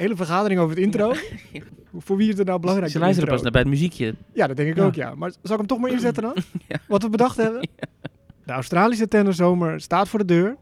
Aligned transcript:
hele 0.00 0.16
vergadering 0.16 0.60
over 0.60 0.74
het 0.76 0.84
intro. 0.84 1.12
Voor 1.98 2.16
wie 2.16 2.28
is 2.30 2.38
het 2.38 2.46
nou 2.46 2.60
belangrijk? 2.60 2.92
Ze 2.92 2.98
luisteren 2.98 3.28
pas 3.28 3.42
naar 3.42 3.50
bij 3.50 3.60
het 3.60 3.70
muziekje. 3.70 4.14
Ja, 4.32 4.46
dat 4.46 4.56
denk 4.56 4.68
ik 4.68 4.76
Ja. 4.76 4.84
ook, 4.84 4.94
ja. 4.94 5.14
Maar 5.14 5.30
zal 5.30 5.52
ik 5.52 5.58
hem 5.58 5.66
toch 5.66 5.78
maar 5.78 5.90
inzetten 5.90 6.22
dan? 6.22 6.36
Ja. 6.68 6.76
Wat 6.88 7.02
we 7.02 7.08
bedacht 7.08 7.36
hebben? 7.36 7.68
De 8.46 8.52
Australische 8.52 9.08
tenniszomer 9.08 9.80
staat 9.80 10.08
voor 10.08 10.18
de 10.18 10.24
deur, 10.24 10.56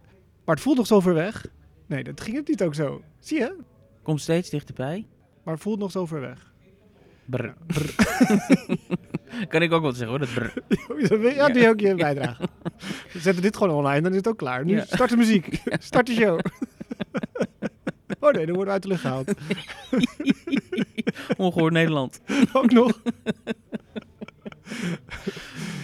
maar 0.44 0.54
het 0.54 0.64
voelt 0.64 0.76
nog 0.76 0.86
zo 0.86 1.00
ver 1.00 1.14
weg. 1.14 1.46
Nee, 1.86 2.04
dat 2.04 2.20
ging 2.20 2.36
het 2.36 2.48
niet 2.48 2.62
ook 2.62 2.74
zo. 2.74 3.02
Zie 3.18 3.38
je? 3.38 3.54
Komt 4.02 4.20
steeds 4.20 4.50
dichterbij. 4.50 5.06
Maar 5.44 5.54
het 5.54 5.62
voelt 5.62 5.78
nog 5.78 5.90
zo 5.90 6.06
ver 6.06 6.20
weg. 6.20 6.52
Brr. 7.24 7.54
kan 9.48 9.62
ik 9.62 9.72
ook 9.72 9.82
wat 9.82 9.96
zeggen 9.96 10.08
hoor, 10.08 10.18
dat 10.18 10.34
brr. 10.34 11.34
Ja, 11.34 11.48
doe 11.48 11.62
je 11.62 11.68
ook 11.68 11.80
je 11.80 11.94
bijdrage. 11.94 12.48
We 13.12 13.18
zetten 13.18 13.42
dit 13.42 13.56
gewoon 13.56 13.74
online, 13.74 14.00
dan 14.00 14.10
is 14.10 14.16
het 14.16 14.28
ook 14.28 14.38
klaar. 14.38 14.64
Nu 14.64 14.74
Ja. 14.76 14.84
start 14.84 15.10
de 15.10 15.16
muziek. 15.16 15.62
Start 15.78 16.06
de 16.06 16.12
show. 16.12 16.38
Oh 18.20 18.32
nee, 18.32 18.46
dan 18.46 18.54
worden 18.54 18.64
we 18.64 18.70
uit 18.70 18.82
de 18.82 18.88
lucht 18.88 19.00
gehaald. 19.00 19.32
Ongehoord 21.36 21.72
Nederland. 21.72 22.20
Ook 22.52 22.72
nog. 22.72 23.00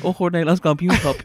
Ongehoord 0.03 0.33
Nederlands 0.33 0.61
kampioenschap. 0.61 1.23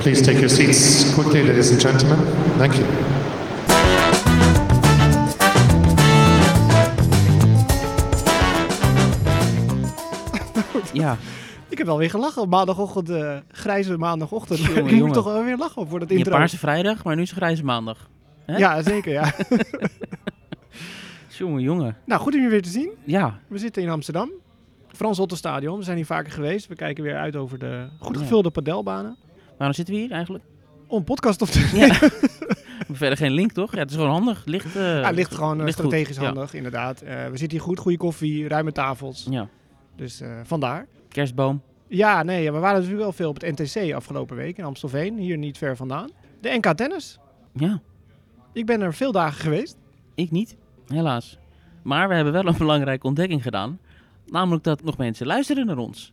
Please 0.00 0.22
take 0.22 0.38
your 0.38 0.48
seats 0.48 1.14
quickly, 1.14 1.42
ladies 1.42 1.70
and 1.70 1.80
gentlemen. 1.80 2.18
Thank 2.58 2.74
you. 2.74 3.17
Ja, 10.98 11.16
Ik 11.68 11.78
heb 11.78 11.86
wel 11.86 11.98
weer 11.98 12.10
gelachen 12.10 12.42
op 12.42 12.48
maandagochtend, 12.48 13.10
eh, 13.10 13.36
grijze 13.50 13.96
maandagochtend. 13.98 14.58
Jongen, 14.60 14.86
ik 14.94 15.02
moet 15.04 15.12
toch 15.14 15.24
wel 15.24 15.44
weer 15.44 15.56
lachen 15.56 15.88
voor 15.88 15.98
dat 15.98 16.08
je 16.10 16.16
intro. 16.16 16.32
paarse 16.32 16.58
vrijdag, 16.58 17.04
maar 17.04 17.16
nu 17.16 17.22
is 17.22 17.28
het 17.30 17.38
grijze 17.38 17.64
maandag. 17.64 18.08
hè? 18.44 18.56
Ja, 18.56 18.82
zeker, 18.82 19.12
ja. 19.12 19.32
Jongen, 21.28 21.62
jongen. 21.62 21.96
nou, 22.04 22.20
goed 22.20 22.34
om 22.34 22.40
je 22.40 22.48
weer 22.48 22.62
te 22.62 22.68
zien. 22.68 22.90
Ja, 23.04 23.38
We 23.46 23.58
zitten 23.58 23.82
in 23.82 23.88
Amsterdam. 23.88 24.30
Frans 24.92 25.18
Otter 25.18 25.38
Stadion. 25.38 25.78
We 25.78 25.84
zijn 25.84 25.96
hier 25.96 26.06
vaker 26.06 26.32
geweest. 26.32 26.66
We 26.66 26.74
kijken 26.74 27.04
weer 27.04 27.16
uit 27.16 27.36
over 27.36 27.58
de 27.58 27.88
goed 27.98 28.14
Ja. 28.16 28.20
gevulde 28.22 28.50
padelbanen. 28.50 29.16
waarom 29.56 29.76
zitten 29.76 29.94
we 29.94 30.00
hier 30.00 30.10
eigenlijk? 30.10 30.44
Om 30.86 31.04
podcast 31.04 31.42
op 31.42 31.48
te 31.48 31.70
Ja. 31.74 31.94
verder 32.94 33.18
geen 33.18 33.32
link, 33.32 33.52
toch? 33.52 33.72
Ja, 33.72 33.78
het 33.78 33.90
is 33.90 33.96
gewoon 33.96 34.10
handig. 34.10 34.42
Ligt, 34.44 34.76
eh, 34.76 34.82
Ja, 35.00 35.06
het 35.06 35.14
ligt 35.14 35.34
gewoon 35.34 35.58
eh, 35.58 35.64
goed, 35.64 35.72
strategisch 35.72 36.16
ja. 36.16 36.24
handig, 36.24 36.54
inderdaad. 36.54 37.00
We 37.00 37.30
zitten 37.32 37.50
hier 37.50 37.60
goed, 37.60 37.78
goede 37.78 37.96
koffie, 37.98 38.48
ruime 38.48 38.72
tafels. 38.72 39.26
Ja, 39.30 39.48
Dus 39.96 40.22
vandaar. 40.44 40.86
Kerstboom. 41.08 41.62
Ja, 41.88 42.22
nee, 42.22 42.52
we 42.52 42.58
waren 42.58 42.74
natuurlijk 42.76 43.02
wel 43.02 43.12
veel 43.12 43.28
op 43.28 43.40
het 43.40 43.58
NTC 43.60 43.92
afgelopen 43.94 44.36
week 44.36 44.58
in 44.58 44.64
Amstelveen. 44.64 45.18
Hier 45.18 45.38
niet 45.38 45.58
ver 45.58 45.76
vandaan. 45.76 46.10
De 46.40 46.48
NK 46.48 46.66
Tennis. 46.76 47.18
Ja, 47.54 47.80
Ik 48.52 48.66
ben 48.66 48.80
er 48.80 48.94
veel 48.94 49.12
dagen 49.12 49.40
geweest. 49.40 49.76
ik 50.14 50.30
niet, 50.30 50.56
helaas. 50.86 51.38
Maar 51.82 52.08
we 52.08 52.14
hebben 52.14 52.32
wel 52.32 52.46
een 52.46 52.58
belangrijke 52.66 53.06
ontdekking 53.06 53.42
gedaan. 53.42 53.78
Namelijk 54.26 54.64
dat 54.64 54.82
nog 54.84 54.96
mensen 54.96 55.26
luisteren 55.26 55.66
naar 55.66 55.76
ons. 55.78 56.12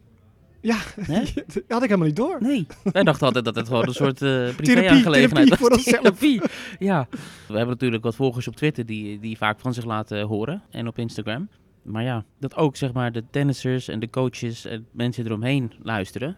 Ja, 0.61 0.77
Hè? 1.01 1.19
dat 1.45 1.63
had 1.67 1.83
ik 1.83 1.89
helemaal 1.89 2.07
niet 2.07 2.15
door. 2.15 2.37
Nee, 2.39 2.67
wij 2.83 3.03
dachten 3.03 3.25
altijd 3.27 3.45
dat 3.45 3.55
het 3.55 3.67
gewoon 3.67 3.87
een 3.87 3.93
soort 3.93 4.21
eh 4.21 4.29
therapie 4.29 4.55
privé-aangelegenheid 4.55 5.49
was. 5.49 5.57
voor 5.59 5.69
onszelf. 5.71 6.01
Therapie, 6.01 6.41
ja. 6.79 7.07
We 7.47 7.53
hebben 7.53 7.67
natuurlijk 7.67 8.03
wat 8.03 8.15
volgers 8.15 8.47
op 8.47 8.55
Twitter 8.55 8.85
die, 8.85 9.19
die 9.19 9.37
vaak 9.37 9.59
van 9.59 9.73
zich 9.73 9.85
laten 9.85 10.21
horen. 10.21 10.61
En 10.71 10.87
op 10.87 10.97
Instagram. 10.97 11.49
Maar 11.85 12.03
ja, 12.03 12.25
dat 12.39 12.55
ook 12.55 12.75
zeg 12.75 12.93
maar 12.93 13.11
de 13.11 13.23
tennissers 13.31 13.87
en 13.87 13.99
de 13.99 14.09
coaches 14.09 14.65
en 14.65 14.87
mensen 14.91 15.25
eromheen 15.25 15.71
luisteren. 15.83 16.35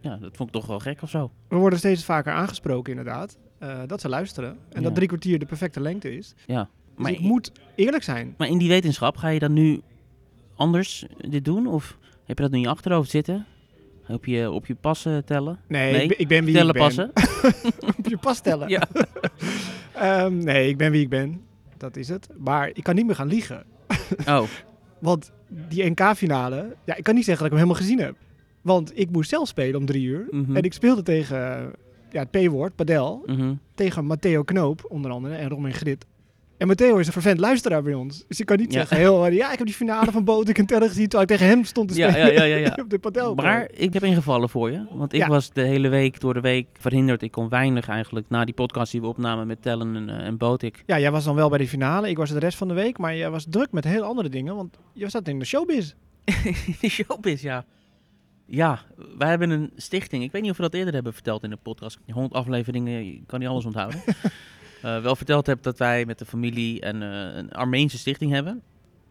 Ja, 0.00 0.16
dat 0.16 0.36
vond 0.36 0.48
ik 0.48 0.54
toch 0.54 0.66
wel 0.66 0.78
gek 0.78 1.02
of 1.02 1.10
zo. 1.10 1.30
We 1.48 1.56
worden 1.56 1.78
steeds 1.78 2.04
vaker 2.04 2.32
aangesproken, 2.32 2.90
inderdaad. 2.90 3.38
eh, 3.58 3.80
dat 3.86 4.00
ze 4.00 4.08
luisteren. 4.08 4.50
En 4.50 4.58
Ja. 4.80 4.80
dat 4.80 4.94
drie 4.94 5.08
kwartier 5.08 5.38
de 5.38 5.46
perfecte 5.46 5.80
lengte 5.80 6.16
is. 6.16 6.34
Ja. 6.46 6.60
Dus 6.94 7.02
Maar, 7.02 7.12
ik 7.12 7.20
moet 7.20 7.52
eerlijk 7.74 8.02
zijn. 8.02 8.34
maar 8.38 8.48
in 8.48 8.58
die 8.58 8.68
wetenschap, 8.68 9.16
ga 9.16 9.28
je 9.28 9.38
dan 9.38 9.52
nu 9.52 9.80
anders 10.56 11.06
dit 11.28 11.44
doen? 11.44 11.66
Of 11.66 11.98
heb 12.24 12.36
je 12.36 12.42
dat 12.42 12.50
nu 12.52 12.56
in 12.58 12.62
je 12.64 12.68
achterhoofd 12.70 13.10
zitten? 13.10 13.46
Op 14.08 14.24
je, 14.24 14.50
op 14.50 14.66
je 14.66 14.74
passen 14.74 15.24
tellen? 15.24 15.60
Nee, 15.68 15.92
Nee, 15.92 16.02
Ik, 16.02 16.08
ben, 16.08 16.18
ik 16.18 16.28
ben 16.28 16.44
wie 16.44 16.54
Tellen 16.54 16.68
ik 16.68 16.72
ben. 16.74 16.82
passen? 16.82 17.10
Op 17.98 18.06
je 18.08 18.16
pas 18.18 18.40
tellen. 18.40 18.68
Ja. 18.68 18.82
Ehm, 19.94 20.36
nee, 20.38 20.68
ik 20.68 20.76
ben 20.76 20.90
wie 20.90 21.00
ik 21.02 21.08
ben. 21.08 21.40
Dat 21.76 21.96
is 21.96 22.08
het. 22.08 22.28
Maar 22.38 22.68
ik 22.72 22.82
kan 22.82 22.94
niet 22.94 23.06
meer 23.06 23.14
gaan 23.14 23.26
liegen. 23.28 23.64
Oh, 24.28 24.42
Want 24.98 25.32
die 25.48 25.90
NK-finale, 25.90 26.76
ja, 26.84 26.94
ik 26.96 27.04
kan 27.04 27.14
niet 27.14 27.24
zeggen 27.24 27.44
dat 27.44 27.52
ik 27.52 27.58
hem 27.58 27.68
helemaal 27.68 27.88
gezien 27.88 28.06
heb. 28.06 28.16
Want 28.62 28.98
ik 28.98 29.10
moest 29.10 29.28
zelf 29.30 29.48
spelen 29.48 29.80
om 29.80 29.86
drie 29.86 30.04
uur. 30.06 30.26
Mhm. 30.30 30.56
En 30.56 30.62
ik 30.62 30.72
speelde 30.72 31.02
tegen 31.02 31.72
ja, 32.10 32.20
het 32.20 32.30
P-woord, 32.30 32.74
Padel. 32.74 33.22
mhm. 33.26 33.54
Tegen 33.74 34.04
Matteo 34.04 34.42
Knoop, 34.42 34.84
onder 34.88 35.10
andere, 35.10 35.34
en 35.34 35.48
Romain 35.48 35.74
Grit. 35.74 36.06
En 36.58 36.66
Matteo 36.66 36.96
is 36.98 37.06
een 37.06 37.12
vervent 37.12 37.38
luisteraar 37.40 37.82
bij 37.82 37.94
ons. 37.94 38.24
Dus 38.28 38.40
ik 38.40 38.46
kan 38.46 38.56
niet 38.58 38.72
Ja. 38.72 38.78
zeggen, 38.78 38.96
heel, 38.96 39.26
ja, 39.26 39.52
ik 39.52 39.58
heb 39.58 39.66
die 39.66 39.76
finale 39.76 40.12
van 40.12 40.24
Botik 40.24 40.58
en 40.58 40.66
Teller 40.66 40.88
gezien... 40.88 41.08
terwijl 41.08 41.22
ik 41.22 41.36
tegen 41.36 41.46
hem 41.46 41.64
stond 41.64 41.88
te 41.88 41.94
spelen 41.94 42.18
ja, 42.18 42.26
ja, 42.26 42.42
ja, 42.44 42.56
ja. 42.56 42.76
op 42.82 42.90
de 42.90 42.98
Padel. 42.98 43.34
Maar 43.34 43.68
ik 43.72 43.92
heb 43.92 44.02
ingevallen 44.02 44.48
voor 44.48 44.70
je. 44.70 44.86
Want 44.90 45.12
ik 45.12 45.24
was 45.26 45.52
de 45.52 45.62
hele 45.62 45.88
week, 45.88 46.20
door 46.20 46.34
de 46.34 46.40
week, 46.40 46.66
verhinderd. 46.78 47.22
Ik 47.22 47.30
kon 47.30 47.48
weinig 47.48 47.88
eigenlijk 47.88 48.26
na 48.28 48.44
die 48.44 48.54
podcast 48.54 48.92
die 48.92 49.00
we 49.00 49.06
opnamen 49.06 49.46
met 49.46 49.62
Tellen 49.62 49.96
en, 49.96 50.08
eh, 50.08 50.26
en 50.26 50.36
Botik. 50.36 50.82
Ja, 50.86 50.98
jij 50.98 51.10
was 51.10 51.24
dan 51.24 51.34
wel 51.34 51.48
bij 51.48 51.58
die 51.58 51.68
finale. 51.68 52.08
Ik 52.08 52.16
was 52.16 52.30
de 52.30 52.38
rest 52.38 52.58
van 52.58 52.68
de 52.68 52.74
week. 52.74 52.98
Maar 52.98 53.16
jij 53.16 53.30
was 53.30 53.46
druk 53.48 53.72
met 53.72 53.84
heel 53.84 54.02
andere 54.02 54.28
dingen. 54.28 54.56
Want 54.56 54.78
je 54.92 55.08
zat 55.08 55.28
in 55.28 55.38
de 55.38 55.44
showbiz. 55.44 55.92
De 56.80 56.88
showbiz, 56.88 57.42
ja. 57.42 57.64
Ja, 58.46 58.80
wij 59.18 59.28
hebben 59.28 59.50
een 59.50 59.70
stichting. 59.76 60.22
Ik 60.22 60.32
weet 60.32 60.42
niet 60.42 60.50
of 60.50 60.56
we 60.56 60.62
dat 60.62 60.74
eerder 60.74 60.94
hebben 60.94 61.12
verteld 61.14 61.42
in 61.42 61.50
de 61.50 61.56
podcast. 61.62 61.98
100 62.12 62.34
afleveringen, 62.34 63.04
je 63.06 63.20
kan 63.26 63.38
niet 63.40 63.48
alles 63.48 63.64
onthouden. 63.64 64.00
Eh, 64.84 65.02
wel 65.02 65.16
verteld 65.16 65.46
heb 65.46 65.62
dat 65.62 65.78
wij 65.78 66.04
met 66.04 66.18
de 66.18 66.24
familie 66.24 66.86
een, 66.86 67.02
eh, 67.02 67.36
een 67.36 67.52
Armeense 67.52 67.98
stichting 67.98 68.32
hebben. 68.32 68.62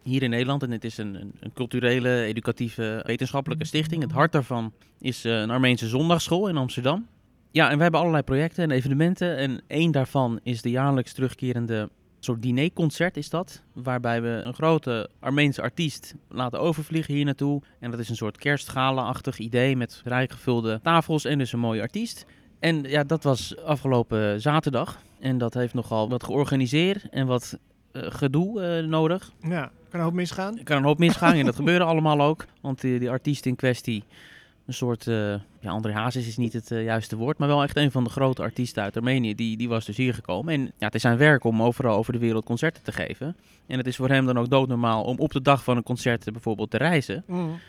Hier 0.04 0.24
in 0.24 0.30
Nederland. 0.30 0.64
En 0.64 0.72
het 0.72 0.84
is 0.84 0.98
een, 0.98 1.34
een, 1.40 1.54
culturele, 1.54 2.24
educatieve, 2.24 3.04
wetenschappelijke 3.06 3.66
stichting. 3.66 4.02
Het 4.02 4.12
hart 4.12 4.32
daarvan 4.32 4.74
is 5.00 5.26
eh, 5.26 5.40
een 5.40 5.50
Armeense 5.50 5.88
zondagsschool 5.88 6.48
in 6.48 6.58
Amsterdam. 6.58 7.08
Ja, 7.52 7.70
en 7.70 7.76
we 7.76 7.82
hebben 7.82 8.00
allerlei 8.00 8.24
projecten 8.24 8.64
en 8.64 8.72
evenementen. 8.72 9.38
En 9.38 9.62
één 9.68 9.92
daarvan 9.92 10.40
is 10.44 10.62
de 10.62 10.70
jaarlijks 10.70 11.14
terugkerende 11.14 11.90
soort 12.20 12.42
dinerconcert 12.42 13.18
is 13.18 13.30
dat. 13.30 13.64
Waarbij 13.74 14.22
we 14.22 14.42
een 14.44 14.54
grote 14.54 15.10
Armeense 15.20 15.62
artiest 15.62 16.16
laten 16.30 16.60
overvliegen 16.60 17.14
hier 17.14 17.26
naartoe. 17.26 17.62
En 17.80 17.92
dat 17.92 18.00
is 18.00 18.10
een 18.10 18.16
soort 18.16 18.38
kerstgala-achtig 18.38 19.38
idee 19.38 19.78
met 19.78 20.02
rijk 20.06 20.32
gevulde 20.32 20.80
tafels 20.84 21.26
en 21.26 21.38
dus 21.38 21.54
een 21.54 21.60
mooie 21.60 21.82
artiest. 21.82 22.26
En 22.64 22.84
ja, 22.84 23.04
dat 23.04 23.24
was 23.24 23.58
afgelopen 23.58 24.42
zaterdag. 24.42 25.02
En 25.20 25.38
dat 25.38 25.54
heeft 25.54 25.74
nogal 25.74 26.10
wat 26.10 26.24
georganiseerd 26.24 27.10
en 27.10 27.28
wat 27.28 27.58
eh, 27.92 28.02
gedoe 28.06 28.62
eh, 28.62 28.86
nodig. 28.86 29.32
Ja, 29.42 29.72
kan 29.90 30.00
een 30.00 30.06
hoop 30.06 30.14
misgaan. 30.14 30.58
Er 30.58 30.64
kan 30.64 30.78
een 30.78 30.84
hoop 30.84 30.98
misgaan 30.98 31.34
en 31.34 31.46
dat 31.46 31.56
gebeurde 31.62 31.84
allemaal 31.84 32.22
ook. 32.22 32.46
Want 32.62 32.82
die, 32.82 33.00
die 33.00 33.10
artiest 33.10 33.46
in 33.46 33.56
kwestie, 33.56 34.04
een 34.66 34.74
soort, 34.74 35.08
eh 35.08 35.34
ja, 35.60 35.72
André 35.72 35.92
Hazes 35.92 36.28
is 36.28 36.38
niet 36.38 36.54
het 36.54 36.70
juiste 36.70 37.16
woord, 37.16 37.38
maar 37.38 37.48
wel 37.48 37.64
echt 37.64 37.78
een 37.78 37.92
van 37.92 38.04
de 38.04 38.10
grote 38.10 38.42
artiesten 38.42 38.84
uit 38.84 38.98
Armenië, 38.98 39.36
die, 39.36 39.58
die 39.58 39.70
was 39.70 39.86
dus 39.86 39.98
hier 39.98 40.14
gekomen. 40.14 40.54
En 40.54 40.62
ja, 40.62 40.86
het 40.86 40.96
is 40.96 41.02
zijn 41.02 41.18
werk 41.18 41.44
om 41.44 41.64
overal 41.64 41.98
over 41.98 42.14
de 42.14 42.20
wereld 42.20 42.46
concerten 42.46 42.84
te 42.84 42.92
geven. 42.92 43.36
En 43.68 43.78
het 43.78 43.88
is 43.88 43.96
voor 43.96 44.10
hem 44.10 44.26
dan 44.26 44.38
ook 44.38 44.50
doodnormaal 44.50 45.04
om 45.04 45.18
op 45.18 45.32
de 45.32 45.42
dag 45.42 45.64
van 45.64 45.78
een 45.78 45.84
concert 45.84 46.32
bijvoorbeeld 46.32 46.72
te 46.72 46.78
reizen. 46.78 47.24
Mm. 47.28 47.60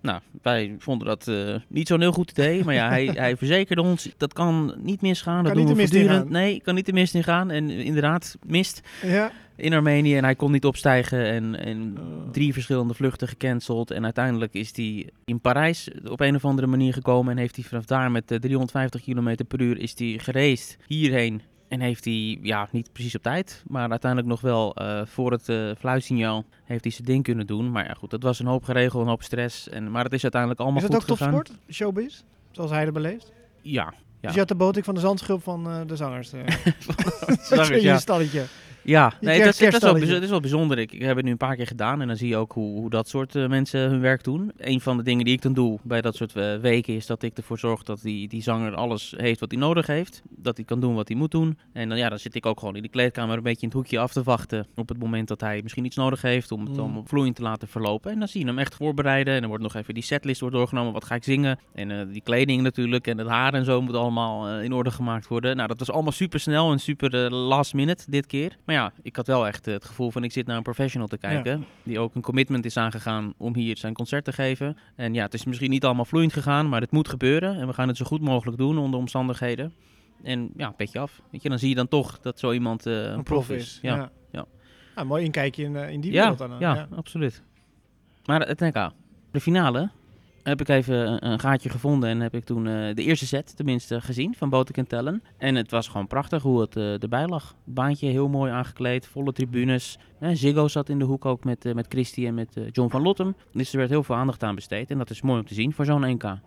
Nou, 0.00 0.20
wij 0.42 0.74
vonden 0.78 1.06
dat 1.06 1.28
eh, 1.28 1.54
niet 1.68 1.88
zo'n 1.88 2.00
heel 2.00 2.12
goed 2.12 2.30
idee. 2.30 2.64
Maar 2.64 2.74
ja, 2.74 2.88
hij, 2.88 3.06
hij 3.24 3.36
verzekerde 3.36 3.82
ons, 3.82 4.08
dat 4.16 4.32
kan 4.32 4.74
niet 4.82 5.00
misgaan. 5.00 5.44
Dat 5.44 5.52
Kan 5.52 5.62
doen 5.66 5.76
niet 5.76 5.90
we 5.90 5.98
de 5.98 6.04
mist. 6.08 6.28
Nee, 6.28 6.60
kan 6.60 6.74
niet 6.74 6.86
de 6.86 6.92
mist 6.92 7.14
ingaan. 7.14 7.50
En 7.50 7.70
eh, 7.70 7.84
inderdaad, 7.84 8.36
mist 8.46 8.80
Ja. 9.02 9.32
in 9.56 9.72
Armenië. 9.72 10.16
En 10.16 10.24
hij 10.24 10.34
kon 10.34 10.52
niet 10.52 10.64
opstijgen. 10.64 11.24
En, 11.24 11.58
en 11.64 11.96
Oh. 11.98 12.30
drie 12.30 12.52
verschillende 12.52 12.94
vluchten 12.94 13.28
gecanceld. 13.28 13.90
En 13.90 14.04
uiteindelijk 14.04 14.54
is 14.54 14.76
hij 14.76 15.08
in 15.24 15.40
Parijs 15.40 15.88
op 16.08 16.20
een 16.20 16.34
of 16.34 16.44
andere 16.44 16.66
manier 16.66 16.92
gekomen. 16.92 17.32
En 17.32 17.38
heeft 17.38 17.56
hij 17.56 17.64
vanaf 17.64 17.84
daar 17.84 18.10
met 18.10 18.30
eh, 18.30 18.38
350 18.38 19.02
km 19.02 19.36
per 19.48 19.60
uur 19.60 19.78
is 19.78 19.94
hij 19.98 20.18
gereisd 20.22 20.76
hierheen. 20.86 21.42
En 21.68 21.80
heeft 21.80 22.04
hij, 22.04 22.38
ja, 22.42 22.68
niet 22.72 22.92
precies 22.92 23.14
op 23.14 23.22
tijd, 23.22 23.62
maar 23.66 23.90
uiteindelijk 23.90 24.30
nog 24.30 24.40
wel 24.40 24.74
eh, 24.74 25.00
voor 25.04 25.32
het 25.32 25.48
eh 25.48 25.70
fluitsignaal 25.78 26.44
heeft 26.64 26.84
hij 26.84 26.92
zijn 26.92 27.06
ding 27.06 27.22
kunnen 27.22 27.46
doen. 27.46 27.70
Maar 27.70 27.86
ja, 27.86 27.94
goed, 27.94 28.10
dat 28.10 28.22
was 28.22 28.38
een 28.38 28.46
hoop 28.46 28.64
geregeld, 28.64 29.02
een 29.02 29.08
hoop 29.08 29.22
stress. 29.22 29.68
En, 29.68 29.90
maar 29.90 30.04
het 30.04 30.12
is 30.12 30.22
uiteindelijk 30.22 30.60
allemaal 30.60 30.82
Is 30.82 30.88
het 30.88 30.94
goed 30.94 31.10
ook 31.10 31.16
gegaan. 31.18 31.32
topsport, 31.32 31.60
showbiz? 31.74 32.20
Zoals 32.50 32.70
hij 32.70 32.84
het 32.84 32.92
beleeft? 32.92 33.32
Ja. 33.62 33.94
Ja. 34.20 34.26
Dus 34.26 34.32
je 34.32 34.38
had 34.38 34.48
de 34.48 34.54
botik 34.54 34.84
van 34.84 34.94
de 34.94 35.00
zandschulp 35.00 35.42
van 35.42 35.70
eh, 35.70 35.80
de 35.86 35.96
zangers. 35.96 36.30
Zangers, 37.48 37.70
in 37.70 37.76
je 37.76 37.82
ja. 37.82 37.98
stalletje. 37.98 38.44
Ja, 38.88 39.12
nee, 39.20 39.38
dat, 39.38 39.48
is- 39.48 39.58
dat, 39.58 39.74
is 39.74 39.80
wel, 39.80 39.92
dat 40.14 40.22
is 40.22 40.30
wel 40.30 40.40
bijzonder. 40.40 40.78
Ik, 40.78 40.92
ik 40.92 41.00
heb 41.02 41.16
het 41.16 41.24
nu 41.24 41.30
een 41.30 41.36
paar 41.36 41.56
keer 41.56 41.66
gedaan 41.66 42.00
en 42.00 42.06
dan 42.06 42.16
zie 42.16 42.28
je 42.28 42.36
ook 42.36 42.52
hoe, 42.52 42.78
hoe 42.78 42.90
dat 42.90 43.08
soort 43.08 43.34
eh, 43.34 43.48
mensen 43.48 43.80
hun 43.80 44.00
werk 44.00 44.24
doen. 44.24 44.52
Een 44.56 44.80
van 44.80 44.96
de 44.96 45.02
dingen 45.02 45.24
die 45.24 45.34
ik 45.34 45.42
dan 45.42 45.52
doe 45.52 45.78
bij 45.82 46.00
dat 46.00 46.16
soort 46.16 46.36
eh, 46.36 46.56
weken 46.56 46.94
is 46.94 47.06
dat 47.06 47.22
ik 47.22 47.36
ervoor 47.36 47.58
zorg 47.58 47.82
dat 47.82 48.00
die, 48.02 48.28
die 48.28 48.42
zanger 48.42 48.74
alles 48.74 49.14
heeft 49.16 49.40
wat 49.40 49.50
hij 49.50 49.60
nodig 49.60 49.86
heeft. 49.86 50.22
Dat 50.28 50.56
hij 50.56 50.64
kan 50.66 50.80
doen 50.80 50.94
wat 50.94 51.08
hij 51.08 51.16
moet 51.16 51.30
doen. 51.30 51.58
En 51.72 51.88
dan, 51.88 51.98
ja, 51.98 52.08
dan 52.08 52.18
zit 52.18 52.34
ik 52.34 52.46
ook 52.46 52.58
gewoon 52.58 52.76
in 52.76 52.82
die 52.82 52.90
kleedkamer 52.90 53.36
een 53.36 53.42
beetje 53.42 53.60
in 53.62 53.68
het 53.68 53.76
hoekje 53.76 53.98
af 53.98 54.12
te 54.12 54.22
wachten 54.22 54.66
op 54.74 54.88
het 54.88 54.98
moment 54.98 55.28
dat 55.28 55.40
hij 55.40 55.60
misschien 55.62 55.84
iets 55.84 55.96
nodig 55.96 56.22
heeft 56.22 56.52
om 56.52 56.60
het 56.60 56.68
Mm. 56.70 56.76
dan 56.76 57.02
vloeiend 57.06 57.36
te 57.36 57.42
laten 57.42 57.68
verlopen. 57.68 58.10
En 58.12 58.18
dan 58.18 58.28
zie 58.28 58.40
je 58.40 58.46
hem 58.46 58.58
echt 58.58 58.74
voorbereiden 58.74 59.34
en 59.34 59.38
dan 59.40 59.48
wordt 59.48 59.64
nog 59.64 59.74
even 59.74 59.94
die 59.94 60.02
setlist 60.02 60.40
wordt 60.40 60.54
doorgenomen. 60.54 60.92
Wat 60.92 61.04
ga 61.04 61.14
ik 61.14 61.24
zingen? 61.24 61.58
En 61.74 61.90
eh, 61.90 62.06
die 62.12 62.22
kleding 62.22 62.62
natuurlijk 62.62 63.06
en 63.06 63.18
het 63.18 63.28
haar 63.28 63.54
en 63.54 63.64
zo 63.64 63.82
moet 63.82 63.94
allemaal 63.96 64.60
in 64.60 64.72
orde 64.72 64.90
gemaakt 64.90 65.26
worden. 65.28 65.56
Nou, 65.56 65.68
dat 65.68 65.78
was 65.78 65.90
allemaal 65.90 66.12
super 66.12 66.40
snel 66.40 66.72
en 66.72 66.78
super 66.80 67.30
last 67.34 67.74
minute 67.74 68.04
dit 68.10 68.26
keer. 68.26 68.56
Maar 68.64 68.74
ja, 68.74 68.77
ik 69.02 69.16
had 69.16 69.26
wel 69.26 69.46
echt 69.46 69.66
eh, 69.66 69.74
het 69.74 69.84
gevoel 69.84 70.10
van 70.10 70.24
ik 70.24 70.32
zit 70.32 70.46
naar 70.46 70.56
een 70.56 70.62
professional 70.62 71.08
te 71.08 71.18
kijken. 71.18 71.64
Die 71.82 71.98
ook 71.98 72.14
een 72.14 72.22
commitment 72.22 72.64
is 72.64 72.76
aangegaan 72.76 73.34
om 73.36 73.54
hier 73.54 73.76
zijn 73.76 73.94
concert 73.94 74.24
te 74.24 74.32
geven. 74.32 74.76
En 74.96 75.14
ja, 75.14 75.24
het 75.24 75.34
is 75.34 75.44
misschien 75.44 75.70
niet 75.70 75.84
allemaal 75.84 76.04
vloeiend 76.04 76.32
gegaan, 76.32 76.68
maar 76.68 76.80
het 76.80 76.90
moet 76.90 77.08
gebeuren. 77.08 77.60
En 77.60 77.66
we 77.66 77.72
gaan 77.72 77.88
het 77.88 77.96
zo 77.96 78.04
goed 78.04 78.20
mogelijk 78.20 78.58
doen 78.58 78.78
onder 78.78 79.00
omstandigheden. 79.00 79.72
En 80.22 80.50
ja, 80.56 80.70
petje 80.70 80.98
af. 80.98 81.22
Weet 81.30 81.42
je, 81.42 81.48
dan 81.48 81.58
zie 81.58 81.68
je 81.68 81.74
dan 81.74 81.88
toch 81.88 82.20
dat 82.20 82.38
zo 82.38 82.52
iemand 82.52 82.86
eh, 82.86 83.02
een, 83.02 83.22
prof 83.22 83.50
is. 83.50 83.78
Ja, 83.82 83.96
Ja. 83.96 84.10
ja. 84.32 84.46
Ja, 84.96 85.04
mooi 85.04 85.24
inkijkje 85.24 85.64
in, 85.64 85.76
eh, 85.76 85.90
in 85.90 86.00
die 86.00 86.12
ja, 86.12 86.20
wereld 86.20 86.38
dan. 86.38 86.56
ja, 86.58 86.88
absoluut. 86.96 87.42
Maar 88.24 88.40
het 88.40 88.60
NK, 88.60 88.90
de 89.30 89.40
finale, 89.40 89.90
heb 90.48 90.60
ik 90.60 90.68
even 90.68 91.26
een, 91.26 91.38
gaatje 91.38 91.68
gevonden 91.68 92.08
en 92.08 92.20
heb 92.20 92.34
ik 92.34 92.44
toen 92.44 92.66
eh, 92.66 92.94
de 92.94 93.02
eerste 93.02 93.26
set 93.26 93.56
tenminste 93.56 94.00
gezien 94.00 94.34
van 94.34 94.48
Botek 94.48 94.76
en 94.76 94.86
Tellen. 94.86 95.22
En 95.36 95.54
het 95.54 95.70
was 95.70 95.88
gewoon 95.88 96.06
prachtig 96.06 96.42
hoe 96.42 96.60
het 96.60 96.76
eh, 96.76 97.02
erbij 97.02 97.26
lag. 97.26 97.56
Baantje 97.64 98.08
heel 98.08 98.28
mooi 98.28 98.52
aangekleed, 98.52 99.06
volle 99.06 99.32
tribunes. 99.32 99.98
Eh, 100.20 100.30
Ziggo 100.32 100.68
zat 100.68 100.88
in 100.88 100.98
de 100.98 101.04
hoek 101.04 101.24
ook 101.24 101.44
met, 101.44 101.74
met 101.74 101.86
Christy 101.88 102.26
en 102.26 102.34
met 102.34 102.60
John 102.70 102.90
van 102.90 103.02
Lottem. 103.02 103.34
Dus 103.52 103.72
er 103.72 103.78
werd 103.78 103.90
heel 103.90 104.02
veel 104.02 104.14
aandacht 104.14 104.42
aan 104.42 104.54
besteed 104.54 104.90
en 104.90 104.98
dat 104.98 105.10
is 105.10 105.22
mooi 105.22 105.40
om 105.40 105.46
te 105.46 105.54
zien 105.54 105.72
voor 105.72 105.84
zo'n 105.84 106.10
NK. 106.10 106.38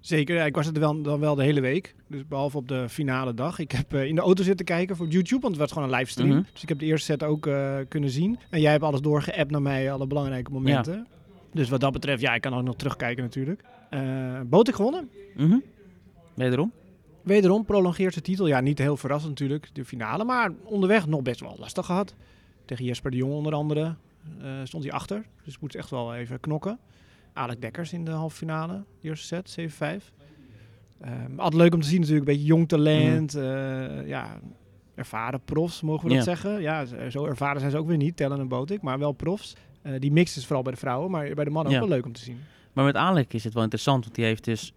Zeker, 0.00 0.36
ja, 0.36 0.44
ik 0.44 0.54
was 0.54 0.66
er 0.66 0.80
wel, 0.80 1.02
dan 1.02 1.20
wel 1.20 1.34
de 1.34 1.42
hele 1.42 1.60
week. 1.60 1.94
Dus 2.08 2.26
behalve 2.26 2.56
op 2.56 2.68
de 2.68 2.88
finale 2.88 3.34
dag. 3.34 3.58
Ik 3.58 3.70
heb 3.70 3.94
in 3.94 4.14
de 4.14 4.20
auto 4.20 4.42
zitten 4.42 4.66
kijken 4.66 4.96
voor 4.96 5.06
YouTube, 5.06 5.40
want 5.40 5.52
het 5.52 5.62
was 5.62 5.72
gewoon 5.72 5.88
een 5.88 5.96
livestream. 5.98 6.30
Mhm. 6.30 6.42
Dus 6.52 6.62
ik 6.62 6.68
heb 6.68 6.78
de 6.78 6.84
eerste 6.84 7.04
set 7.04 7.22
ook 7.22 7.50
kunnen 7.88 8.10
zien. 8.10 8.38
En 8.50 8.60
jij 8.60 8.70
hebt 8.70 8.82
alles 8.84 9.00
doorgeappt 9.00 9.50
naar 9.50 9.62
mij, 9.62 9.92
alle 9.92 10.06
belangrijke 10.06 10.50
momenten. 10.50 11.06
Dus 11.54 11.68
wat 11.68 11.80
dat 11.80 11.92
betreft, 11.92 12.20
ja, 12.20 12.34
ik 12.34 12.40
kan 12.40 12.54
ook 12.54 12.62
nog 12.62 12.76
terugkijken 12.76 13.22
natuurlijk. 13.22 13.64
Eh 13.90 14.40
Botik 14.46 14.74
gewonnen. 14.74 15.10
Mhm. 15.36 15.58
Wederom. 16.34 16.72
Wederom 17.22 17.64
prolongeert 17.64 18.12
zijn 18.12 18.24
titel. 18.24 18.46
Ja, 18.46 18.60
niet 18.60 18.78
heel 18.78 18.96
verrassend 18.96 19.30
natuurlijk, 19.30 19.68
de 19.72 19.84
finale. 19.84 20.24
Maar 20.24 20.52
onderweg 20.64 21.06
nog 21.06 21.22
best 21.22 21.40
wel 21.40 21.56
lastig 21.58 21.86
gehad. 21.86 22.14
Tegen 22.64 22.84
Jesper 22.84 23.10
de 23.10 23.16
Jong 23.16 23.32
onder 23.32 23.52
andere 23.52 23.94
eh, 24.42 24.50
stond 24.64 24.82
hij 24.84 24.92
achter. 24.92 25.24
Dus 25.44 25.58
moet 25.58 25.74
echt 25.74 25.90
wel 25.90 26.14
even 26.14 26.40
knokken. 26.40 26.78
Alec 27.32 27.60
Dekkers 27.60 27.92
in 27.92 28.04
de 28.04 28.10
halve 28.10 28.36
finale, 28.36 28.82
de 29.00 29.08
eerste 29.08 29.26
set, 29.26 29.50
7-5. 30.00 30.12
Ehm 31.00 31.12
altijd 31.36 31.62
leuk 31.62 31.74
om 31.74 31.80
te 31.80 31.88
zien 31.88 32.00
natuurlijk, 32.00 32.28
een 32.28 32.32
beetje 32.34 32.48
jong 32.48 32.68
talent. 32.68 33.34
eh, 33.34 34.06
ja, 34.06 34.40
ervaren 34.94 35.40
profs, 35.44 35.80
mogen 35.82 36.08
we 36.08 36.14
dat 36.14 36.24
zeggen. 36.24 36.60
Ja, 36.60 36.84
zo 37.10 37.26
ervaren 37.26 37.58
zijn 37.60 37.72
ze 37.72 37.78
ook 37.78 37.86
weer 37.86 37.96
niet, 37.96 38.16
Tellen 38.16 38.38
en 38.40 38.48
Botik, 38.48 38.82
maar 38.82 38.98
wel 38.98 39.12
profs. 39.12 39.56
Eh, 39.84 39.92
die 39.98 40.12
mix 40.12 40.36
is 40.36 40.46
vooral 40.46 40.62
bij 40.62 40.72
de 40.72 40.78
vrouwen, 40.78 41.10
maar 41.10 41.34
bij 41.34 41.44
de 41.44 41.50
mannen 41.50 41.72
Ja. 41.72 41.78
ook 41.80 41.86
wel 41.88 41.96
leuk 41.96 42.06
om 42.06 42.12
te 42.12 42.20
zien. 42.20 42.38
Maar 42.72 42.84
met 42.84 42.96
Alec 42.96 43.32
is 43.32 43.44
het 43.44 43.54
wel 43.54 43.62
interessant, 43.62 44.02
want 44.04 44.14
die 44.16 44.24
heeft 44.24 44.44
dus 44.44 44.72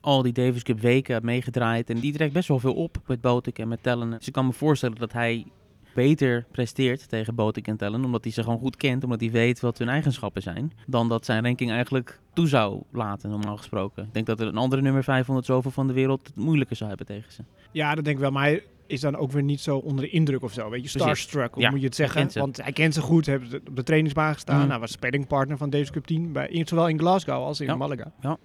al 0.00 0.22
die 0.22 0.32
Davis 0.32 0.62
Cup 0.62 0.80
weken 0.80 1.24
meegedraaid. 1.24 1.90
En 1.90 1.98
die 2.00 2.12
trekt 2.12 2.32
best 2.32 2.48
wel 2.48 2.58
veel 2.58 2.74
op 2.74 2.96
met 3.06 3.20
Botik 3.20 3.58
en 3.58 3.68
met 3.68 3.82
Tellen. 3.82 4.10
Dus 4.10 4.26
ik 4.26 4.32
kan 4.32 4.46
me 4.46 4.52
voorstellen 4.52 4.96
dat 4.96 5.12
hij 5.12 5.46
beter 5.94 6.46
presteert 6.52 7.08
tegen 7.08 7.34
Botik 7.34 7.68
en 7.68 7.76
Tellen. 7.76 8.04
Omdat 8.04 8.24
hij 8.24 8.32
ze 8.32 8.42
gewoon 8.42 8.58
goed 8.58 8.76
kent, 8.76 9.04
omdat 9.04 9.20
hij 9.20 9.30
weet 9.30 9.60
wat 9.60 9.78
hun 9.78 9.88
eigenschappen 9.88 10.42
zijn. 10.42 10.72
Dan 10.86 11.08
dat 11.08 11.24
zijn 11.24 11.44
ranking 11.44 11.70
eigenlijk 11.70 12.20
toe 12.34 12.48
zou 12.48 12.82
laten, 12.92 13.30
normaal 13.30 13.56
gesproken. 13.56 14.04
Ik 14.04 14.14
denk 14.14 14.26
dat 14.26 14.40
er 14.40 14.46
een 14.46 14.56
andere 14.56 14.82
nummer 14.82 15.04
500 15.04 15.46
zoveel 15.46 15.70
van 15.70 15.86
de 15.86 15.92
wereld 15.92 16.26
het 16.26 16.36
moeilijker 16.36 16.76
zou 16.76 16.88
hebben 16.88 17.06
tegen 17.06 17.32
ze. 17.32 17.42
Ja, 17.72 17.94
dat 17.94 18.04
denk 18.04 18.16
ik 18.16 18.22
wel. 18.22 18.30
Maar 18.32 18.42
hij 18.44 18.62
is 18.86 19.00
dan 19.00 19.16
ook 19.16 19.32
weer 19.32 19.42
niet 19.42 19.60
zo 19.60 19.76
onder 19.76 20.04
de 20.04 20.10
indruk 20.10 20.42
of 20.42 20.52
zo. 20.52 20.70
Weet 20.70 20.82
je, 20.82 20.88
starstruck, 20.88 21.54
hoe 21.54 21.62
Ja, 21.62 21.70
moet 21.70 21.80
je 21.80 21.86
het 21.86 21.94
zeggen? 21.94 22.30
Want 22.34 22.62
hij 22.62 22.72
kent 22.72 22.94
ze 22.94 23.00
goed, 23.00 23.26
heeft 23.26 23.54
op 23.68 23.76
de 23.76 23.82
trainingsbaan 23.82 24.32
gestaan. 24.34 24.60
Mhm. 24.60 24.70
Hij 24.70 24.78
was 24.78 24.90
spellingpartner 24.92 25.56
van 25.56 25.70
Davis 25.70 25.90
Cup 25.90 26.06
10, 26.06 26.32
bij, 26.32 26.48
in- 26.48 26.66
zowel 26.66 26.88
in 26.88 26.98
Glasgow 26.98 27.42
als 27.44 27.60
in 27.60 27.66
Ja. 27.66 27.76
Malaga. 27.76 28.12
Ja. 28.20 28.36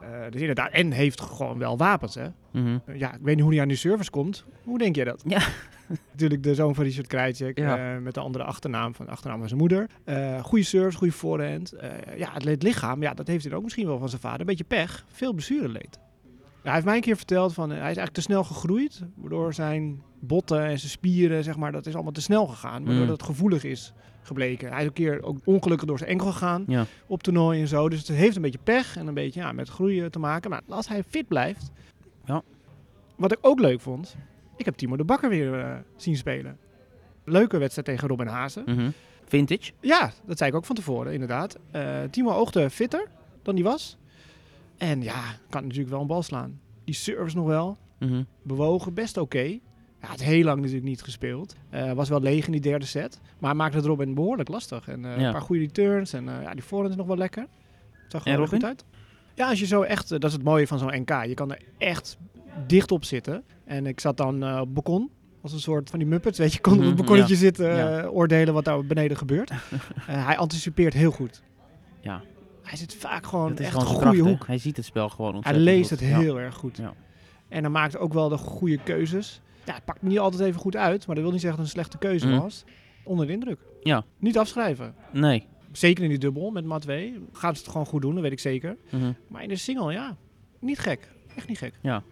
Eh, 0.00 0.08
dus 0.30 0.40
inderdaad, 0.40 0.70
en 0.72 0.90
heeft 0.90 1.20
gewoon 1.20 1.58
wel 1.58 1.76
wapens, 1.76 2.14
hè? 2.14 2.26
Mhm. 2.52 2.78
Eh, 2.86 2.98
Ja, 2.98 3.12
ik 3.14 3.20
weet 3.22 3.34
niet 3.34 3.44
hoe 3.44 3.52
hij 3.52 3.62
aan 3.62 3.68
die 3.68 3.76
service 3.76 4.10
komt. 4.10 4.44
Hoe 4.64 4.78
denk 4.78 4.96
jij 4.96 5.04
dat? 5.04 5.22
Ja. 5.26 5.40
Natuurlijk 6.10 6.42
de 6.42 6.54
zoon 6.54 6.74
van 6.74 6.84
Richard 6.84 7.06
Krajcek, 7.06 7.58
Ja. 7.58 7.94
eh, 7.94 8.00
met 8.02 8.14
de 8.14 8.20
andere 8.20 8.44
achternaam 8.44 8.94
van 8.94 9.04
de 9.06 9.10
achternaam 9.12 9.38
van 9.38 9.48
zijn 9.48 9.60
moeder. 9.60 9.86
Goede 10.42 10.64
service, 10.64 10.96
goede 10.98 11.12
voorhand. 11.12 11.74
Ja, 12.16 12.30
het, 12.32 12.44
het 12.44 12.62
lichaam, 12.62 13.02
ja, 13.02 13.14
dat 13.14 13.26
heeft 13.26 13.44
hij 13.44 13.54
ook 13.54 13.62
misschien 13.62 13.86
wel 13.86 13.98
van 13.98 14.08
zijn 14.08 14.20
vader. 14.20 14.40
Een 14.40 14.46
beetje 14.46 14.64
pech, 14.64 15.04
veel 15.08 15.32
blessureleed. 15.32 15.98
Hij 16.64 16.72
heeft 16.72 16.84
mij 16.84 16.94
een 16.94 17.00
keer 17.00 17.16
verteld 17.16 17.52
van, 17.54 17.64
eh, 17.64 17.68
hij 17.70 17.78
is 17.78 17.84
eigenlijk 17.84 18.14
te 18.14 18.20
snel 18.20 18.44
gegroeid, 18.44 19.02
waardoor 19.14 19.54
zijn 19.54 20.02
botten 20.20 20.60
en 20.64 20.78
zijn 20.78 20.90
spieren, 20.90 21.44
zeg 21.44 21.56
maar, 21.56 21.72
dat 21.72 21.86
is 21.86 21.94
allemaal 21.94 22.12
te 22.12 22.20
snel 22.20 22.46
gegaan, 22.46 22.84
waardoor 22.84 23.02
Mm. 23.02 23.08
dat 23.08 23.22
gevoelig 23.22 23.64
is 23.64 23.92
gebleken. 24.22 24.68
Hij 24.70 24.80
is 24.80 24.86
een 24.86 24.92
keer 24.92 25.22
ook 25.22 25.38
ongelukkig 25.44 25.86
door 25.88 25.98
zijn 25.98 26.10
enkel 26.10 26.26
gegaan 26.26 26.64
Ja. 26.66 26.84
op 27.06 27.22
toernooi 27.22 27.60
en 27.60 27.68
zo, 27.68 27.88
dus 27.88 27.98
het 27.98 28.16
heeft 28.16 28.36
een 28.36 28.42
beetje 28.42 28.58
pech 28.64 28.96
en 28.96 29.06
een 29.06 29.14
beetje 29.14 29.40
ja, 29.40 29.52
met 29.52 29.68
groeien 29.68 30.10
te 30.10 30.18
maken. 30.18 30.50
Maar 30.50 30.62
als 30.68 30.88
hij 30.88 31.02
fit 31.08 31.28
blijft, 31.28 31.70
Ja. 32.24 32.42
wat 33.16 33.32
ik 33.32 33.38
ook 33.40 33.58
leuk 33.60 33.80
vond, 33.80 34.16
ik 34.56 34.64
heb 34.64 34.74
Timo 34.74 34.96
de 34.96 35.04
Bakker 35.04 35.28
weer 35.28 35.58
eh, 35.60 35.76
zien 35.96 36.16
spelen. 36.16 36.58
Leuke 37.24 37.58
wedstrijd 37.58 37.86
tegen 37.86 38.08
Robin 38.08 38.26
Hazen. 38.26 38.62
Mhm. 38.66 38.90
Vintage. 39.24 39.72
Ja, 39.80 40.12
dat 40.26 40.38
zei 40.38 40.50
ik 40.50 40.56
ook 40.56 40.64
van 40.64 40.76
tevoren, 40.76 41.12
inderdaad. 41.12 41.58
Eh, 41.70 42.02
Timo 42.10 42.30
oogde 42.32 42.70
fitter 42.70 43.08
dan 43.42 43.54
die 43.54 43.64
was. 43.64 43.96
En 44.78 45.02
ja, 45.02 45.22
kan 45.50 45.62
natuurlijk 45.62 45.90
wel 45.90 46.00
een 46.00 46.06
bal 46.06 46.22
slaan. 46.22 46.60
Die 46.84 46.94
service 46.94 47.36
nog 47.36 47.46
wel. 47.46 47.76
Mhm. 47.98 48.22
Bewogen, 48.42 48.94
best 48.94 49.16
oké. 49.16 49.58
Ja, 50.00 50.10
het 50.10 50.22
heel 50.22 50.44
lang 50.44 50.56
natuurlijk 50.58 50.84
niet 50.86 51.02
gespeeld. 51.02 51.54
Eh, 51.70 51.92
was 51.92 52.08
wel 52.08 52.20
leeg 52.20 52.46
in 52.46 52.52
die 52.52 52.60
derde 52.60 52.86
set. 52.86 53.20
Maar 53.38 53.50
hij 53.50 53.58
maakte 53.58 53.76
het 53.76 53.86
Robin 53.86 54.14
behoorlijk 54.14 54.48
lastig. 54.48 54.88
En 54.88 55.04
eh, 55.04 55.18
Ja. 55.20 55.26
een 55.26 55.32
paar 55.32 55.40
goede 55.40 55.62
returns. 55.62 56.12
En 56.12 56.28
eh, 56.28 56.42
ja, 56.42 56.52
die 56.54 56.62
voorhand 56.62 56.90
is 56.90 56.96
nog 56.96 57.06
wel 57.06 57.16
lekker. 57.16 57.46
Zag 58.08 58.26
er 58.26 58.36
wel 58.36 58.46
goed 58.46 58.64
uit. 58.64 58.84
Ja, 59.34 59.48
als 59.48 59.60
je 59.60 59.66
zo 59.66 59.82
echt... 59.82 60.08
dat 60.08 60.24
is 60.24 60.32
het 60.32 60.42
mooie 60.42 60.66
van 60.66 60.78
zo'n 60.78 61.00
NK. 61.00 61.24
Je 61.24 61.34
kan 61.34 61.50
er 61.52 61.60
echt 61.78 62.18
dicht 62.66 62.92
op 62.92 63.04
zitten. 63.04 63.44
En 63.64 63.86
ik 63.86 64.00
zat 64.00 64.16
dan 64.16 64.42
op 64.44 64.58
het 64.64 64.74
balkon. 64.74 65.10
Als 65.42 65.52
een 65.52 65.60
soort 65.60 65.90
van 65.90 65.98
die 65.98 66.08
Muppets, 66.08 66.38
weet 66.38 66.52
je. 66.52 66.60
kon 66.60 66.72
op 66.72 66.78
Mhm, 66.78 66.86
het 66.88 66.96
balkonnetje 66.96 67.34
ja. 67.34 67.40
zitten, 67.40 68.10
oordelen 68.12 68.54
wat 68.54 68.64
daar 68.64 68.84
beneden 68.86 69.16
gebeurt. 69.16 69.50
Hij 70.06 70.36
anticipeert 70.36 70.92
heel 70.94 71.10
goed. 71.10 71.42
Ja, 72.00 72.22
Hij 72.64 72.76
zit 72.78 72.94
vaak 72.94 73.26
gewoon 73.26 73.52
is 73.52 73.58
echt 73.66 73.74
een 73.74 73.80
goede 73.86 74.18
hoek. 74.22 74.46
Hij 74.46 74.58
ziet 74.58 74.76
het 74.76 74.84
spel 74.84 75.08
gewoon 75.08 75.26
Hij 75.26 75.36
ontzettend 75.36 75.64
leest 75.64 75.88
goed. 75.90 76.00
het 76.00 76.08
Ja. 76.08 76.18
heel 76.18 76.40
erg 76.40 76.54
goed. 76.54 76.76
Ja. 76.76 76.94
En 77.48 77.60
hij 77.62 77.70
maakt 77.72 77.96
ook 77.98 78.12
wel 78.12 78.28
de 78.28 78.36
goede 78.36 78.78
keuzes. 78.78 79.40
Ja, 79.64 79.74
het 79.74 79.84
pakt 79.84 80.02
niet 80.02 80.18
altijd 80.18 80.42
even 80.42 80.60
goed 80.60 80.76
uit, 80.76 81.06
maar 81.06 81.14
dat 81.14 81.24
wil 81.24 81.32
niet 81.32 81.40
zeggen 81.42 81.58
dat 81.62 81.68
het 81.68 81.76
een 81.76 81.82
slechte 81.84 82.08
keuze 82.08 82.26
Mm. 82.26 82.38
was. 82.40 82.64
Onder 83.04 83.26
de 83.26 83.32
indruk. 83.32 83.58
Ja. 83.82 84.04
Niet 84.18 84.38
afschrijven. 84.38 84.94
Nee. 85.12 85.46
Zeker 85.72 86.02
in 86.04 86.08
die 86.10 86.18
dubbel 86.18 86.50
met 86.50 86.64
Mat 86.64 86.82
2. 86.82 87.18
Gaat 87.32 87.56
ze 87.56 87.62
het 87.62 87.70
gewoon 87.70 87.86
goed 87.86 88.02
doen, 88.02 88.12
dat 88.14 88.22
weet 88.22 88.32
ik 88.32 88.38
zeker. 88.40 88.76
Mhm. 88.90 89.12
Maar 89.28 89.42
in 89.42 89.48
de 89.48 89.56
single, 89.56 89.92
ja, 89.92 90.16
niet 90.58 90.78
gek. 90.78 91.08
Echt 91.36 91.48
niet 91.48 91.58
gek. 91.58 91.74
Ja. 91.82 92.02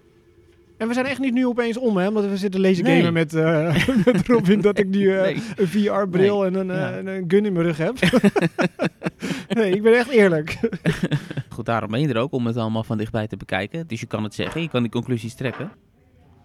En 0.82 0.88
we 0.88 0.94
zijn 0.94 1.06
echt 1.06 1.18
niet 1.20 1.32
nu 1.34 1.46
opeens 1.46 1.76
om, 1.76 1.96
hè, 1.96 2.08
omdat 2.08 2.24
we 2.24 2.36
zitten 2.36 2.60
lezen 2.60 2.84
Nee. 2.84 2.96
gamen 2.96 3.12
met, 3.12 3.34
eh, 3.34 3.86
met 4.04 4.26
Robin, 4.26 4.60
dat 4.60 4.78
ik 4.78 4.86
nu 4.88 5.12
eh, 5.16 5.22
Nee. 5.22 5.42
een 5.56 5.68
VR-bril 5.68 6.44
en 6.44 6.54
een, 6.54 6.70
eh, 6.70 6.76
Ja. 6.76 6.92
en 6.92 7.06
een 7.06 7.24
gun 7.28 7.44
in 7.46 7.52
mijn 7.52 7.64
rug 7.66 7.76
heb. 7.76 7.94
nee, 9.58 9.70
ik 9.72 9.82
ben 9.82 9.94
echt 9.98 10.08
eerlijk. 10.10 10.58
Goed, 11.54 11.64
daarom 11.66 11.90
ben 11.90 12.00
je 12.00 12.08
er 12.08 12.16
ook 12.20 12.32
om 12.32 12.46
het 12.46 12.56
allemaal 12.56 12.84
van 12.84 12.98
dichtbij 12.98 13.26
te 13.26 13.36
bekijken. 13.36 13.86
Dus 13.86 14.00
je 14.00 14.06
kan 14.06 14.22
het 14.24 14.34
zeggen, 14.34 14.60
je 14.62 14.68
kan 14.68 14.82
die 14.82 14.90
conclusies 14.90 15.34
trekken. 15.34 15.72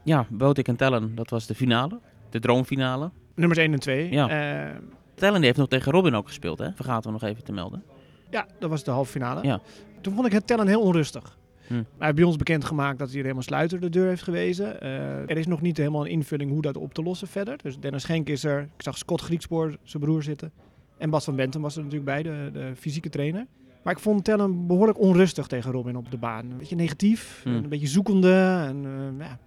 Ja, 0.04 0.26
Botik 0.30 0.68
en 0.68 0.76
Tellen, 0.76 1.16
dat 1.16 1.30
was 1.30 1.48
de 1.48 1.56
finale. 1.56 2.00
De 2.30 2.40
droomfinale. 2.40 3.12
Nummers 3.36 3.60
1 3.60 3.74
en 3.74 3.80
2. 3.80 4.12
Ja. 4.12 4.30
Ja. 4.30 4.72
Tellen 5.16 5.36
die 5.36 5.46
heeft 5.46 5.58
nog 5.58 5.68
tegen 5.68 5.92
Robin 5.92 6.16
ook 6.16 6.28
gespeeld, 6.28 6.60
hè? 6.60 6.68
Vergaten 6.76 7.12
we 7.14 7.20
nog 7.20 7.30
even 7.30 7.44
te 7.44 7.52
melden. 7.52 7.84
ja, 8.30 8.46
dat 8.60 8.70
was 8.70 8.84
de 8.84 8.92
halve 8.92 9.12
finale. 9.12 9.44
Ja. 9.44 9.60
Toen 10.02 10.14
vond 10.14 10.26
ik 10.28 10.32
het 10.34 10.48
tellen 10.48 10.68
heel 10.68 10.82
onrustig. 10.82 11.38
Hm. 11.68 11.74
Hij 11.74 11.84
heeft 11.98 12.16
bij 12.16 12.24
ons 12.26 12.36
bekendgemaakt 12.36 13.00
dat 13.00 13.08
hij 13.08 13.16
er 13.18 13.22
helemaal 13.24 13.44
sluiter 13.44 13.80
de 13.80 13.90
deur 13.90 14.08
heeft 14.08 14.24
gewezen. 14.24 14.82
Eh, 14.82 14.90
er 15.30 15.38
is 15.38 15.48
nog 15.48 15.62
niet 15.62 15.78
helemaal 15.78 16.06
een 16.06 16.12
invulling 16.12 16.52
hoe 16.52 16.62
dat 16.62 16.78
op 16.78 16.94
te 16.94 17.04
lossen 17.04 17.28
verder. 17.28 17.58
Dus 17.64 17.80
Dennis 17.80 18.02
Schenk 18.02 18.30
is 18.30 18.44
er. 18.44 18.62
Ik 18.62 18.82
zag 18.84 18.98
Scott 18.98 19.22
Griekspoor, 19.22 19.78
zijn 19.84 20.04
broer, 20.04 20.24
zitten. 20.24 20.52
En 20.98 21.10
Bas 21.10 21.24
van 21.26 21.36
Bentum 21.36 21.62
was 21.62 21.76
er 21.76 21.84
natuurlijk 21.84 22.10
bij, 22.12 22.24
de, 22.24 22.50
de 22.54 22.72
fysieke 22.76 23.10
trainer. 23.10 23.46
Maar 23.84 23.94
ik 23.94 24.00
vond 24.02 24.24
Tellen 24.24 24.68
behoorlijk 24.68 25.00
onrustig 25.00 25.48
tegen 25.48 25.72
Robin 25.72 25.96
op 25.96 26.12
de 26.12 26.18
baan. 26.18 26.46
Een 26.52 26.58
beetje 26.58 26.76
negatief, 26.76 27.42
Hm. 27.44 27.50
een 27.50 27.70
beetje 27.70 27.88
zoekende. 27.88 28.64
En, 28.68 28.86
eh, 28.86 29.26
ja, 29.28 29.40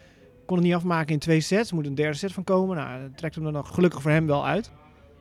kon 0.47 0.57
het 0.57 0.67
niet 0.67 0.75
afmaken 0.75 1.13
in 1.13 1.19
twee 1.19 1.41
sets. 1.41 1.69
Er 1.71 1.75
moet 1.75 1.87
een 1.87 1.95
derde 1.95 2.17
set 2.17 2.33
van 2.33 2.45
komen. 2.45 2.77
Nou, 2.77 3.01
dat 3.03 3.17
trekt 3.17 3.35
hem 3.35 3.47
er 3.47 3.53
nog 3.53 3.75
gelukkig 3.75 4.03
voor 4.03 4.11
hem 4.11 4.27
wel 4.27 4.47
uit. 4.47 4.73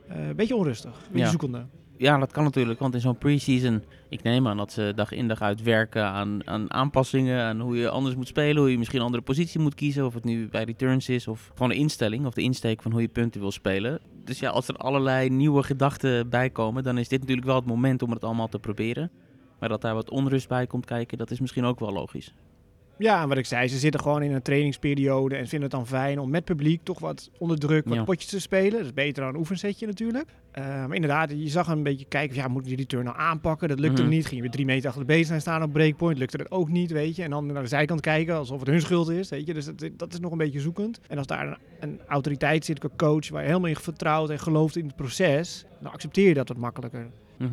Eh, 0.08 0.28
een 0.28 0.36
beetje 0.36 0.56
onrustig, 0.56 0.92
een 0.92 1.02
beetje 1.12 1.20
Ja. 1.26 1.30
zoekende. 1.30 1.66
Ja, 2.00 2.18
dat 2.18 2.32
kan 2.32 2.44
natuurlijk, 2.44 2.80
want 2.80 2.94
in 2.94 3.00
zo'n 3.00 3.18
pre-season, 3.18 3.84
ik 4.10 4.24
neem 4.24 4.48
aan 4.48 4.58
dat 4.58 4.72
ze 4.72 4.92
dag 4.96 5.12
in 5.12 5.28
dag 5.28 5.42
uit 5.42 5.62
werken 5.62 6.06
aan, 6.06 6.48
aan 6.48 6.74
aanpassingen, 6.74 7.44
aan 7.44 7.60
hoe 7.60 7.78
je 7.78 7.90
anders 7.90 8.16
moet 8.16 8.28
spelen, 8.28 8.62
hoe 8.62 8.72
je 8.72 8.78
misschien 8.78 9.00
een 9.00 9.06
andere 9.06 9.24
positie 9.24 9.60
moet 9.60 9.76
kiezen, 9.76 10.06
of 10.06 10.14
het 10.14 10.24
nu 10.24 10.48
bij 10.48 10.64
returns 10.64 11.10
is, 11.10 11.28
of 11.28 11.52
gewoon 11.54 11.72
een 11.72 11.78
instelling, 11.78 12.26
of 12.26 12.34
de 12.34 12.42
insteek 12.42 12.82
van 12.82 12.92
hoe 12.92 13.02
je 13.02 13.08
punten 13.08 13.42
wil 13.42 13.52
spelen. 13.52 14.00
Dus 14.24 14.40
ja, 14.40 14.50
als 14.50 14.68
er 14.68 14.76
allerlei 14.76 15.30
nieuwe 15.30 15.64
gedachten 15.64 16.30
bij 16.30 16.50
komen, 16.50 16.84
dan 16.84 16.98
is 16.98 17.08
dit 17.08 17.20
natuurlijk 17.20 17.48
wel 17.48 17.56
het 17.56 17.66
moment 17.66 18.02
om 18.02 18.12
het 18.12 18.24
allemaal 18.24 18.50
te 18.50 18.60
proberen. 18.60 19.12
Maar 19.60 19.70
dat 19.70 19.82
daar 19.82 19.94
wat 19.94 20.10
onrust 20.10 20.48
bij 20.48 20.68
komt 20.68 20.86
kijken, 20.86 21.18
dat 21.18 21.32
is 21.32 21.40
misschien 21.40 21.66
ook 21.66 21.80
wel 21.80 21.92
logisch. 21.92 22.34
Ja, 23.00 23.22
en 23.22 23.28
wat 23.28 23.38
ik 23.38 23.46
zei, 23.46 23.68
ze 23.68 23.78
zitten 23.78 24.02
gewoon 24.02 24.22
in 24.22 24.32
een 24.32 24.42
trainingsperiode 24.42 25.36
en 25.36 25.48
vinden 25.48 25.62
het 25.70 25.78
dan 25.78 25.88
fijn 25.88 26.20
om 26.20 26.30
met 26.30 26.44
publiek 26.46 26.84
toch 26.84 27.00
wat 27.00 27.30
onder 27.38 27.60
druk 27.60 27.86
wat 27.86 27.94
Ja. 27.98 28.04
potjes 28.04 28.30
te 28.30 28.40
spelen. 28.40 28.72
Dat 28.72 28.82
is 28.86 28.94
beter 28.94 29.24
dan 29.24 29.34
een 29.34 29.40
oefensetje 29.40 29.86
natuurlijk. 29.88 30.30
Eh, 30.52 30.66
maar 30.66 30.94
inderdaad, 30.96 31.30
je 31.30 31.48
zag 31.50 31.68
een 31.68 31.84
beetje 31.84 32.06
kijken, 32.06 32.36
ja, 32.36 32.48
moet 32.48 32.64
je 32.64 32.70
die 32.70 32.78
return 32.78 33.04
nou 33.06 33.18
aanpakken? 33.18 33.68
Dat 33.68 33.80
lukte 33.80 34.02
Mhm. 34.02 34.12
niet. 34.12 34.24
Ging 34.24 34.36
je 34.36 34.42
weer 34.42 34.52
drie 34.52 34.66
meter 34.66 34.88
achter 34.90 35.06
de 35.08 35.14
baseline 35.14 35.40
staan 35.40 35.64
op 35.64 35.74
breakpoint, 35.74 36.18
lukte 36.18 36.38
dat 36.38 36.52
ook 36.52 36.70
niet, 36.70 36.92
weet 36.92 37.16
je. 37.16 37.24
En 37.24 37.30
dan 37.30 37.46
naar 37.46 37.62
de 37.64 37.68
zijkant 37.70 38.02
kijken, 38.02 38.36
alsof 38.36 38.60
het 38.60 38.70
hun 38.70 38.82
schuld 38.82 39.10
is, 39.10 39.30
weet 39.30 39.48
je. 39.48 39.54
Dus 39.54 39.66
dat, 39.66 39.90
dat 39.98 40.14
is 40.14 40.20
nog 40.20 40.32
een 40.32 40.38
beetje 40.38 40.60
zoekend. 40.60 41.00
En 41.08 41.18
als 41.18 41.28
daar 41.28 41.48
een, 41.48 41.58
een 41.80 42.00
autoriteit 42.08 42.66
zit, 42.66 42.84
een 42.84 42.90
coach, 42.98 43.30
waar 43.30 43.42
je 43.42 43.48
helemaal 43.48 43.70
in 43.70 43.76
vertrouwt 43.76 44.30
en 44.30 44.40
gelooft 44.40 44.76
in 44.76 44.86
het 44.86 44.96
proces, 44.96 45.66
dan 45.82 45.92
accepteer 45.92 46.28
je 46.28 46.34
dat 46.34 46.48
wat 46.48 46.58
makkelijker. 46.58 47.08
Mhm. 47.38 47.50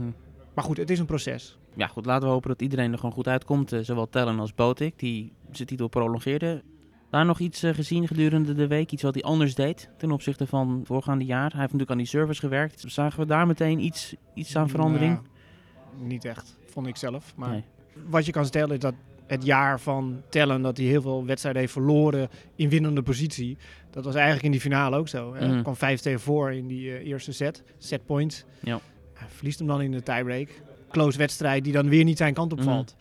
Maar 0.56 0.64
goed, 0.64 0.76
het 0.76 0.90
is 0.90 0.98
een 0.98 1.06
proces. 1.06 1.58
Ja, 1.74 1.86
goed, 1.86 2.06
laten 2.06 2.26
we 2.26 2.32
hopen 2.34 2.48
dat 2.48 2.62
iedereen 2.62 2.92
er 2.92 2.98
gewoon 2.98 3.14
goed 3.14 3.28
uitkomt. 3.28 3.72
eh, 3.72 3.80
zowel 3.82 4.08
Tellen 4.08 4.38
als 4.38 4.54
Botik, 4.54 4.98
die 4.98 5.32
zijn 5.52 5.68
titel 5.68 5.88
prolongeerde. 5.88 6.62
Daar 7.10 7.24
nog 7.24 7.38
iets 7.38 7.62
eh, 7.62 7.74
gezien 7.74 8.06
gedurende 8.06 8.54
de 8.54 8.66
week? 8.66 8.92
Iets 8.92 9.02
wat 9.02 9.14
hij 9.14 9.22
anders 9.22 9.54
deed 9.54 9.88
ten 9.98 10.10
opzichte 10.10 10.46
van 10.46 10.76
het 10.78 10.86
voorgaande 10.86 11.24
jaar? 11.24 11.50
Hij 11.50 11.60
heeft 11.60 11.62
natuurlijk 11.72 11.90
aan 11.90 11.96
die 11.96 12.06
servers 12.06 12.38
gewerkt. 12.38 12.84
Zagen 12.86 13.20
we 13.20 13.26
daar 13.26 13.46
meteen 13.46 13.78
iets, 13.84 14.14
iets 14.34 14.56
aan 14.56 14.68
verandering? 14.68 15.12
Nou, 15.14 16.06
niet 16.08 16.24
echt, 16.24 16.56
vond 16.66 16.86
ik 16.86 16.96
zelf. 16.96 17.36
Maar 17.36 17.50
Nee. 17.50 17.64
wat 18.08 18.26
je 18.26 18.32
kan 18.32 18.46
stellen 18.46 18.74
is 18.74 18.78
dat 18.80 18.94
het 19.26 19.44
jaar 19.44 19.80
van 19.80 20.22
tellen 20.28 20.62
dat 20.62 20.76
hij 20.76 20.86
heel 20.86 21.02
veel 21.02 21.24
wedstrijden 21.26 21.60
heeft 21.60 21.72
verloren 21.72 22.28
in 22.54 22.68
winnende 22.68 23.02
positie. 23.02 23.56
Dat 23.90 24.04
was 24.04 24.14
eigenlijk 24.14 24.44
in 24.44 24.50
die 24.50 24.60
finale 24.60 24.96
ook 24.96 25.08
zo. 25.08 25.34
Hè? 25.34 25.48
Mhm. 25.48 25.62
kwam 25.62 25.76
5 25.76 26.00
tegen 26.00 26.20
voor 26.20 26.52
in 26.52 26.66
die 26.66 26.90
eh, 26.96 27.06
eerste 27.06 27.32
set, 27.32 27.62
set 27.78 28.06
points. 28.06 28.44
Ja. 28.60 28.80
Verliest 29.28 29.58
hem 29.58 29.68
dan 29.68 29.80
in 29.82 29.90
de 29.90 30.02
tiebreak. 30.02 30.48
Close 30.90 31.18
wedstrijd 31.18 31.64
die 31.64 31.72
dan 31.72 31.88
weer 31.88 32.04
niet 32.04 32.16
zijn 32.16 32.34
kant 32.34 32.52
op 32.52 32.58
Mhm. 32.58 32.68
valt. 32.68 32.96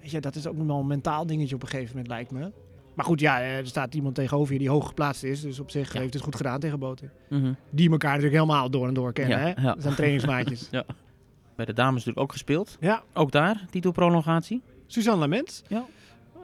Weet 0.00 0.10
je, 0.10 0.20
dat 0.20 0.34
is 0.34 0.46
ook 0.46 0.56
nog 0.56 0.66
wel 0.66 0.78
een 0.78 0.86
mentaal 0.86 1.26
dingetje 1.26 1.54
op 1.54 1.62
een 1.62 1.68
gegeven 1.68 1.90
moment 1.90 2.08
lijkt 2.12 2.30
me. 2.30 2.52
Maar 2.94 3.04
goed, 3.04 3.20
ja, 3.20 3.40
er 3.40 3.66
staat 3.66 3.94
iemand 3.94 4.14
tegenover 4.14 4.52
je 4.52 4.58
die 4.58 4.68
hoog 4.70 4.86
geplaatst 4.86 5.22
is. 5.24 5.40
Dus 5.40 5.60
op 5.60 5.70
zich 5.70 5.92
Ja. 5.92 6.00
heeft 6.00 6.14
het 6.14 6.22
goed 6.22 6.36
gedaan 6.36 6.60
tegen 6.60 6.78
Boten. 6.78 7.10
Mhm. 7.28 7.52
Die 7.70 7.90
elkaar 7.90 8.10
natuurlijk 8.10 8.42
helemaal 8.42 8.70
door 8.70 8.88
en 8.88 8.94
door 8.94 9.12
kennen. 9.12 9.38
Ja, 9.38 9.44
hè? 9.44 9.48
ja. 9.62 9.72
Dat 9.74 9.82
zijn 9.82 9.94
trainingsmaatjes. 9.94 10.68
Bij 11.56 11.64
de 11.64 11.72
dames 11.72 11.92
natuurlijk 11.94 12.20
ook 12.20 12.32
gespeeld. 12.32 12.76
ja, 12.80 13.02
Ook 13.12 13.32
daar, 13.32 13.64
titelprolongatie. 13.70 14.62
Suzanne 14.86 15.20
Lament 15.20 15.62
Ja. 15.68 15.84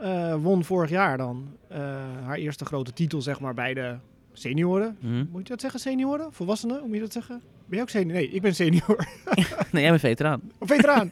eh, 0.00 0.34
won 0.42 0.64
vorig 0.64 0.90
jaar 0.90 1.16
dan 1.18 1.46
eh, 1.68 1.78
haar 2.24 2.36
eerste 2.36 2.64
grote 2.64 2.92
titel 2.92 3.22
zeg 3.22 3.40
maar, 3.40 3.54
bij 3.54 3.74
de 3.74 3.94
senioren. 4.32 4.96
Mhm. 5.00 5.24
Moet 5.30 5.42
je 5.42 5.48
dat 5.48 5.60
zeggen, 5.60 5.80
senioren? 5.80 6.32
Volwassenen? 6.32 6.78
Hoe 6.78 6.86
moet 6.86 6.96
je 6.96 7.02
dat 7.02 7.12
zeggen? 7.12 7.40
Ben 7.70 7.78
je 7.78 7.84
ook 7.84 7.90
senior? 7.90 8.12
Nee, 8.12 8.30
ik 8.30 8.42
ben 8.42 8.54
senior. 8.54 8.96
Nee, 9.72 9.82
jij 9.82 9.90
bent 9.90 10.00
veteraan. 10.02 10.40
Veteraan. 10.60 11.08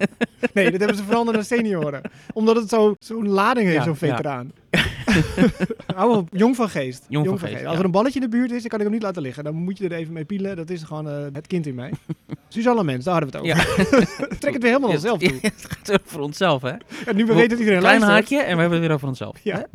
Nee, 0.54 0.70
dat 0.70 0.78
hebben 0.80 0.96
ze 0.96 1.04
veranderd 1.04 1.36
naar 1.36 1.46
senioren. 1.46 2.00
Omdat 2.32 2.56
het 2.56 2.68
zo- 2.68 2.94
zo'n 2.98 3.28
lading 3.28 3.66
heeft, 3.68 3.84
Ja, 3.84 3.94
zo'n 3.94 3.96
ja. 4.08 4.14
veteraan. 4.16 4.52
Hou 5.96 6.16
op, 6.16 6.28
jong 6.32 6.56
van 6.56 6.68
geest. 6.68 7.04
Jong 7.08 7.26
van 7.28 7.38
geest, 7.38 7.52
Als 7.64 7.72
ja. 7.72 7.78
er 7.78 7.84
een 7.84 7.90
balletje 7.90 8.20
in 8.20 8.30
de 8.30 8.36
buurt 8.36 8.50
is, 8.50 8.60
dan 8.60 8.68
kan 8.70 8.78
ik 8.78 8.84
hem 8.84 8.94
niet 8.94 9.02
laten 9.02 9.22
liggen. 9.22 9.44
Dan 9.44 9.54
moet 9.54 9.78
je 9.78 9.84
er 9.88 9.92
even 9.92 10.12
mee 10.12 10.24
pielen. 10.24 10.56
Dat 10.56 10.70
is 10.70 10.82
gewoon 10.82 11.08
eh, 11.08 11.24
het 11.32 11.46
kind 11.46 11.66
in 11.66 11.74
mij. 11.74 11.92
Suzanne 12.48 12.84
Mens, 12.84 13.04
daar 13.04 13.14
hadden 13.22 13.42
we 13.42 13.48
het 13.48 13.58
over. 13.58 14.38
Trek 14.38 14.52
het 14.52 14.62
weer 14.62 14.72
helemaal 14.72 14.90
onszelf 14.94 15.18
toe. 15.18 15.38
het 15.42 15.66
gaat 15.82 16.00
voor 16.04 16.20
onszelf, 16.20 16.62
hè? 16.62 16.72
En 17.06 17.16
nu 17.16 17.26
we 17.26 17.34
weten 17.34 17.48
dat 17.48 17.58
iedereen 17.58 17.80
Klein 17.80 18.00
luistert. 18.00 18.30
haakje 18.30 18.46
en 18.46 18.54
we 18.54 18.60
hebben 18.60 18.78
het 18.78 18.86
weer 18.86 18.96
over 18.96 19.08
onszelf. 19.08 19.36
Ja. 19.42 19.66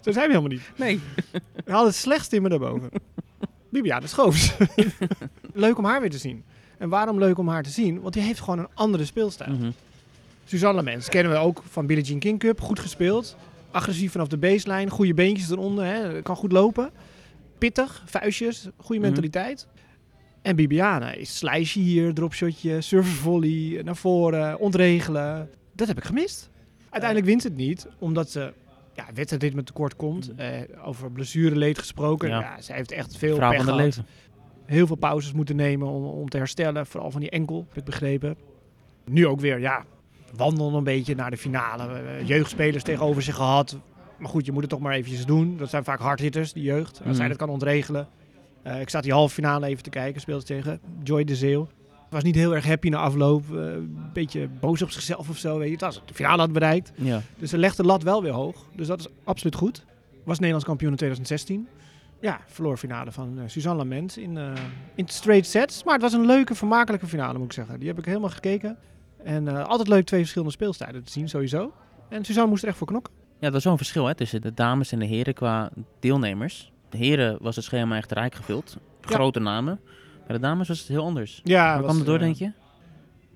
Zo 0.00 0.12
zijn 0.12 0.14
we 0.14 0.20
helemaal 0.36 0.42
niet. 0.50 0.70
Nee. 0.76 1.00
We 1.64 1.70
hadden 1.72 1.88
het 1.88 1.96
slechtste 1.96 2.36
in 2.36 2.42
me 2.42 2.48
daarboven. 2.48 2.90
Bibiane 3.82 4.06
Schoofs. 4.06 4.52
leuk 5.52 5.78
om 5.78 5.84
haar 5.84 6.00
weer 6.00 6.10
te 6.10 6.18
zien. 6.18 6.44
En 6.78 6.88
waarom 6.88 7.18
leuk 7.18 7.38
om 7.38 7.48
haar 7.48 7.62
te 7.62 7.70
zien? 7.70 8.00
Want 8.00 8.14
die 8.14 8.22
heeft 8.22 8.40
gewoon 8.40 8.58
een 8.58 8.68
andere 8.74 9.04
speelstijl. 9.04 9.52
Mhm. 9.52 9.70
Suzanne 10.44 10.82
Lamens 10.82 11.08
kennen 11.08 11.32
we 11.32 11.38
ook 11.38 11.62
van 11.68 11.86
Billie 11.86 12.04
Jean 12.04 12.18
King 12.18 12.38
Cup. 12.38 12.60
Goed 12.60 12.78
gespeeld. 12.80 13.36
Agressief 13.70 14.12
vanaf 14.12 14.28
de 14.28 14.36
baseline. 14.36 14.90
Goede 14.90 15.14
beentjes 15.14 15.50
eronder. 15.50 15.84
Hè. 15.84 16.22
Kan 16.22 16.36
goed 16.36 16.52
lopen. 16.52 16.90
Pittig. 17.58 18.02
Vuistjes. 18.06 18.68
Goede 18.76 19.00
Mhm. 19.00 19.06
mentaliteit. 19.10 19.66
En 20.42 20.56
Bibiana 20.56 21.12
is 21.12 21.36
slijsje 21.38 21.78
hier. 21.78 22.14
Dropshotje. 22.14 22.80
Server 22.80 23.12
volley. 23.12 23.80
Naar 23.84 23.96
voren. 23.96 24.58
Ontregelen. 24.58 25.50
Dat 25.72 25.88
heb 25.88 25.96
ik 25.96 26.04
gemist. 26.04 26.48
Uiteindelijk 26.90 27.30
wint 27.30 27.42
het 27.42 27.56
niet. 27.56 27.86
Omdat 27.98 28.30
ze 28.30 28.52
ja, 28.96 29.04
wedstrijdritme 29.14 29.62
tekort 29.62 29.96
komt. 29.96 30.32
Mhm. 30.32 30.40
Eh, 30.40 30.86
over 30.86 31.10
blessureleed 31.12 31.78
gesproken. 31.78 32.28
Ja. 32.28 32.40
Ja. 32.40 32.60
ze 32.60 32.72
heeft 32.72 32.92
echt 32.92 33.16
veel 33.16 33.36
Vrouw 33.36 33.50
pech 33.50 33.64
van 33.64 33.74
gehad. 33.74 34.00
Heel 34.64 34.86
veel 34.86 34.96
pauzes 34.96 35.32
moeten 35.32 35.56
nemen 35.56 35.88
om, 35.88 36.04
om 36.04 36.28
te 36.28 36.36
herstellen. 36.36 36.86
Vooral 36.86 37.10
van 37.10 37.20
die 37.20 37.30
enkel, 37.30 37.66
heb 37.68 37.76
ik 37.78 37.84
begrepen. 37.84 38.36
Nu 39.04 39.26
ook 39.26 39.40
weer, 39.40 39.58
ja, 39.60 39.84
wandelen 40.36 40.74
een 40.74 40.84
beetje 40.84 41.14
naar 41.14 41.30
de 41.30 41.36
finale. 41.36 41.98
Eh, 41.98 42.28
jeugdspelers 42.28 42.82
tegenover 42.82 43.22
zich 43.22 43.34
gehad. 43.34 43.78
Maar 44.18 44.28
goed, 44.28 44.46
je 44.46 44.52
moet 44.52 44.60
het 44.60 44.70
toch 44.70 44.80
maar 44.80 44.92
eventjes 44.94 45.26
doen. 45.26 45.56
Dat 45.56 45.70
zijn 45.70 45.84
vaak 45.84 45.98
hardhitters, 46.00 46.52
die 46.52 46.62
jeugd. 46.62 46.92
Als 46.98 47.06
Mhm. 47.06 47.14
zij 47.14 47.28
dat 47.28 47.36
kan 47.36 47.48
ontregelen. 47.48 48.08
Eh, 48.62 48.80
ik 48.80 48.90
zat 48.90 49.02
die 49.02 49.12
halve 49.12 49.34
finale 49.34 49.66
even 49.66 49.82
te 49.82 49.90
kijken. 49.90 50.20
Speelde 50.20 50.44
tegen 50.44 50.80
Joy 51.02 51.24
de 51.24 51.36
Zeeuw. 51.36 51.68
Was 52.10 52.22
niet 52.22 52.34
heel 52.34 52.54
erg 52.54 52.64
happy 52.66 52.88
na 52.88 52.98
afloop. 52.98 53.44
eh, 53.56 53.58
Een 53.72 54.10
beetje 54.12 54.48
boos 54.60 54.82
op 54.82 54.90
zichzelf 54.90 55.28
of 55.28 55.38
zo. 55.38 55.58
Weet 55.58 55.66
je. 55.66 55.72
Het 55.72 55.80
was 55.80 56.00
de 56.04 56.14
finale 56.14 56.40
had 56.40 56.52
bereikt. 56.52 56.92
Ja. 56.94 57.20
Dus 57.38 57.50
ze 57.50 57.58
legt 57.58 57.76
de 57.76 57.84
lat 57.84 58.02
wel 58.02 58.22
weer 58.22 58.32
hoog. 58.32 58.64
Dus 58.74 58.86
dat 58.86 59.00
is 59.00 59.06
absoluut 59.24 59.54
goed. 59.54 59.84
Was 60.24 60.36
Nederlands 60.36 60.64
kampioen 60.66 60.90
in 60.90 60.96
2016. 60.96 61.68
Ja, 62.20 62.40
verloor 62.46 62.76
finale 62.76 63.12
van 63.12 63.38
eh, 63.38 63.44
Suzanne 63.46 63.78
Lament 63.78 64.16
in, 64.16 64.36
eh, 64.36 64.52
in 64.94 65.08
straight 65.08 65.46
sets. 65.46 65.84
Maar 65.84 65.92
het 65.94 66.02
was 66.02 66.12
een 66.12 66.26
leuke, 66.26 66.54
vermakelijke 66.54 67.06
finale 67.06 67.38
moet 67.38 67.46
ik 67.46 67.52
zeggen. 67.52 67.78
Die 67.78 67.88
heb 67.88 67.98
ik 67.98 68.04
helemaal 68.04 68.30
gekeken. 68.30 68.76
En 69.24 69.66
altijd 69.66 69.88
leuk 69.88 70.04
twee 70.06 70.20
verschillende 70.20 70.52
speelstijlen 70.54 71.04
te 71.04 71.10
zien 71.12 71.28
sowieso. 71.28 71.72
En 72.08 72.24
Suzanne 72.24 72.48
moest 72.50 72.62
er 72.62 72.68
echt 72.68 72.78
voor 72.78 72.86
knokken. 72.86 73.12
Ja, 73.38 73.46
dat 73.48 73.54
is 73.56 73.62
zo'n 73.62 73.76
verschil 73.76 74.06
hè, 74.06 74.14
tussen 74.14 74.40
de 74.40 74.54
dames 74.54 74.92
en 74.92 74.98
de 74.98 75.04
heren 75.04 75.34
qua 75.34 75.70
deelnemers. 76.00 76.72
De 76.88 76.96
heren 76.96 77.36
was 77.40 77.56
het 77.56 77.64
schema 77.64 77.96
echt 77.96 78.12
rijk 78.12 78.34
gevuld. 78.34 78.76
Grote 79.00 79.40
namen. 79.40 79.80
Bij 80.26 80.36
de 80.36 80.42
dames 80.42 80.68
was 80.68 80.78
het 80.78 80.88
heel 80.88 81.04
anders. 81.04 81.40
Ja, 81.44 81.72
Waar 81.72 81.82
kwam 81.82 81.96
het 81.96 82.06
door, 82.06 82.18
denk 82.18 82.36
je? 82.36 82.52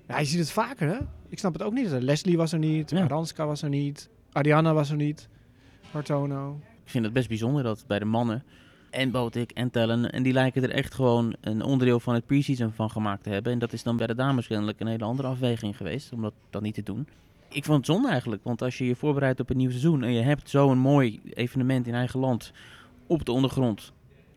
Ja, 0.07 0.19
je 0.19 0.25
ziet 0.25 0.39
het 0.39 0.51
vaker 0.51 0.87
hè. 0.87 0.97
Ik 1.29 1.39
snap 1.39 1.53
het 1.53 1.61
ook 1.61 1.73
niet. 1.73 1.89
Leslie 1.89 2.37
was 2.37 2.51
er 2.51 2.59
niet. 2.59 2.89
Ja. 2.89 3.03
Aranska 3.03 3.45
was 3.45 3.61
er 3.61 3.69
niet. 3.69 4.09
Ariana 4.31 4.73
was 4.73 4.89
er 4.89 4.95
niet. 4.95 5.29
Martono. 5.91 6.59
Ik 6.83 6.89
vind 6.89 7.03
het 7.03 7.13
best 7.13 7.27
bijzonder 7.27 7.63
dat 7.63 7.83
bij 7.87 7.99
de 7.99 8.05
mannen 8.05 8.43
en 8.89 9.11
Botik 9.11 9.51
en 9.51 9.69
Tellen, 9.69 10.11
en 10.11 10.23
die 10.23 10.33
lijken 10.33 10.63
er 10.63 10.69
echt 10.69 10.93
gewoon 10.93 11.35
een 11.41 11.63
onderdeel 11.63 11.99
van 11.99 12.13
het 12.13 12.25
preseason 12.25 12.71
van 12.71 12.89
gemaakt 12.89 13.23
te 13.23 13.29
hebben. 13.29 13.51
En 13.51 13.59
dat 13.59 13.73
is 13.73 13.83
dan 13.83 13.97
bij 13.97 14.07
de 14.07 14.15
dames 14.15 14.47
kennelijk 14.47 14.79
een 14.79 14.87
hele 14.87 15.03
andere 15.03 15.27
afweging 15.27 15.77
geweest, 15.77 16.13
om 16.13 16.21
dat 16.21 16.33
dan 16.49 16.63
niet 16.63 16.73
te 16.73 16.83
doen. 16.83 17.07
Ik 17.49 17.65
vond 17.65 17.77
het 17.77 17.85
zonde 17.85 18.09
eigenlijk, 18.09 18.43
want 18.43 18.61
als 18.61 18.77
je 18.77 18.85
je 18.85 18.95
voorbereidt 18.95 19.39
op 19.39 19.49
een 19.49 19.57
nieuw 19.57 19.69
seizoen 19.69 20.03
en 20.03 20.11
je 20.13 20.21
hebt 20.21 20.49
zo'n 20.49 20.77
mooi 20.77 21.21
evenement 21.33 21.87
in 21.87 21.93
eigen 21.93 22.19
land 22.19 22.51
op 23.07 23.25
de 23.25 23.31
ondergrond 23.31 23.91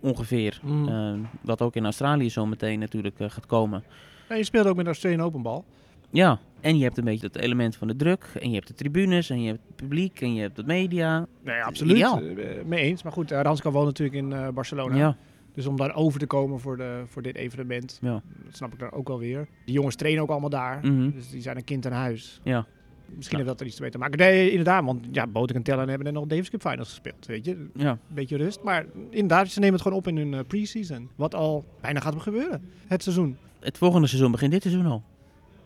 ongeveer, 0.05 0.61
Mm. 0.63 0.89
eh, 0.89 1.13
wat 1.41 1.63
ook 1.63 1.77
in 1.77 1.85
Australië 1.85 2.31
zo 2.31 2.47
meteen 2.47 2.79
natuurlijk 2.79 3.19
eh, 3.21 3.31
gaat 3.31 3.47
komen. 3.47 3.83
En 4.29 4.37
je 4.37 4.45
speelde 4.45 4.69
ook 4.69 4.77
met 4.77 4.87
Australian 4.87 5.21
Openbal. 5.23 5.65
Ja, 6.11 6.39
en 6.61 6.79
je 6.79 6.85
hebt 6.85 6.99
een 6.99 7.05
beetje 7.05 7.27
het 7.27 7.37
element 7.37 7.77
van 7.77 7.89
de 7.89 7.97
druk, 7.97 8.31
en 8.41 8.49
je 8.49 8.55
hebt 8.55 8.67
de 8.69 8.75
tribunes, 8.75 9.31
en 9.31 9.41
je 9.43 9.47
hebt 9.49 9.61
het 9.67 9.77
publiek, 9.77 10.21
en 10.21 10.35
je 10.35 10.41
hebt 10.41 10.57
de 10.57 10.65
media. 10.65 11.27
Nee, 11.45 11.63
absoluut. 11.63 11.93
Ideaal. 11.97 12.21
Eh, 12.21 12.65
mee 12.65 12.81
eens. 12.83 13.03
Maar 13.03 13.13
goed, 13.13 13.33
Aranska 13.33 13.71
woont 13.71 13.87
natuurlijk 13.87 14.17
in 14.17 14.55
Barcelona. 14.55 14.97
Ja, 14.97 15.17
Dus 15.55 15.67
om 15.67 15.77
daar 15.77 15.95
over 15.95 16.21
te 16.21 16.27
komen 16.27 16.61
voor, 16.61 16.77
de, 16.77 17.03
voor 17.07 17.23
dit 17.23 17.37
evenement, 17.37 17.99
ja. 18.03 18.23
dat 18.45 18.57
snap 18.57 18.73
ik 18.73 18.79
dan 18.79 18.93
ook 18.93 19.09
wel 19.09 19.19
weer. 19.19 19.49
Die 19.65 19.75
jongens 19.75 19.97
trainen 19.97 20.23
ook 20.23 20.31
allemaal 20.31 20.51
daar. 20.51 20.79
Mhm. 20.83 21.11
Dus 21.11 21.31
die 21.31 21.41
zijn 21.43 21.57
een 21.57 21.65
kind 21.65 21.87
aan 21.87 21.93
huis. 21.93 22.41
Ja. 22.43 22.67
Misschien 23.17 23.37
heeft 23.37 23.49
dat 23.51 23.61
er 23.61 23.67
iets 23.67 23.81
mee 23.81 23.91
te 23.91 23.99
maken. 23.99 24.19
Nee, 24.19 24.51
inderdaad. 24.51 24.85
Want 24.85 25.07
ja, 25.13 25.27
Botek 25.27 25.57
en 25.57 25.63
Tellen 25.63 25.89
hebben 25.89 26.05
net 26.07 26.15
nog 26.15 26.27
Davis 26.27 26.51
Cup 26.51 26.61
Finals 26.61 26.89
gespeeld. 26.89 27.27
Weet 27.27 27.45
je, 27.45 27.51
een 27.55 27.71
ja. 27.75 27.99
beetje 28.09 28.37
rust. 28.37 28.63
Maar 28.63 28.85
inderdaad, 29.11 29.49
ze 29.49 29.59
nemen 29.59 29.75
het 29.75 29.83
gewoon 29.83 29.99
op 29.99 30.07
in 30.09 30.17
hun 30.17 30.35
eh, 30.35 30.41
pre-season. 30.47 31.09
Wat 31.17 31.35
al 31.35 31.65
bijna 31.81 32.01
gaat 32.01 32.15
gebeuren. 32.23 32.63
Het 32.87 33.03
seizoen. 33.03 33.37
Het 33.61 33.79
volgende 33.79 34.07
seizoen 34.07 34.31
begint 34.31 34.53
dit 34.53 34.63
seizoen 34.63 34.87
al. 34.87 35.03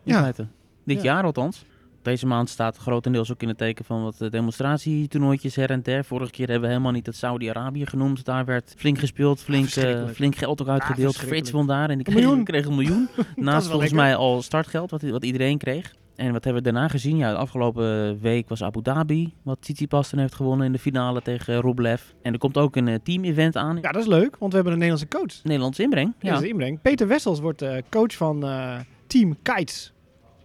In 0.03 0.13
Ja. 0.13 0.19
feite. 0.21 0.47
Dit 0.85 0.97
Ja. 0.97 1.03
jaar 1.03 1.23
althans. 1.23 1.65
Deze 2.01 2.25
maand 2.25 2.49
staat 2.49 2.77
grotendeels 2.77 3.31
ook 3.31 3.41
in 3.41 3.47
het 3.47 3.57
teken 3.57 3.85
van 3.85 4.03
wat 4.03 4.21
eh, 4.21 4.29
demonstratietoernooitjes 4.29 5.55
her 5.55 5.69
en 5.69 5.81
der. 5.81 6.05
Vorige 6.05 6.31
keer 6.31 6.45
hebben 6.45 6.61
we 6.63 6.67
helemaal 6.73 6.91
niet 6.91 7.05
het 7.05 7.15
Saudi-Arabië 7.15 7.85
genoemd. 7.85 8.25
Daar 8.25 8.45
werd 8.45 8.73
flink 8.77 8.97
gespeeld, 8.99 9.41
flink, 9.41 9.69
eh, 9.69 10.05
flink 10.07 10.35
geld 10.35 10.61
ook 10.61 10.67
uitgedeeld. 10.67 11.15
Frits 11.17 11.51
won 11.51 11.67
daar 11.67 11.89
en 11.89 11.97
die 11.97 12.07
Een 12.07 12.13
kreeg, 12.13 12.25
miljoen. 12.25 12.43
kreeg 12.43 12.65
een 12.65 12.75
miljoen. 12.75 13.07
Naast 13.35 13.67
volgens 13.67 13.91
lekker. 13.91 14.07
mij 14.07 14.15
al 14.15 14.41
startgeld, 14.41 14.91
wat, 14.91 15.01
wat 15.01 15.23
iedereen 15.23 15.57
kreeg. 15.57 15.95
En 16.19 16.31
wat 16.31 16.43
hebben 16.43 16.63
we 16.63 16.71
daarna 16.71 16.87
gezien? 16.87 17.17
Ja, 17.17 17.31
de 17.31 17.37
afgelopen 17.37 18.19
week 18.19 18.49
was 18.49 18.63
Abu 18.63 18.81
Dhabi, 18.81 19.33
wat 19.43 19.61
Tsitsipas 19.61 20.09
dan 20.09 20.19
heeft 20.19 20.35
gewonnen 20.35 20.65
in 20.65 20.71
de 20.71 20.79
finale 20.79 21.21
tegen 21.21 21.61
Rublev. 21.61 22.01
En 22.21 22.33
er 22.33 22.39
komt 22.39 22.57
ook 22.57 22.75
een 22.75 22.87
eh, 22.87 22.95
team-event 23.03 23.55
aan. 23.55 23.77
Ja, 23.81 23.91
dat 23.91 24.01
is 24.01 24.07
leuk. 24.07 24.37
Want 24.37 24.51
we 24.51 24.55
hebben 24.55 24.73
een 24.73 24.79
Nederlandse 24.79 25.17
coach. 25.17 25.43
Nederlands 25.43 25.79
inbreng. 25.79 26.13
Ja. 26.19 26.35
Is 26.35 26.41
inbreng. 26.41 26.81
Peter 26.81 27.07
Wessels 27.07 27.39
wordt 27.39 27.61
eh, 27.61 27.77
coach 27.89 28.13
van 28.13 28.43
eh, 28.43 28.79
team 29.07 29.37
Kites 29.41 29.93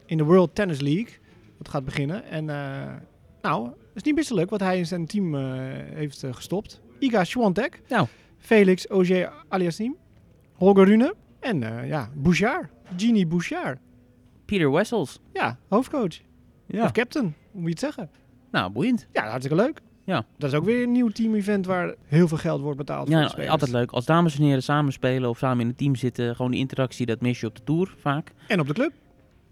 in 0.07 0.16
de 0.16 0.25
World 0.25 0.54
Tennis 0.54 0.81
League. 0.81 1.09
Dat 1.59 1.69
gaat 1.69 1.85
beginnen. 1.85 2.25
En 2.25 2.45
nou, 3.43 3.66
het 3.66 3.95
is 3.95 4.02
niet 4.02 4.14
misselijk 4.14 4.50
wat 4.50 4.61
hij 4.61 4.78
in 4.78 4.87
zijn 4.87 5.07
team 5.07 5.35
heeft 5.95 6.25
gestopt. 6.31 6.81
Iga 6.99 7.25
Swiatek, 7.25 7.83
Nou. 7.88 8.07
Felix 8.38 8.87
Auger 8.87 9.33
Aliassime, 9.49 9.95
Holger 10.52 10.85
Rune 10.85 11.14
en 11.40 11.87
ja, 11.87 12.11
Bouchard, 12.14 12.71
Genie 12.97 13.26
Bouchard. 13.26 13.78
Peter 14.44 14.70
Wessels. 14.72 15.18
Ja, 15.32 15.58
hoofdcoach. 15.68 16.20
Ja. 16.66 16.84
Of 16.84 16.92
captain, 16.92 17.24
hoe 17.24 17.60
moet 17.60 17.62
je 17.62 17.68
het 17.70 17.78
zeggen? 17.94 18.10
Nou, 18.50 18.70
boeiend. 18.72 19.06
Ja, 19.12 19.28
hartstikke 19.28 19.62
leuk. 19.62 19.80
Ja. 20.04 20.24
Dat 20.38 20.50
is 20.52 20.56
ook 20.58 20.64
weer 20.64 20.82
een 20.82 20.92
nieuw 20.92 21.08
team-event 21.08 21.66
waar 21.66 21.94
heel 22.04 22.28
veel 22.28 22.36
geld 22.36 22.60
wordt 22.60 22.78
betaald 22.78 23.08
Ja, 23.08 23.22
altijd 23.48 23.70
leuk. 23.70 23.90
Als 23.90 24.04
dames 24.04 24.36
en 24.38 24.42
heren 24.44 24.62
samen 24.62 24.92
spelen 24.92 25.28
of 25.30 25.38
samen 25.38 25.60
in 25.60 25.66
een 25.66 25.74
team 25.76 25.94
zitten, 25.96 26.36
gewoon 26.36 26.50
die 26.50 26.60
interactie, 26.60 27.06
dat 27.06 27.20
mis 27.20 27.40
je 27.40 27.46
op 27.46 27.54
de 27.56 27.64
tour 27.64 27.94
vaak. 27.98 28.32
En 28.48 28.60
op 28.60 28.66
de 28.66 28.72
club. 28.74 28.92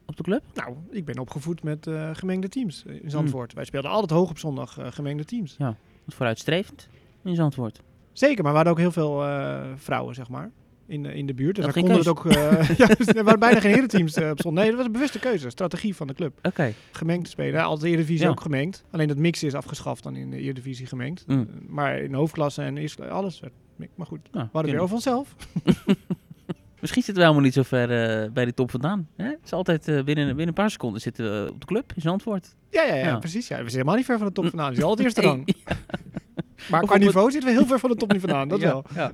Op 0.07 0.17
de 0.17 0.23
club? 0.23 0.43
Nou, 0.55 0.77
ik 0.91 1.05
ben 1.05 1.19
opgevoed 1.19 1.63
met 1.63 1.87
eh, 1.87 2.11
gemengde 2.13 2.49
teams 2.49 2.83
Hmm. 2.83 2.99
in 3.03 3.11
Zandvoort. 3.11 3.53
Wij 3.53 3.65
speelden 3.65 3.91
altijd 3.91 4.11
hoog 4.11 4.31
op 4.31 4.39
zondag 4.39 4.79
eh, 4.79 4.87
gemengde 4.91 5.25
teams. 5.25 5.57
Wat 5.59 5.75
vooruitstrevend 6.07 6.89
in 7.25 7.35
Zandvoort. 7.35 7.81
Zeker, 8.13 8.43
maar 8.43 8.51
we 8.53 8.57
hadden 8.57 8.73
ook 8.75 8.81
heel 8.81 8.93
veel 8.93 9.25
eh, 9.25 9.61
vrouwen, 9.77 10.15
zeg 10.15 10.29
maar, 10.29 10.51
in, 10.93 11.03
de- 11.03 11.15
in 11.15 11.27
de 11.27 11.35
buurt. 11.35 11.59
Geen 11.65 11.73
konden 11.73 11.97
het 11.99 12.09
ook... 12.09 12.27
eh, 12.27 12.69
ja, 12.79 12.87
dus 12.87 13.07
er 13.07 13.25
waren 13.25 13.39
bijna 13.41 13.61
geen 13.61 13.73
herenteams 13.73 14.15
eh, 14.15 14.31
op 14.31 14.41
zondag. 14.41 14.63
Nee, 14.63 14.67
dat 14.73 14.77
was 14.77 14.87
een 14.87 14.93
bewuste 14.93 15.19
keuze, 15.19 15.51
strategie 15.51 15.97
van 15.97 16.07
de 16.07 16.15
club. 16.15 16.39
Oké. 16.43 16.73
Gemengd 16.93 17.29
spelen. 17.29 17.53
Ja, 17.53 17.63
altijd 17.63 17.81
de 17.83 17.89
Eredivisie 17.89 18.25
Ja. 18.25 18.31
ook 18.31 18.41
gemengd. 18.41 18.85
Alleen 18.91 19.09
dat 19.09 19.17
mixen 19.17 19.47
is 19.47 19.55
afgeschaft 19.55 20.03
dan 20.03 20.17
in 20.17 20.31
de 20.31 20.37
Eredivisie 20.39 20.87
gemengd. 20.87 21.25
Mm. 21.27 21.41
Eh, 21.41 21.47
Maar 21.69 21.99
in 21.99 22.11
de 22.11 22.17
hoofdklasse 22.17 22.63
en 22.63 22.77
eerste, 22.77 23.09
alles 23.09 23.41
werd. 23.41 23.53
Maar 23.95 24.07
goed, 24.07 24.21
we 24.23 24.37
Nou, 24.39 24.49
hadden 24.53 24.73
weer 24.73 24.81
over 24.81 24.95
onszelf. 24.95 25.35
Misschien 26.81 27.03
zitten 27.03 27.23
we 27.23 27.29
helemaal 27.29 27.49
niet 27.49 27.55
zo 27.55 27.63
ver 27.63 27.91
eh, 28.23 28.31
bij 28.33 28.45
de 28.45 28.55
top 28.55 28.71
vandaan. 28.71 29.09
Hè? 29.17 29.25
Het 29.25 29.39
is 29.45 29.53
altijd 29.53 29.89
eh, 29.89 29.95
binnen, 29.95 30.27
binnen 30.27 30.47
een 30.49 30.53
paar 30.55 30.71
seconden 30.71 31.01
zitten 31.01 31.45
we 31.45 31.51
op 31.51 31.61
de 31.61 31.67
club 31.67 31.93
in 31.95 32.03
Zandvoort. 32.03 32.55
Ja, 32.71 32.83
ja, 32.83 32.95
ja, 32.95 33.05
Ja. 33.07 33.19
precies. 33.19 33.49
Ja. 33.49 33.55
We 33.57 33.63
zijn 33.63 33.73
helemaal 33.73 33.95
niet 33.97 34.05
ver 34.05 34.19
van 34.19 34.27
de 34.27 34.33
top 34.33 34.47
vandaan. 34.47 34.69
We 34.69 34.75
zijn 34.75 34.87
altijd 34.87 35.07
eerste 35.07 35.21
rang. 35.29 35.55
Maar 36.71 36.81
qua 36.83 36.95
het- 36.95 37.03
niveau 37.03 37.31
zitten 37.31 37.51
we 37.51 37.57
heel 37.57 37.67
ver 37.67 37.79
van 37.79 37.91
de 37.91 37.97
top 37.97 38.13
niet 38.13 38.21
vandaan. 38.21 38.49
Dat 38.49 38.61
ja, 38.61 38.67
wel. 38.69 38.85
Ja. 38.95 39.13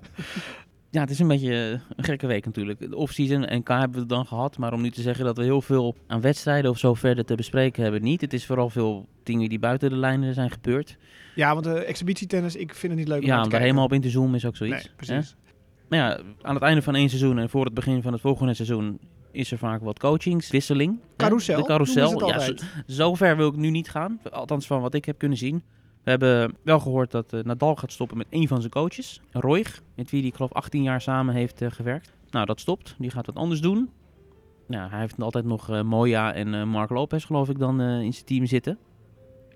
Ja, 0.90 1.00
het 1.00 1.10
is 1.10 1.18
een 1.18 1.28
beetje 1.28 1.52
eh, 1.52 1.70
een 1.96 2.04
gekke 2.04 2.26
week 2.26 2.44
natuurlijk. 2.44 2.90
De 2.90 2.96
off-season 2.96 3.44
en 3.44 3.58
NK 3.58 3.68
hebben 3.68 4.00
we 4.00 4.06
dan 4.06 4.26
gehad. 4.26 4.58
Maar 4.58 4.72
om 4.72 4.80
nu 4.80 4.90
te 4.90 5.02
zeggen 5.02 5.24
dat 5.24 5.36
we 5.36 5.42
heel 5.42 5.62
veel 5.62 5.96
aan 6.06 6.20
wedstrijden 6.20 6.70
of 6.70 6.78
zo 6.78 6.94
verder 6.94 7.24
te 7.24 7.34
bespreken 7.34 7.82
hebben, 7.82 8.02
niet. 8.02 8.20
Het 8.20 8.32
is 8.32 8.46
vooral 8.46 8.70
veel 8.70 9.08
dingen 9.22 9.48
die 9.48 9.58
buiten 9.58 9.90
de 9.90 9.96
lijnen 9.96 10.34
zijn 10.34 10.50
gebeurd. 10.50 10.96
Ja, 11.34 11.52
want 11.52 11.64
de 11.64 11.84
exhibitietennis, 11.84 12.56
ik 12.56 12.74
vind 12.74 12.92
het 12.92 13.00
niet 13.00 13.08
leuk 13.08 13.20
om 13.20 13.26
ja, 13.26 13.36
om 13.36 13.42
te 13.42 13.48
daar 13.50 13.60
helemaal 13.60 13.84
op 13.84 13.92
in 13.92 14.00
te 14.00 14.10
zoomen 14.10 14.34
is 14.34 14.44
ook 14.44 14.56
zoiets. 14.56 14.76
Nee, 14.76 14.86
hè? 14.96 15.04
precies. 15.04 15.36
Maar 15.88 15.98
ja, 15.98 16.20
aan 16.42 16.54
het 16.54 16.62
einde 16.64 16.82
van 16.82 16.94
één 16.94 17.08
seizoen 17.08 17.38
en 17.38 17.48
voor 17.48 17.64
het 17.64 17.74
begin 17.74 18.02
van 18.02 18.12
het 18.12 18.20
volgende 18.20 18.54
seizoen 18.54 18.98
is 19.32 19.50
er 19.50 19.58
vaak 19.58 19.82
wat 19.82 19.98
coachingswisseling. 19.98 20.92
hè? 21.00 21.16
Carousel, 21.16 21.60
De 21.60 21.66
carousel. 21.66 22.10
Ja, 22.10 22.18
zo, 22.18 22.24
altijd. 22.24 22.64
zover 22.86 23.36
wil 23.36 23.48
ik 23.48 23.56
nu 23.56 23.70
niet 23.70 23.90
gaan. 23.90 24.20
Althans 24.30 24.66
van 24.66 24.80
wat 24.80 24.94
ik 24.94 25.04
heb 25.04 25.18
kunnen 25.18 25.38
zien. 25.38 25.62
We 26.08 26.14
hebben 26.14 26.56
wel 26.62 26.80
gehoord 26.80 27.10
dat 27.10 27.32
eh, 27.32 27.40
Nadal 27.40 27.76
gaat 27.76 27.92
stoppen 27.92 28.16
met 28.16 28.26
één 28.30 28.48
van 28.48 28.60
zijn 28.60 28.72
coaches. 28.72 29.20
Roig, 29.30 29.82
met 29.94 30.10
wie 30.10 30.22
hij 30.22 30.30
geloof 30.30 30.52
18 30.52 30.82
jaar 30.82 31.00
samen 31.00 31.34
heeft 31.34 31.62
eh, 31.62 31.70
gewerkt. 31.70 32.12
Nou, 32.30 32.46
dat 32.46 32.60
stopt. 32.60 32.94
Die 32.98 33.10
gaat 33.10 33.26
wat 33.26 33.34
anders 33.34 33.60
doen. 33.60 33.90
Nou, 34.66 34.90
hij 34.90 35.00
heeft 35.00 35.20
altijd 35.20 35.44
nog 35.44 35.70
eh, 35.70 35.82
Moya 35.82 36.34
en 36.34 36.68
Mark 36.68 36.90
Lopez 36.90 37.26
geloof 37.26 37.48
ik 37.48 37.58
dan 37.58 37.80
in 37.80 38.12
zijn 38.12 38.24
team 38.24 38.46
zitten. 38.46 38.78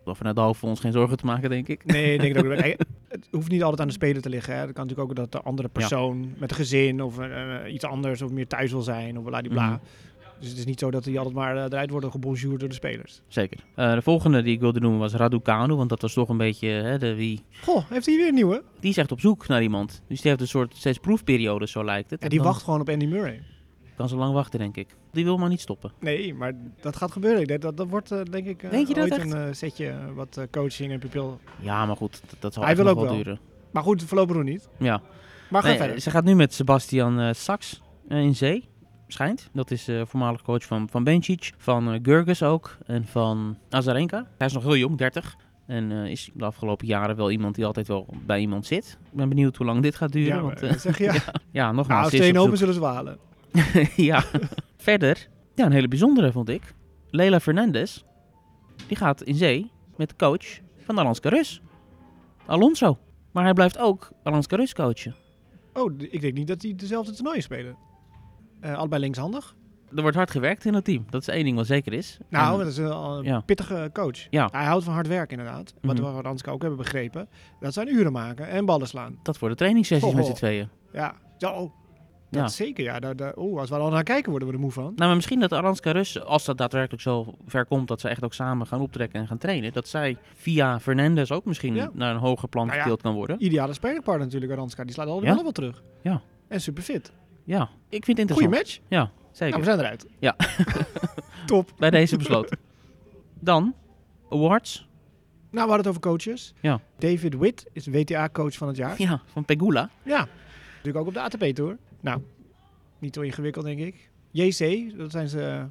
Over 0.05 0.25
Nadal 0.25 0.45
hoeven 0.45 0.65
we 0.65 0.71
ons 0.71 0.81
geen 0.81 0.93
zorgen 0.93 1.17
te 1.17 1.27
maken, 1.27 1.51
denk 1.51 1.69
ik. 1.69 1.85
Nee, 1.85 2.15
ik 2.15 2.21
denk 2.21 2.35
het 2.35 2.47
ook. 2.47 2.87
Het 3.09 3.29
hoeft 3.31 3.49
niet 3.49 3.63
altijd 3.63 3.81
aan 3.81 3.87
de 3.87 3.93
speler 3.93 4.23
te 4.23 4.29
liggen. 4.29 4.55
Hè. 4.55 4.61
Het 4.61 4.73
kan 4.73 4.87
natuurlijk 4.87 5.11
ook 5.11 5.17
dat 5.17 5.33
de 5.33 5.43
andere 5.43 5.69
persoon 5.69 6.35
met 6.39 6.51
een 6.51 6.57
gezin 6.57 7.03
of 7.03 7.19
iets 7.69 7.85
anders 7.85 8.23
of 8.23 8.31
meer 8.31 8.47
thuis 8.47 8.71
wil 8.71 8.81
zijn 8.81 9.19
of 9.19 9.25
bla. 9.25 9.41
Mhm. 9.41 9.79
Dus 10.43 10.51
het 10.51 10.61
is 10.61 10.65
niet 10.67 10.79
zo 10.79 10.91
dat 10.91 11.05
die 11.05 11.19
altijd 11.19 11.35
maar 11.37 11.57
eh, 11.57 11.63
eruit 11.65 11.91
worden 11.91 12.11
gebonjourd 12.11 12.61
door 12.61 12.69
de 12.69 12.75
spelers. 12.75 13.23
Zeker. 13.29 13.59
Eh, 13.75 13.95
de 13.95 14.03
volgende 14.03 14.43
die 14.43 14.55
ik 14.55 14.61
wilde 14.61 14.81
noemen 14.81 15.01
was 15.01 15.13
Raducanu, 15.15 15.75
want 15.75 15.89
dat 15.89 16.03
was 16.03 16.13
toch 16.13 16.29
een 16.29 16.37
beetje 16.37 16.69
hè, 16.69 16.99
de 16.99 17.15
wie... 17.15 17.45
Goh, 17.63 17.85
heeft 17.89 18.07
hij 18.07 18.17
weer 18.17 18.29
een 18.29 18.35
nieuwe? 18.35 18.63
Die 18.81 18.91
is 18.91 18.97
echt 18.97 19.13
op 19.13 19.21
zoek 19.21 19.49
naar 19.49 19.63
iemand. 19.63 20.03
Dus 20.09 20.21
die 20.21 20.31
heeft 20.31 20.43
een 20.43 20.49
soort 20.49 20.77
steeds 20.77 20.99
proefperiode, 20.99 21.69
zo 21.69 21.85
lijkt 21.85 22.11
het. 22.11 22.19
En 22.19 22.25
En 22.25 22.31
die 22.31 22.39
dan 22.39 22.49
wacht 22.49 22.63
gewoon 22.63 22.81
op 22.81 22.89
Andy 22.89 23.07
Murray. 23.07 23.43
Kan 23.97 24.09
zo 24.09 24.17
lang 24.17 24.33
wachten, 24.33 24.59
denk 24.59 24.77
ik. 24.77 24.97
Die 25.13 25.25
wil 25.25 25.37
maar 25.39 25.49
niet 25.49 25.61
stoppen. 25.61 25.93
Nee, 26.01 26.35
maar 26.35 26.53
dat 26.81 26.97
gaat 26.97 27.13
gebeuren. 27.13 27.41
Ik 27.41 27.49
denk 27.49 27.61
Dat, 27.63 27.77
dat 27.77 27.89
wordt 27.89 28.11
eh, 28.11 28.21
denk 28.31 28.47
ik 28.47 28.63
eh, 28.63 28.71
Denk 28.71 28.89
je 28.89 28.95
dat 28.95 29.03
ooit 29.03 29.13
echt? 29.13 29.33
een 29.33 29.47
eh, 29.47 29.53
setje 29.53 29.87
eh, 29.89 29.97
wat 30.15 30.37
eh, 30.37 30.45
coaching 30.51 30.93
en 30.93 30.99
pupil. 30.99 31.41
Ja, 31.61 31.87
maar 31.87 31.97
goed, 31.97 32.21
dat, 32.31 32.37
dat 32.41 32.55
zal 32.55 32.63
Hij 32.65 32.77
wil 32.77 32.87
ook 32.89 32.95
wel 32.95 33.05
wel. 33.05 33.15
duren. 33.17 33.39
Maar 33.73 33.83
goed, 33.83 34.03
voorlopig 34.03 34.37
nog 34.37 34.45
niet. 34.45 34.69
Ja. 34.79 35.01
Maar 35.51 35.63
ga 35.63 35.69
Nee, 35.69 35.77
verder. 35.77 36.01
ze 36.01 36.11
gaat 36.11 36.25
nu 36.25 36.35
met 36.35 36.55
Sebastian 36.55 37.19
eh 37.21 37.31
eh, 38.09 38.19
in 38.23 38.35
zee. 38.35 38.69
Schijnt. 39.13 39.51
Dat 39.53 39.71
is 39.71 39.89
eh 39.89 40.03
voormalig 40.07 40.43
coach 40.43 40.65
van, 40.65 40.89
van 40.89 41.05
Bencic, 41.05 41.53
van 41.57 41.99
Gurgus 42.03 42.43
ook 42.43 42.79
en 42.87 43.07
van 43.07 43.59
Azarenka. 43.71 44.27
Hij 44.39 44.47
is 44.47 44.53
nog 44.53 44.63
heel 44.63 44.77
jong, 44.77 44.97
30. 44.99 45.37
En 45.67 45.93
eh, 45.93 46.11
is 46.11 46.31
de 46.35 46.45
afgelopen 46.45 46.87
jaren 46.87 47.17
wel 47.17 47.31
iemand 47.31 47.55
die 47.55 47.67
altijd 47.67 47.89
wel 47.89 48.07
bij 48.27 48.41
iemand 48.41 48.67
zit. 48.67 48.99
Ik 49.11 49.17
ben 49.17 49.29
benieuwd 49.29 49.57
hoe 49.57 49.67
lang 49.67 49.83
dit 49.83 49.97
gaat 49.97 50.13
duren. 50.13 50.37
Ja, 50.37 50.43
want, 50.43 50.61
maar, 50.61 50.79
zeg 50.79 50.99
ja. 50.99 51.13
ja, 51.51 51.63
Nou, 51.63 51.75
nogmaals. 51.75 52.15
op 52.15 52.37
Open 52.37 52.59
zullen 52.59 52.75
ze 52.75 52.85
halen. 52.85 53.19
ja. 53.97 54.25
Verder, 54.77 55.29
ja, 55.55 55.67
een 55.67 55.73
hele 55.73 55.89
bijzondere 55.89 56.33
vond 56.33 56.49
ik. 56.49 56.75
Leila 57.11 57.41
Fernandez, 57.41 58.03
die 58.87 58.97
gaat 58.97 59.23
in 59.23 59.35
zee 59.35 59.71
met 59.97 60.09
de 60.09 60.17
coach 60.17 60.59
van 60.79 60.99
Alanska 60.99 61.29
Rus. 61.29 61.63
Alonso. 62.47 62.99
Maar 63.33 63.45
hij 63.45 63.53
blijft 63.53 63.79
ook 63.79 64.11
Alanska 64.23 64.57
Rus 64.57 64.75
coachen. 64.75 65.15
Oh, 65.73 65.93
ik 65.99 66.21
denk 66.21 66.35
niet 66.35 66.47
dat 66.47 66.61
die 66.61 66.75
dezelfde 66.75 67.13
toernooien 67.13 67.43
spelen. 67.43 67.77
Eh, 68.63 68.75
allebei 68.79 69.01
linkshandig. 69.01 69.55
Er 69.97 70.01
wordt 70.03 70.17
hard 70.17 70.31
gewerkt 70.31 70.65
in 70.65 70.75
het 70.75 70.85
team. 70.85 71.05
Dat 71.11 71.21
is 71.21 71.29
één 71.29 71.45
ding 71.45 71.57
wat 71.57 71.67
zeker 71.67 71.93
is. 71.93 72.19
Nou, 72.29 72.53
En- 72.53 72.59
dat 72.59 72.67
is 72.67 72.77
een, 72.77 73.23
ja. 73.23 73.41
pittige 73.41 73.91
coach. 73.93 74.27
Ja. 74.31 74.49
Hij 74.53 74.65
houdt 74.65 74.85
van 74.85 74.95
hard 74.95 75.07
werken 75.07 75.39
inderdaad. 75.39 75.75
Wat 75.81 75.97
Mhm. 75.99 76.07
we 76.07 76.13
van 76.13 76.25
Anska 76.25 76.51
ook 76.51 76.61
hebben 76.61 76.79
begrepen. 76.79 77.29
Dat 77.61 77.73
zijn 77.73 77.89
uren 77.95 78.13
maken 78.13 78.49
en 78.49 78.65
ballen 78.65 78.89
slaan. 78.89 79.19
dat 79.23 79.39
voor 79.39 79.49
de 79.49 79.55
trainingssessies 79.55 80.09
Oh. 80.11 80.15
met 80.15 80.27
z'n 80.27 80.33
tweeën. 80.33 80.69
Ja, 80.93 81.15
zo. 81.39 81.73
Dat 82.31 82.41
Ja. 82.43 82.49
zeker, 82.49 82.85
ja. 82.85 83.01
Daar, 83.01 83.17
daar, 83.17 83.33
oeh, 83.37 83.61
als 83.61 83.71
we 83.71 83.77
al 83.77 83.91
naar 83.91 84.03
kijken, 84.03 84.31
worden 84.31 84.49
we 84.49 84.55
er 84.55 84.61
moe 84.61 84.71
van. 84.73 84.83
Nou, 84.85 84.95
maar 84.97 85.15
misschien 85.15 85.41
dat 85.41 85.53
Aranska 85.53 85.91
Rus, 85.91 86.21
als 86.25 86.45
dat 86.45 86.59
daadwerkelijk 86.59 87.03
zo 87.03 87.35
ver 87.47 87.67
komt 87.67 87.89
dat 87.89 88.01
ze 88.01 88.09
echt 88.09 88.25
ook 88.25 88.35
samen 88.35 88.67
gaan 88.67 88.81
optrekken 88.81 89.21
en 89.21 89.27
gaan 89.27 89.39
trainen, 89.39 89.73
dat 89.73 89.89
zij 89.89 90.17
via 90.35 90.81
Fernandez 90.81 91.31
ook 91.31 91.45
misschien 91.45 91.75
Ja. 91.75 91.91
naar 91.93 92.15
een 92.15 92.21
hoger 92.21 92.49
plan 92.49 92.65
Nou 92.67 92.77
ja. 92.77 92.83
getild 92.83 93.03
kan 93.03 93.15
worden. 93.15 93.45
Ideale 93.45 93.73
spelerpartner 93.73 94.25
natuurlijk, 94.27 94.53
Aranska. 94.53 94.85
Die 94.85 94.93
slaat 94.93 95.07
al 95.07 95.21
de 95.21 95.27
Ja? 95.27 95.43
wel 95.43 95.53
terug. 95.53 95.83
Ja. 96.03 96.21
En 96.49 96.61
super 96.61 96.83
fit. 96.83 97.13
Ja, 97.45 97.71
ik 97.89 98.05
vind 98.05 98.19
het 98.19 98.31
Goeie 98.33 98.49
interessant. 98.49 98.51
match. 98.51 98.81
Ja, 98.89 99.11
zeker. 99.33 99.59
Nou, 99.59 99.59
we 99.59 99.65
zijn 99.65 99.79
eruit. 99.79 100.07
Ja. 100.19 100.37
Top. 101.47 101.73
Bij 101.79 101.91
deze 101.91 102.17
besloten. 102.17 102.59
Dan, 103.41 103.75
awards. 104.31 104.89
Nou, 105.51 105.67
we 105.67 105.73
hadden 105.73 105.77
het 105.79 105.87
over 105.87 106.01
coaches. 106.01 106.55
Ja. 106.61 106.81
David 106.99 107.37
Witt 107.37 107.67
is 107.73 107.87
WTA-coach 107.87 108.55
van 108.55 108.69
het 108.69 108.77
jaar. 108.77 108.95
Ja, 109.03 109.21
van 109.33 109.45
Pegula. 109.45 109.91
Ja. 110.03 110.29
Natuurlijk 110.77 110.97
ook 110.97 111.07
op 111.07 111.15
de 111.15 111.21
ATP-tour. 111.21 111.79
Nou, 112.01 112.23
niet 112.99 113.15
zo 113.15 113.21
ingewikkeld, 113.21 113.65
denk 113.65 113.79
ik. 113.79 114.11
JC, 114.31 114.93
dat 114.99 115.11
zijn 115.11 115.29
ze 115.29 115.41
eh, 115.43 115.65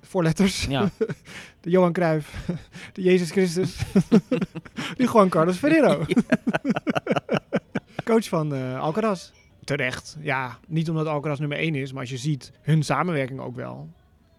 voorletters. 0.00 0.64
Ja, 0.64 0.90
De 1.60 1.70
Johan 1.70 1.92
Cruijff, 1.92 2.46
de 2.92 3.02
Jezus 3.02 3.30
Christus, 3.30 3.76
de 4.96 5.04
Juan 5.12 5.28
Carlos 5.28 5.56
Ferrero. 5.56 6.04
Coach 8.04 8.28
van 8.28 8.54
eh 8.54 8.80
Alcaraz. 8.80 9.30
Terecht. 9.76 10.16
Ja, 10.20 10.58
niet 10.68 10.88
omdat 10.90 11.06
Alcaraz 11.06 11.38
nummer 11.38 11.58
1 11.58 11.74
is, 11.74 11.92
maar 11.92 12.00
als 12.00 12.10
je 12.10 12.16
ziet 12.16 12.52
hun 12.60 12.82
samenwerking 12.82 13.40
ook 13.40 13.54
wel. 13.54 13.88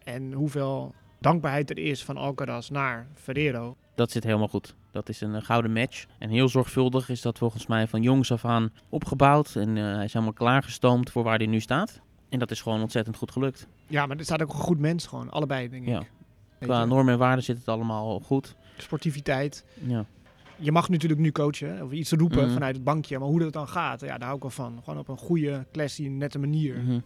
En 0.04 0.34
hoeveel 0.34 0.96
dankbaarheid 1.20 1.70
er 1.70 1.78
is 1.78 2.04
van 2.04 2.18
Alcaraz 2.18 2.70
naar 2.70 3.08
Ferrero. 3.16 3.76
dat 3.96 4.12
zit 4.12 4.24
helemaal 4.24 4.48
goed. 4.48 4.76
Dat 4.92 5.10
is 5.10 5.22
een 5.22 5.36
eh, 5.36 5.42
gouden 5.44 5.74
match. 5.74 6.06
En 6.20 6.30
heel 6.30 6.50
zorgvuldig 6.50 7.10
is 7.10 7.22
dat 7.22 7.38
volgens 7.38 7.68
mij 7.68 7.88
van 7.88 8.02
jongs 8.02 8.32
af 8.32 8.46
aan 8.46 8.72
opgebouwd. 8.90 9.56
En 9.56 9.78
eh, 9.78 9.84
hij 9.84 10.04
is 10.04 10.14
helemaal 10.14 10.34
klaargestoomd 10.34 11.12
voor 11.12 11.24
waar 11.24 11.38
hij 11.38 11.48
nu 11.48 11.60
staat. 11.60 12.02
En 12.30 12.40
dat 12.40 12.52
is 12.52 12.62
gewoon 12.62 12.82
ontzettend 12.82 13.16
goed 13.16 13.32
gelukt. 13.32 13.68
Ja, 13.88 14.06
maar 14.06 14.18
er 14.18 14.24
staat 14.24 14.42
ook 14.42 14.54
een 14.54 14.60
goed 14.60 14.80
mens 14.80 15.08
gewoon. 15.08 15.30
Allebei, 15.30 15.70
denk 15.70 15.84
ik. 15.84 15.90
Ja. 15.90 16.04
Qua 16.60 16.86
normen 16.86 17.14
en 17.14 17.20
waarden 17.20 17.44
zit 17.44 17.58
het 17.58 17.68
allemaal 17.68 18.20
goed. 18.20 18.56
Sportiviteit. 18.78 19.66
Ja. 19.74 20.06
Je 20.62 20.72
mag 20.72 20.90
natuurlijk 20.90 21.22
nu 21.22 21.32
coachen 21.32 21.84
of 21.84 21.92
iets 21.92 22.12
roepen 22.12 22.44
Mhm. 22.44 22.54
vanuit 22.54 22.76
het 22.76 22.84
bankje. 22.84 23.20
Maar 23.20 23.28
hoe 23.28 23.40
dat 23.40 23.54
dan 23.54 23.68
gaat, 23.68 24.02
ja, 24.02 24.08
daar 24.18 24.22
hou 24.24 24.36
ik 24.36 24.42
wel 24.42 24.52
van. 24.52 24.80
Gewoon 24.84 25.00
op 25.00 25.08
een 25.08 25.18
goede, 25.18 25.66
classy, 25.72 26.08
nette 26.08 26.40
manier. 26.40 26.78
Mhm. 26.78 27.00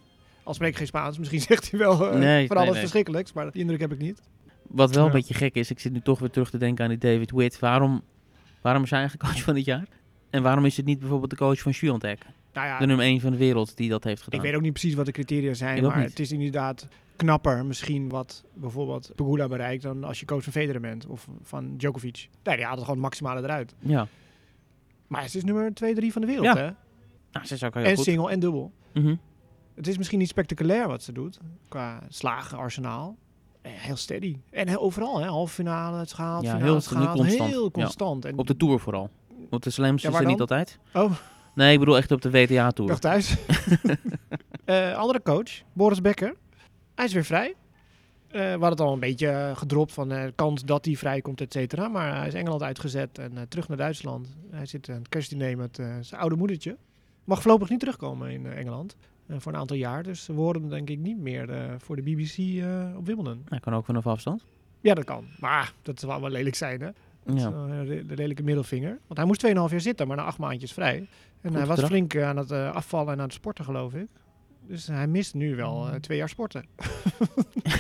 Al 0.43 0.53
spreek 0.53 0.69
ik 0.71 0.77
geen 0.77 0.87
Spaans, 0.87 1.17
misschien 1.17 1.41
zegt 1.51 1.71
hij 1.71 1.79
wel 1.79 2.11
eh, 2.11 2.19
Nee, 2.19 2.47
van 2.47 2.57
alles 2.57 2.71
nee. 2.71 2.79
verschrikkelijks. 2.79 3.33
Maar 3.33 3.51
die 3.51 3.61
indruk 3.61 3.79
heb 3.79 3.91
ik 3.91 3.99
niet. 3.99 4.21
Wat 4.67 4.95
wel 4.95 5.05
een 5.05 5.11
beetje 5.11 5.33
gek 5.33 5.55
is, 5.55 5.69
ik 5.71 5.79
zit 5.79 5.91
nu 5.91 6.01
toch 6.01 6.19
weer 6.19 6.29
terug 6.29 6.49
te 6.49 6.57
denken 6.57 6.83
aan 6.83 6.89
die 6.89 6.99
David 6.99 7.31
Witt. 7.31 7.59
Waarom, 7.59 8.01
waarom 8.61 8.83
is 8.83 8.89
hij 8.89 8.99
eigenlijk 8.99 9.29
coach 9.31 9.43
van 9.43 9.53
dit 9.53 9.65
jaar? 9.65 9.87
En 10.29 10.43
waarom 10.43 10.65
is 10.65 10.77
het 10.77 10.85
niet 10.85 10.99
bijvoorbeeld 10.99 11.29
de 11.29 11.35
coach 11.37 11.59
van 11.59 11.73
Swiatek? 11.73 12.25
Nou 12.53 12.67
ja, 12.67 12.79
De 12.79 12.85
nummer 12.85 13.05
1 13.05 13.21
van 13.21 13.31
de 13.31 13.37
wereld 13.37 13.77
die 13.77 13.89
dat 13.89 14.03
heeft 14.03 14.21
gedaan. 14.21 14.39
ik 14.39 14.45
weet 14.45 14.55
ook 14.55 14.61
niet 14.61 14.71
precies 14.71 14.93
wat 14.93 15.05
de 15.05 15.11
criteria 15.11 15.53
zijn. 15.53 15.83
Maar 15.83 15.97
niet. 15.99 16.09
het 16.09 16.19
is 16.19 16.31
inderdaad 16.31 16.87
knapper 17.15 17.65
misschien 17.65 18.09
wat 18.09 18.43
bijvoorbeeld 18.53 19.11
Pegula 19.15 19.47
bereikt... 19.47 19.83
dan 19.83 20.03
als 20.03 20.19
je 20.19 20.25
coach 20.25 20.43
van 20.43 20.51
Federer 20.53 20.81
bent 20.81 21.05
of 21.05 21.27
van 21.41 21.77
Djokovic. 21.77 22.29
Nee, 22.43 22.55
die 22.55 22.65
haalt 22.65 22.79
gewoon 22.79 22.93
het 22.95 23.03
maximale 23.03 23.41
eruit. 23.41 23.75
Ja, 23.79 24.07
Maar 25.07 25.21
het 25.23 25.35
is 25.35 25.43
nummer 25.43 25.73
2, 25.73 25.95
3 25.95 26.11
van 26.11 26.21
de 26.21 26.27
wereld, 26.27 26.45
Ja, 26.45 26.55
hè? 26.57 26.69
nou, 27.31 27.45
ze 27.45 27.53
is 27.53 27.63
ook 27.63 27.73
heel 27.73 27.83
En 27.83 27.95
goed. 27.95 28.03
single 28.05 28.29
en 28.31 28.39
dubbel. 28.39 28.71
Mhm. 28.93 29.15
Het 29.75 29.87
is 29.87 29.97
misschien 29.97 30.19
niet 30.19 30.27
spectaculair 30.27 30.87
wat 30.87 31.03
ze 31.03 31.11
doet 31.11 31.39
qua 31.67 32.01
slagen, 32.09 32.57
arsenaal. 32.57 33.17
Eh, 33.61 33.71
Heel 33.75 33.95
steady. 33.95 34.37
En 34.49 34.67
heel, 34.67 34.79
overal, 34.81 35.19
hè? 35.19 35.27
halve 35.27 35.53
finale, 35.53 35.97
het 35.97 36.13
gehaald, 36.13 36.43
Ja, 36.43 36.49
finale, 36.49 36.65
heel- 36.65 36.75
het 36.75 36.87
gehaald. 36.87 37.17
constant. 37.19 37.49
Heel 37.49 37.63
Ja. 37.63 37.69
constant. 37.71 38.25
En 38.25 38.37
Op 38.37 38.47
de 38.47 38.57
Tour 38.57 38.79
vooral. 38.79 39.09
Op 39.49 39.61
de 39.61 39.69
slams 39.69 40.01
Ja, 40.01 40.09
is 40.09 40.15
er 40.15 40.25
niet 40.25 40.39
altijd. 40.39 40.79
Oh. 40.93 41.11
Nee, 41.55 41.73
ik 41.73 41.79
bedoel 41.79 41.97
echt 41.97 42.11
op 42.11 42.21
de 42.21 42.29
WTA-tour. 42.31 42.89
Dag 42.89 42.99
thuis. 42.99 43.35
Eh, 44.65 44.93
andere 44.97 45.21
coach, 45.21 45.51
Boris 45.73 46.01
Becker. 46.01 46.35
Hij 46.95 47.05
is 47.05 47.13
weer 47.13 47.25
vrij. 47.25 47.53
Eh, 48.27 48.41
we 48.41 48.47
hadden 48.49 48.69
het 48.69 48.79
al 48.79 48.93
een 48.93 48.99
beetje 48.99 49.27
eh, 49.27 49.57
gedropt 49.57 49.93
van 49.93 50.09
de 50.09 50.31
kans 50.35 50.63
dat 50.65 50.85
hij 50.85 50.95
vrijkomt, 50.95 51.41
et 51.41 51.53
cetera. 51.53 51.87
Maar 51.87 52.17
hij 52.17 52.27
is 52.27 52.33
Engeland 52.33 52.61
uitgezet 52.63 53.17
en 53.19 53.37
eh, 53.37 53.43
terug 53.49 53.67
naar 53.67 53.77
Duitsland. 53.77 54.35
Hij 54.51 54.65
zit 54.65 54.89
aan 54.89 54.95
het 54.95 55.09
kerstdiner 55.09 55.57
met 55.57 55.79
eh, 55.79 55.95
zijn 56.01 56.21
oude 56.21 56.35
moedertje. 56.35 56.77
Mag 57.23 57.41
voorlopig 57.41 57.69
niet 57.69 57.79
terugkomen 57.79 58.31
in 58.31 58.45
eh, 58.45 58.57
Engeland 58.57 58.95
eh, 59.27 59.35
voor 59.39 59.53
een 59.53 59.59
aantal 59.59 59.77
jaar. 59.77 60.03
Dus 60.03 60.27
we 60.27 60.33
horen 60.33 60.61
hem 60.61 60.69
denk 60.69 60.89
ik 60.89 60.99
niet 60.99 61.17
meer 61.17 61.49
eh, 61.49 61.73
voor 61.77 61.95
de 61.95 62.01
BBC 62.01 62.37
eh, 62.37 62.97
op 62.97 63.05
Wimbledon. 63.05 63.43
Hij 63.49 63.59
kan 63.59 63.73
ook 63.73 63.85
vanaf 63.85 64.07
afstand. 64.07 64.45
Ja, 64.81 64.93
dat 64.93 65.03
kan. 65.03 65.25
Maar 65.39 65.73
dat 65.81 65.99
zou 65.99 66.21
wel 66.21 66.29
lelijk 66.29 66.55
zijn, 66.55 66.81
hè? 66.81 66.89
Ja. 67.33 67.49
de 67.83 68.15
lelijke 68.15 68.43
middelvinger. 68.43 68.99
Want 69.07 69.17
hij 69.19 69.25
moest 69.27 69.45
2,5 69.47 69.51
jaar 69.53 69.81
zitten, 69.81 70.07
maar 70.07 70.17
na 70.17 70.23
acht 70.23 70.37
maandjes 70.37 70.73
vrij. 70.73 71.07
En 71.41 71.53
hij 71.53 71.59
was 71.65 71.69
bedrag. 71.69 71.89
flink 71.89 72.13
eh, 72.13 72.27
aan 72.27 72.37
het 72.37 72.51
eh, 72.51 72.71
afvallen 72.75 73.13
en 73.13 73.17
aan 73.19 73.25
het 73.25 73.33
sporten, 73.33 73.65
geloof 73.65 73.93
ik. 73.93 74.07
Dus 74.67 74.87
hij 74.87 75.07
mist 75.07 75.33
nu 75.33 75.55
wel 75.55 75.87
eh, 75.89 75.95
twee 75.95 76.17
jaar 76.17 76.29
sporten. 76.29 76.65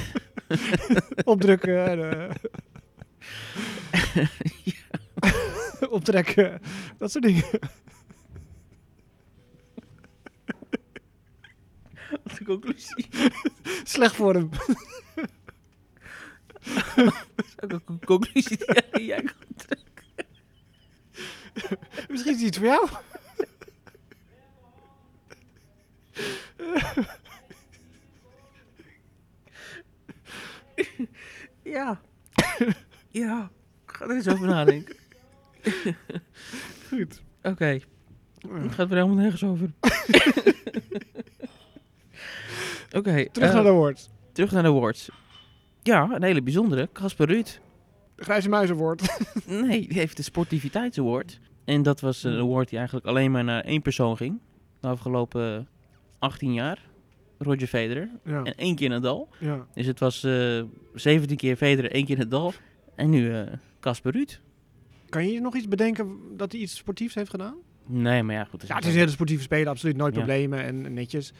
Opdrukken. 1.23 1.85
en, 1.85 2.29
eh, 2.29 2.35
Optrekken. 5.89 6.61
Dat 6.97 7.11
soort 7.11 7.23
dingen. 7.23 7.45
Wat 12.09 12.19
is 12.25 12.37
de 12.37 12.43
conclusie? 12.45 13.07
Slecht 13.83 14.15
voor 14.15 14.33
hem. 14.33 14.49
Ook 17.63 17.71
een 17.71 17.83
co- 17.85 17.99
conclusie 18.05 18.57
die 18.57 18.65
jij- 18.73 18.89
die 18.91 19.05
jij 19.05 19.21
kan 19.23 19.35
trekken. 19.55 19.85
Misschien 22.09 22.33
is 22.33 22.39
het 22.39 22.47
iets 22.47 22.57
voor 22.57 22.67
jou. 22.67 22.89
Ja. 31.63 32.01
ja. 33.09 33.51
Ik 33.85 33.91
ga 33.91 34.05
er 34.05 34.15
eens 34.15 34.27
over 34.27 34.47
nadenken. 34.47 34.95
Goed. 36.89 37.21
Oké. 37.43 37.79
Het 38.49 38.73
gaat 38.73 38.91
er 38.91 38.95
helemaal 38.95 39.15
nergens 39.15 39.43
over. 39.43 39.71
Oké. 42.97 43.29
Terug 43.31 43.49
eh, 43.49 43.53
naar 43.53 43.63
de 43.63 43.71
woord. 43.71 44.09
terug 44.31 44.51
naar 44.51 44.63
de 44.63 44.69
awards. 44.69 45.09
Ja, 45.81 46.09
een 46.11 46.23
hele 46.23 46.41
bijzondere. 46.41 46.89
Casper 46.93 47.27
Ruud. 47.27 47.59
De 48.15 48.23
grijze 48.23 48.49
muizenwoord. 48.49 49.01
Nee, 49.45 49.87
die 49.87 49.97
heeft 49.97 50.17
de 50.17 50.23
Sportiviteitsaward. 50.23 51.39
En 51.65 51.81
dat 51.83 51.99
was 51.99 52.23
een 52.23 52.39
award 52.39 52.69
die 52.69 52.77
eigenlijk 52.77 53.07
alleen 53.07 53.31
maar 53.31 53.43
naar 53.43 53.63
één 53.63 53.81
persoon 53.81 54.17
ging. 54.17 54.39
De 54.79 54.87
afgelopen 54.87 55.67
18 56.25 56.53
jaar. 56.53 56.79
Roger 57.37 57.67
Federer. 57.67 58.09
Ja. 58.25 58.43
En 58.43 58.55
één 58.55 58.75
keer 58.75 58.89
Nadal. 58.89 59.29
ja. 59.39 59.67
Dus 59.73 59.85
het 59.85 59.99
was 59.99 60.23
eh 60.23 60.61
17 60.93 61.37
keer 61.37 61.55
Federer, 61.55 61.91
één 61.91 62.05
keer 62.05 62.17
Nadal. 62.17 62.53
En 62.95 63.09
nu 63.09 63.33
eh, 63.33 63.53
Casper 63.79 64.11
Ruud. 64.11 64.39
Kan 65.09 65.27
je 65.27 65.41
nog 65.41 65.55
iets 65.55 65.67
bedenken 65.67 66.17
dat 66.37 66.51
hij 66.51 66.61
iets 66.61 66.75
sportiefs 66.75 67.15
heeft 67.15 67.29
gedaan? 67.29 67.55
Nee, 67.85 68.23
maar 68.23 68.35
ja, 68.35 68.43
goed. 68.43 68.59
dat 68.59 68.69
Ja, 68.69 68.75
het 68.75 68.85
is 68.85 68.91
een 68.91 68.97
hele 68.99 69.11
sportieve 69.11 69.43
speler, 69.43 69.67
absoluut 69.67 69.97
nooit 69.97 70.13
Ja. 70.15 70.19
problemen 70.19 70.63
en, 70.63 70.93
netjes. 70.93 71.33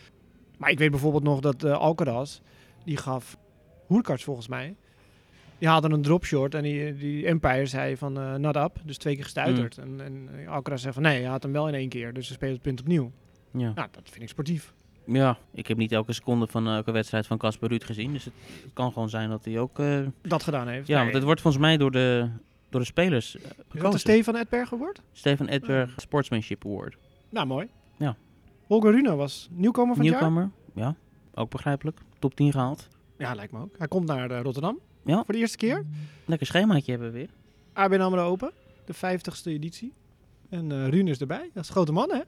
Maar 0.58 0.70
ik 0.70 0.78
weet 0.78 0.92
bijvoorbeeld 0.92 1.24
nog 1.24 1.40
dat 1.40 1.64
eh 1.64 1.72
Alcaraz, 1.78 2.40
die 2.84 2.98
gaf 2.98 3.38
Hoerkarts 3.86 4.24
volgens 4.24 4.48
mij. 4.48 4.76
Die 5.58 5.68
haalde 5.68 5.90
een 5.90 6.02
drop 6.02 6.26
short 6.26 6.54
en 6.56 6.64
die, 6.64 6.96
die 6.96 7.26
Empire 7.26 7.66
zei 7.66 7.98
van 7.98 8.18
eh 8.20 8.36
not 8.36 8.56
up, 8.56 8.82
dus 8.84 8.98
twee 8.98 9.16
keer 9.16 9.24
gestuiterd. 9.24 9.78
Mm. 9.78 10.00
En, 10.00 10.30
en 10.40 10.48
Alcaraz 10.48 10.82
zei 10.82 10.94
van 10.94 11.04
nee, 11.04 11.22
hij 11.22 11.30
had 11.30 11.44
hem 11.44 11.52
wel 11.52 11.68
in 11.68 11.74
één 11.74 11.90
keer, 11.90 12.14
dus 12.14 12.28
ze 12.28 12.34
spelen 12.34 12.54
het 12.54 12.64
punt 12.64 12.80
opnieuw. 12.80 13.12
Ja. 13.52 13.72
Nou, 13.76 13.88
dat 13.92 14.10
vind 14.10 14.24
ik 14.24 14.30
sportief. 14.30 14.74
Ja, 15.06 15.38
ik 15.52 15.68
heb 15.68 15.78
niet 15.78 15.92
elke 15.92 16.14
seconde 16.14 16.48
van 16.48 16.68
elke 16.68 16.92
wedstrijd 16.92 17.28
van 17.28 17.38
Casper 17.38 17.70
Ruud 17.70 17.84
gezien. 17.84 18.12
Dus 18.14 18.26
het, 18.26 18.34
kan 18.74 18.92
gewoon 18.92 19.10
zijn 19.10 19.30
dat 19.30 19.46
hij 19.46 19.60
ook... 19.60 19.80
eh, 19.80 20.00
Dat 20.22 20.44
gedaan 20.44 20.68
heeft. 20.68 20.88
ja, 20.88 20.94
Nee. 20.96 21.04
want 21.04 21.16
het 21.16 21.24
wordt 21.24 21.42
volgens 21.42 21.64
mij 21.64 21.78
door 21.78 21.92
de, 21.92 22.30
door 22.70 22.80
de 22.80 22.86
spelers 22.86 23.36
eh, 23.38 23.44
Is 23.74 23.82
dat 23.82 23.92
de. 23.92 23.98
Stefan 23.98 24.36
Edberg 24.36 24.68
geworden? 24.70 25.04
Stefan 25.12 25.48
Edberg 25.48 25.94
Sportsmanship 25.98 26.66
Award. 26.66 26.98
Nou, 27.30 27.48
mooi. 27.48 27.68
Ja. 27.98 28.16
Holger 28.68 28.92
Rune 28.92 29.16
was 29.16 29.48
nieuwkomer 29.52 29.96
van 29.96 30.06
het 30.06 30.14
jaar. 30.14 30.22
Nieuwkomer, 30.32 30.52
ja. 30.74 30.96
Ook 31.34 31.50
begrijpelijk. 31.50 32.00
Top 32.20 32.36
10 32.36 32.52
gehaald. 32.52 32.88
Ja, 33.18 33.34
lijkt 33.34 33.52
me 33.52 33.60
ook. 33.60 33.76
Hij 33.78 33.88
komt 33.88 34.08
naar 34.08 34.32
eh, 34.32 34.42
Rotterdam 34.42 34.80
Ja. 35.06 35.24
voor 35.24 35.34
de 35.34 35.40
eerste 35.40 35.58
keer. 35.58 35.86
Lekker 36.26 36.48
schemaatje 36.48 36.92
hebben 36.92 37.12
we 37.12 37.18
weer. 37.18 37.30
ABN 37.74 38.00
AMRO 38.00 38.24
Open, 38.26 38.52
de 38.86 38.94
50ste 38.96 39.44
editie. 39.52 39.94
En 40.50 40.72
eh 40.72 40.88
Rune 40.88 41.10
is 41.10 41.20
erbij. 41.20 41.50
Dat 41.54 41.64
is 41.64 41.68
een 41.70 41.76
grote 41.76 41.92
man, 41.92 42.10
hè? 42.12 42.22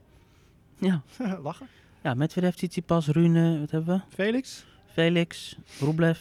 Ja. 0.88 1.02
Lachen. 1.44 1.68
Ja, 2.08 2.14
Medvedev, 2.14 2.56
Tsitsipas, 2.56 3.08
Rune, 3.08 3.60
wat 3.60 3.72
hebben 3.72 3.96
we? 3.96 4.16
Felix. 4.16 4.66
Felix, 4.86 5.58
Rublev. 5.80 6.20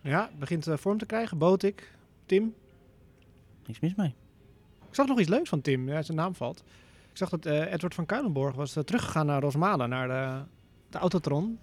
Ja, 0.00 0.30
begint 0.38 0.66
eh, 0.66 0.76
vorm 0.76 0.98
te 0.98 1.06
krijgen. 1.06 1.38
Botik. 1.38 1.92
Tim. 2.24 2.54
Niks 3.66 3.80
mis 3.80 3.94
mee. 3.94 4.14
Ik 4.88 4.94
zag 4.94 5.06
nog 5.06 5.18
iets 5.20 5.28
leuks 5.28 5.48
van 5.48 5.60
Tim. 5.60 5.88
Ja, 5.88 6.02
zijn 6.02 6.16
naam 6.16 6.34
valt. 6.34 6.64
Ik 7.10 7.16
zag 7.16 7.28
dat 7.28 7.46
eh, 7.46 7.72
Edward 7.72 7.94
van 7.94 8.06
Kuilenborg 8.06 8.54
was 8.54 8.76
eh, 8.76 8.82
teruggegaan 8.82 9.26
naar 9.26 9.40
Rosmalen, 9.40 9.88
naar 9.88 10.08
de, 10.08 10.44
de 10.90 10.98
Autotron. 10.98 11.58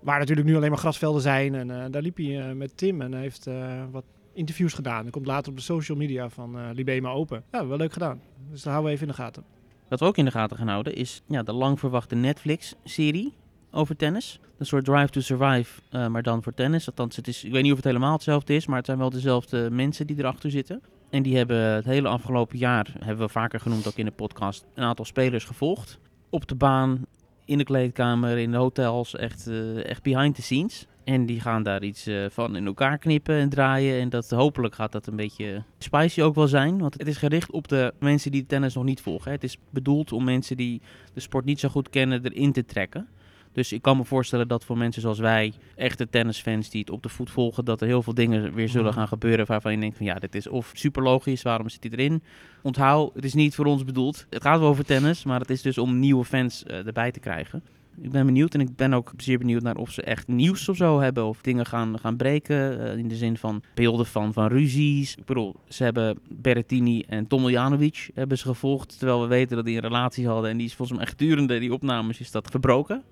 Waar 0.00 0.18
natuurlijk 0.18 0.48
nu 0.48 0.56
alleen 0.56 0.70
maar 0.70 0.78
grasvelden 0.78 1.22
zijn. 1.22 1.54
En 1.54 1.90
daar 1.90 2.02
liep 2.02 2.16
hij 2.16 2.54
met 2.54 2.76
Tim 2.76 3.00
en 3.00 3.14
heeft 3.14 3.48
wat 3.90 4.04
interviews 4.32 4.72
gedaan. 4.72 5.02
Dat 5.02 5.12
komt 5.12 5.26
later 5.26 5.50
op 5.50 5.56
de 5.56 5.62
social 5.62 5.98
media 5.98 6.28
van 6.28 6.72
Libema 6.72 7.10
Open. 7.10 7.44
Ja, 7.52 7.66
wel 7.66 7.76
leuk 7.76 7.92
gedaan. 7.92 8.20
Dus 8.50 8.62
dat 8.62 8.72
houden 8.72 8.84
we 8.84 8.96
even 8.96 9.06
in 9.06 9.12
de 9.12 9.22
gaten. 9.22 9.44
Wat 9.90 10.00
we 10.00 10.06
ook 10.06 10.16
in 10.16 10.24
de 10.24 10.30
gaten 10.30 10.56
gaan 10.56 10.68
houden 10.68 10.94
is 10.94 11.22
ja, 11.26 11.42
de 11.42 11.52
lang 11.52 11.78
verwachte 11.78 12.14
Netflix-serie 12.14 13.34
over 13.70 13.96
tennis. 13.96 14.40
Een 14.58 14.66
soort 14.66 14.84
Drive 14.84 15.08
to 15.08 15.20
Survive, 15.20 15.80
eh, 15.90 16.06
maar 16.06 16.22
dan 16.22 16.42
voor 16.42 16.54
tennis. 16.54 16.86
Althans, 16.86 17.16
het 17.16 17.28
is, 17.28 17.44
ik 17.44 17.52
weet 17.52 17.62
niet 17.62 17.70
of 17.70 17.76
het 17.76 17.86
helemaal 17.86 18.12
hetzelfde 18.12 18.54
is, 18.54 18.66
maar 18.66 18.76
het 18.76 18.86
zijn 18.86 18.98
wel 18.98 19.10
dezelfde 19.10 19.70
mensen 19.70 20.06
die 20.06 20.18
erachter 20.18 20.50
zitten. 20.50 20.82
En 21.10 21.22
die 21.22 21.36
hebben 21.36 21.56
het 21.56 21.84
hele 21.84 22.08
afgelopen 22.08 22.58
jaar, 22.58 22.94
hebben 22.98 23.26
we 23.26 23.32
vaker 23.32 23.60
genoemd 23.60 23.86
ook 23.86 23.96
in 23.96 24.04
de 24.04 24.10
podcast, 24.10 24.66
een 24.74 24.84
aantal 24.84 25.04
spelers 25.04 25.44
gevolgd. 25.44 25.98
Op 26.28 26.48
de 26.48 26.54
baan, 26.54 27.06
in 27.50 27.58
de 27.58 27.64
kleedkamer, 27.64 28.38
in 28.38 28.50
de 28.50 28.56
hotels, 28.56 29.16
echt, 29.16 29.46
eh, 29.46 29.84
echt 29.84 30.02
behind 30.02 30.34
the 30.34 30.42
scenes. 30.42 30.86
En 31.04 31.26
die 31.26 31.40
gaan 31.40 31.62
daar 31.62 31.82
iets 31.82 32.06
eh, 32.06 32.24
van 32.30 32.56
in 32.56 32.66
elkaar 32.66 32.98
knippen 32.98 33.34
en 33.34 33.48
draaien. 33.48 34.00
En 34.00 34.08
dat, 34.08 34.30
hopelijk 34.30 34.74
gaat 34.74 34.92
dat 34.92 35.06
een 35.06 35.16
beetje 35.16 35.62
spicy 35.78 36.22
ook 36.22 36.34
wel 36.34 36.48
zijn. 36.48 36.78
Want 36.78 36.94
het 36.98 37.06
is 37.06 37.16
gericht 37.16 37.50
op 37.50 37.68
de 37.68 37.94
mensen 37.98 38.30
die 38.30 38.46
tennis 38.46 38.74
nog 38.74 38.84
niet 38.84 39.00
volgen. 39.00 39.26
hè. 39.26 39.32
Het 39.32 39.44
is 39.44 39.58
bedoeld 39.70 40.12
om 40.12 40.24
mensen 40.24 40.56
die 40.56 40.80
de 41.14 41.20
sport 41.20 41.44
niet 41.44 41.60
zo 41.60 41.68
goed 41.68 41.88
kennen 41.88 42.24
erin 42.24 42.52
te 42.52 42.64
trekken. 42.64 43.08
Dus 43.52 43.72
ik 43.72 43.82
kan 43.82 43.96
me 43.96 44.04
voorstellen 44.04 44.48
dat 44.48 44.64
voor 44.64 44.78
mensen 44.78 45.02
zoals 45.02 45.18
wij, 45.18 45.52
echte 45.76 46.08
tennisfans 46.08 46.70
die 46.70 46.80
het 46.80 46.90
op 46.90 47.02
de 47.02 47.08
voet 47.08 47.30
volgen, 47.30 47.64
dat 47.64 47.80
er 47.80 47.86
heel 47.86 48.02
veel 48.02 48.14
dingen 48.14 48.54
weer 48.54 48.68
zullen 48.68 48.86
Mhm. 48.86 48.98
gaan 48.98 49.08
gebeuren 49.08 49.46
waarvan 49.46 49.72
je 49.72 49.78
denkt 49.78 49.96
van 49.96 50.06
ja, 50.06 50.14
dit 50.14 50.34
is 50.34 50.46
of 50.48 50.70
super 50.74 51.02
logisch, 51.02 51.42
waarom 51.42 51.68
zit 51.68 51.82
hij 51.82 51.92
erin? 51.92 52.22
Onthoud, 52.62 53.14
het 53.14 53.24
is 53.24 53.34
niet 53.34 53.54
voor 53.54 53.64
ons 53.66 53.84
bedoeld. 53.84 54.26
Het 54.30 54.42
gaat 54.42 54.58
wel 54.60 54.68
over 54.68 54.84
tennis, 54.84 55.24
maar 55.24 55.40
het 55.40 55.50
is 55.50 55.62
dus 55.62 55.78
om 55.78 55.98
nieuwe 55.98 56.24
fans 56.24 56.64
eh, 56.64 56.86
erbij 56.86 57.10
te 57.10 57.20
krijgen. 57.20 57.62
Ik 58.02 58.10
ben 58.10 58.26
benieuwd 58.26 58.54
en 58.54 58.60
ik 58.60 58.76
ben 58.76 58.94
ook 58.94 59.12
zeer 59.16 59.38
benieuwd 59.38 59.62
naar 59.62 59.76
of 59.76 59.90
ze 59.90 60.02
echt 60.02 60.28
nieuws 60.28 60.68
of 60.68 60.76
zo 60.76 61.00
hebben. 61.00 61.24
Of 61.26 61.40
dingen 61.40 61.66
gaan, 61.66 61.98
gaan 61.98 62.16
breken. 62.16 62.80
eh, 62.92 62.96
in 62.98 63.08
de 63.08 63.16
zin 63.16 63.36
van 63.36 63.62
beelden 63.74 64.06
van, 64.06 64.32
van 64.32 64.46
ruzies. 64.46 65.14
Ik 65.16 65.24
bedoel, 65.24 65.54
ze 65.68 65.84
hebben 65.84 66.18
Berrettini 66.28 67.02
en 67.08 67.26
Tomiljanovic 67.26 68.10
hebben 68.14 68.38
ze 68.38 68.44
gevolgd. 68.46 68.98
Terwijl 68.98 69.20
we 69.20 69.26
weten 69.26 69.56
dat 69.56 69.64
die 69.64 69.76
een 69.76 69.82
relatie 69.82 70.26
hadden. 70.28 70.50
En 70.50 70.56
die 70.56 70.66
is 70.66 70.74
volgens 70.74 70.98
mij 70.98 71.06
echt 71.06 71.18
durende 71.18 71.58
die 71.58 71.72
opnames 71.72 72.20
is 72.20 72.30
dat 72.30 72.48
verbroken. 72.50 73.02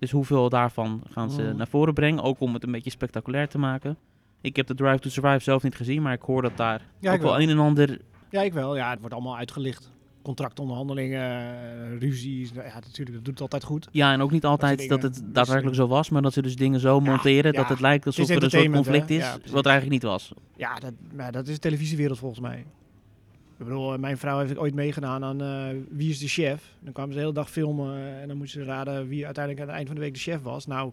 Dus 0.00 0.10
hoeveel 0.10 0.48
daarvan 0.48 1.02
gaan 1.10 1.30
ze 1.30 1.42
Mhm. 1.42 1.56
naar 1.56 1.68
voren 1.68 1.94
brengen. 1.94 2.22
Ook 2.22 2.40
om 2.40 2.54
het 2.54 2.62
een 2.64 2.72
beetje 2.72 2.90
spectaculair 2.90 3.48
te 3.48 3.58
maken. 3.58 3.96
Ik 4.40 4.56
heb 4.56 4.66
de 4.66 4.74
Drive 4.74 4.98
to 4.98 5.08
Survive 5.10 5.42
zelf 5.42 5.62
niet 5.62 5.74
gezien. 5.76 6.02
Maar 6.02 6.12
ik 6.12 6.22
hoor 6.22 6.42
dat 6.42 6.56
daar 6.56 6.80
Ja, 6.98 7.12
ook 7.12 7.20
wel 7.20 7.30
wel. 7.30 7.40
een 7.40 7.48
en 7.48 7.58
ander... 7.58 7.98
Ja, 8.30 8.42
ik 8.42 8.52
wel. 8.52 8.76
Ja, 8.76 8.90
het 8.90 8.98
wordt 9.00 9.14
allemaal 9.14 9.36
uitgelicht. 9.36 9.90
Contractonderhandelingen, 10.22 11.20
eh, 11.20 11.98
ruzies. 11.98 12.52
Nou 12.52 12.66
Ja, 12.66 12.74
natuurlijk, 12.74 13.12
dat 13.16 13.24
doet 13.24 13.32
het 13.34 13.40
altijd 13.40 13.64
goed. 13.64 13.88
Ja, 13.92 14.12
en 14.12 14.20
ook 14.20 14.30
niet 14.30 14.44
altijd 14.44 14.88
dat, 14.88 15.02
het 15.02 15.12
Dus, 15.14 15.22
daadwerkelijk 15.26 15.76
zo 15.76 15.86
was. 15.86 16.08
Maar 16.10 16.22
dat 16.22 16.32
ze 16.32 16.42
dus 16.42 16.56
dingen 16.56 16.80
zo 16.80 16.94
Ja, 16.96 17.10
monteren 17.10 17.52
dat 17.52 17.62
ja. 17.62 17.68
het 17.70 17.80
lijkt 17.80 18.06
alsof 18.06 18.28
er 18.28 18.42
een 18.42 18.50
soort 18.50 18.70
conflict 18.70 19.08
hè? 19.08 19.14
is. 19.14 19.20
Ja, 19.22 19.36
wat 19.52 19.64
er 19.64 19.70
eigenlijk 19.70 19.90
niet 20.02 20.10
was. 20.10 20.32
Ja, 20.56 20.74
dat, 20.74 20.92
maar 21.14 21.32
dat 21.32 21.46
is 21.48 21.54
de 21.54 21.60
televisiewereld 21.60 22.18
volgens 22.18 22.40
mij. 22.40 22.64
Ik 23.60 23.66
bedoel, 23.66 23.92
eh, 23.92 23.98
mijn 23.98 24.18
vrouw 24.18 24.38
heeft 24.38 24.58
ooit 24.58 24.74
meegedaan 24.74 25.24
aan 25.24 25.42
eh, 25.42 25.76
Wie 25.88 26.10
is 26.10 26.18
de 26.18 26.28
Chef? 26.28 26.62
Dan 26.80 26.92
kwamen 26.92 27.12
ze 27.12 27.18
de 27.18 27.24
hele 27.24 27.36
dag 27.36 27.50
filmen 27.50 27.96
eh, 27.96 28.20
en 28.20 28.28
dan 28.28 28.36
moesten 28.36 28.64
ze 28.64 28.70
raden 28.70 29.08
wie 29.08 29.24
uiteindelijk 29.24 29.62
aan 29.62 29.68
het 29.68 29.76
eind 29.76 29.88
van 29.88 29.96
de 29.96 30.02
week 30.04 30.14
de 30.14 30.20
chef 30.20 30.42
was. 30.42 30.66
Nou, 30.66 30.92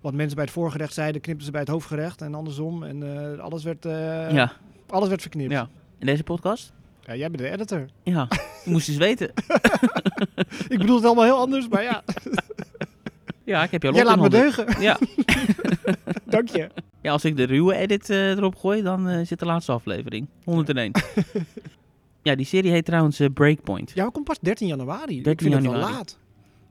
wat 0.00 0.14
mensen 0.14 0.34
bij 0.34 0.44
het 0.44 0.52
voorgerecht 0.52 0.92
zeiden, 0.92 1.20
knipten 1.20 1.44
ze 1.44 1.50
bij 1.50 1.60
het 1.60 1.68
hoofdgerecht 1.68 2.20
en 2.20 2.34
andersom. 2.34 2.82
En 2.82 3.40
alles, 3.40 3.64
werd, 3.64 3.84
ja. 3.84 4.52
alles 4.88 5.08
werd 5.08 5.20
verknipt. 5.20 5.50
ja. 5.50 5.68
In 5.98 6.06
deze 6.06 6.22
podcast? 6.22 6.72
Ja, 7.00 7.16
jij 7.16 7.30
bent 7.30 7.42
de 7.42 7.50
editor. 7.50 7.86
Ja. 8.02 8.28
Je 8.64 8.70
moest 8.70 8.88
eens 8.88 8.96
weten. 8.96 9.32
Ik 10.68 10.78
bedoel 10.78 10.96
het 10.96 11.04
allemaal 11.04 11.24
heel 11.24 11.38
anders, 11.38 11.68
maar 11.68 11.82
ja. 11.82 12.02
Ja, 13.44 13.62
ik 13.62 13.70
heb 13.70 13.82
jouw 13.82 13.92
Jij 13.92 14.04
laat 14.04 14.20
me 14.20 14.28
deugen. 14.28 14.80
Ja. 14.80 14.98
Dank 16.24 16.48
je. 16.48 16.68
ja, 17.00 17.12
als 17.12 17.24
ik 17.24 17.36
de 17.36 17.44
ruwe 17.44 17.74
edit 17.74 18.08
erop 18.08 18.56
gooi, 18.56 18.82
dan 18.82 19.26
zit 19.26 19.38
de 19.38 19.44
laatste 19.44 19.72
aflevering. 19.72 20.28
101. 20.44 20.92
Ja, 22.22 22.34
die 22.34 22.46
serie 22.46 22.70
heet 22.70 22.84
trouwens 22.84 23.20
eh, 23.20 23.28
Breakpoint. 23.34 23.92
Ja, 23.94 24.02
maar 24.02 24.12
komt 24.12 24.24
pas 24.24 24.38
13 24.40 24.66
januari. 24.68 25.16
ik 25.18 25.24
13 25.24 25.50
vind 25.50 25.62
het 25.62 25.72
wel 25.72 25.80
januari. 25.80 25.96
laat. 25.96 26.18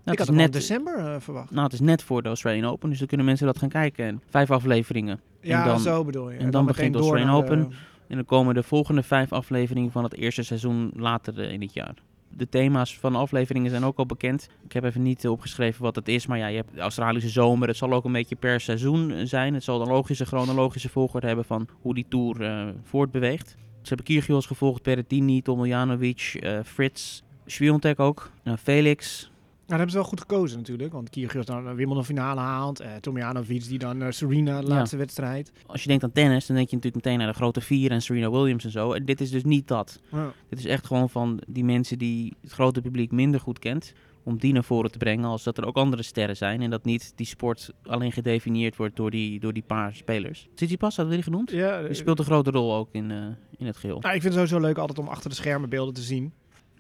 Nou, 0.04 0.18
ik 0.18 0.20
had 0.20 0.28
het 0.28 0.38
het 0.38 0.56
is 0.56 0.70
net 0.70 0.84
december 0.84 1.14
eh, 1.14 1.20
verwacht. 1.20 1.52
nou, 1.52 1.64
het 1.64 1.74
is 1.74 1.80
net 1.80 2.04
voor 2.04 2.22
de 2.22 2.28
Australian 2.28 2.72
Open, 2.72 2.90
dus 2.90 2.98
dan 2.98 3.08
kunnen 3.08 3.26
mensen 3.26 3.46
dat 3.46 3.58
gaan 3.58 3.70
kijken. 3.70 4.06
En 4.06 4.22
vijf 4.30 4.52
afleveringen. 4.52 5.20
Ja, 5.42 5.66
dan- 5.66 5.80
zo 5.80 6.04
bedoel 6.06 6.32
je. 6.32 6.38
en 6.38 6.52
dan 6.52 6.66
begint 6.66 6.94
de 6.94 7.00
Australian 7.00 7.30
de- 7.30 7.36
Open. 7.36 7.72
En 8.08 8.16
dan 8.16 8.26
komen 8.26 8.54
de 8.56 8.64
volgende 8.64 9.04
vijf 9.04 9.32
afleveringen 9.34 9.92
van 9.92 10.04
het 10.04 10.16
eerste 10.16 10.44
seizoen 10.44 10.92
later 10.96 11.40
eh, 11.40 11.52
in 11.52 11.62
het 11.62 11.74
jaar. 11.74 11.94
De 12.30 12.50
thema's 12.50 12.98
van 13.00 13.12
de 13.12 13.18
afleveringen 13.18 13.70
zijn 13.70 13.84
ook 13.84 13.98
al 13.98 14.06
bekend. 14.06 14.50
Ik 14.66 14.72
heb 14.72 14.84
even 14.84 15.02
niet 15.02 15.28
opgeschreven 15.28 15.84
wat 15.84 15.96
het 15.96 16.08
is, 16.08 16.28
maar 16.28 16.38
ja, 16.38 16.48
je 16.48 16.56
hebt 16.56 16.74
de 16.74 16.80
Australische 16.82 17.30
zomer. 17.30 17.68
Het 17.68 17.78
zal 17.78 17.92
ook 17.94 18.06
een 18.06 18.12
beetje 18.12 18.36
per 18.36 18.60
seizoen 18.60 19.28
zijn. 19.28 19.54
Het 19.54 19.64
zal 19.64 19.82
een 19.82 19.88
logische, 19.88 20.26
chronologische 20.26 20.90
volgorde 20.90 21.28
hebben 21.28 21.46
van 21.46 21.68
hoe 21.82 21.94
die 21.94 22.06
tour 22.10 22.42
eh, 22.42 22.68
voortbeweegt. 22.84 23.56
Ze 23.82 23.88
hebben 23.88 24.06
Kyrgios 24.06 24.46
gevolgd, 24.46 24.84
Berrettini, 24.84 25.41
Tomiljanovic, 25.41 26.38
eh 26.39 26.60
Frits, 26.63 27.24
Sviontek 27.46 28.00
ook, 28.00 28.32
eh, 28.44 28.54
Felix. 28.63 29.20
Nou, 29.22 29.84
dat 29.84 29.89
hebben 29.89 29.89
ze 29.89 29.98
wel 29.98 30.20
goed 30.28 30.32
gekozen 30.32 30.58
natuurlijk. 30.58 30.94
Want 30.94 31.10
Kyrgios 31.10 31.46
dan 31.46 31.67
een 31.67 31.76
Wimbledon 31.76 32.06
finale 32.06 32.39
haalt. 32.39 32.80
Eh 32.80 32.89
Tomjanovic 32.96 33.67
die 33.67 33.80
dan 33.80 34.02
eh, 34.02 34.12
Serena, 34.12 34.62
de 34.62 34.67
Ja. 34.67 34.74
laatste 34.74 34.98
wedstrijd. 34.98 35.52
Als 35.65 35.82
je 35.82 35.88
denkt 35.88 36.04
aan 36.04 36.12
tennis, 36.12 36.46
dan 36.46 36.56
denk 36.56 36.70
je 36.70 36.76
natuurlijk 36.76 37.06
meteen 37.06 37.20
naar 37.20 37.32
de 37.32 37.38
grote 37.38 37.62
vier 37.62 37.91
en 37.91 38.02
Serena 38.02 38.32
Williams 38.32 38.63
en 38.63 38.72
zo. 38.72 38.94
En 38.94 39.06
dit 39.06 39.22
is 39.22 39.32
dus 39.32 39.44
niet 39.44 39.67
dat. 39.67 40.00
Ja. 40.12 40.34
Dit 40.50 40.60
is 40.60 40.65
echt 40.65 40.86
gewoon 40.86 41.10
van 41.10 41.41
die 41.48 41.63
mensen 41.63 41.98
die 41.98 42.34
het 42.41 42.52
grote 42.52 42.82
publiek 42.82 43.12
minder 43.12 43.39
goed 43.39 43.60
kent. 43.60 43.94
Om 44.24 44.38
die 44.38 44.54
naar 44.54 44.64
voren 44.64 44.92
te 44.92 44.98
brengen 44.98 45.26
als 45.26 45.44
dat 45.44 45.58
er 45.58 45.66
ook 45.66 45.76
andere 45.76 46.04
sterren 46.04 46.38
zijn. 46.38 46.62
En 46.62 46.70
dat 46.70 46.86
niet 46.86 47.14
die 47.16 47.26
sport 47.26 47.72
alleen 47.84 48.12
gedefinieerd 48.12 48.76
wordt 48.76 48.96
door 48.96 49.12
die, 49.12 49.40
door 49.40 49.54
die 49.54 49.64
paar 49.68 49.96
spelers. 49.96 50.48
Tsitsipas, 50.56 50.96
hadden 50.96 51.16
we 51.16 51.22
die 51.22 51.32
genoemd? 51.32 51.52
Ja, 51.52 51.80
eh, 51.80 51.86
Die 51.86 51.94
speelt 51.96 52.20
een 52.20 52.26
grote 52.26 52.52
rol 52.52 52.76
ook 52.76 52.90
in, 52.92 53.12
eh, 53.12 53.18
in 53.58 53.66
het 53.66 53.78
geheel. 53.78 54.00
Nou, 54.00 54.16
ik 54.16 54.22
vind 54.22 54.34
het 54.34 54.44
sowieso 54.44 54.68
leuk 54.68 54.78
altijd 54.78 55.00
om 55.00 55.08
achter 55.08 55.30
de 55.30 55.36
schermen 55.36 55.70
beelden 55.70 55.94
te 55.94 56.02
zien. 56.02 56.34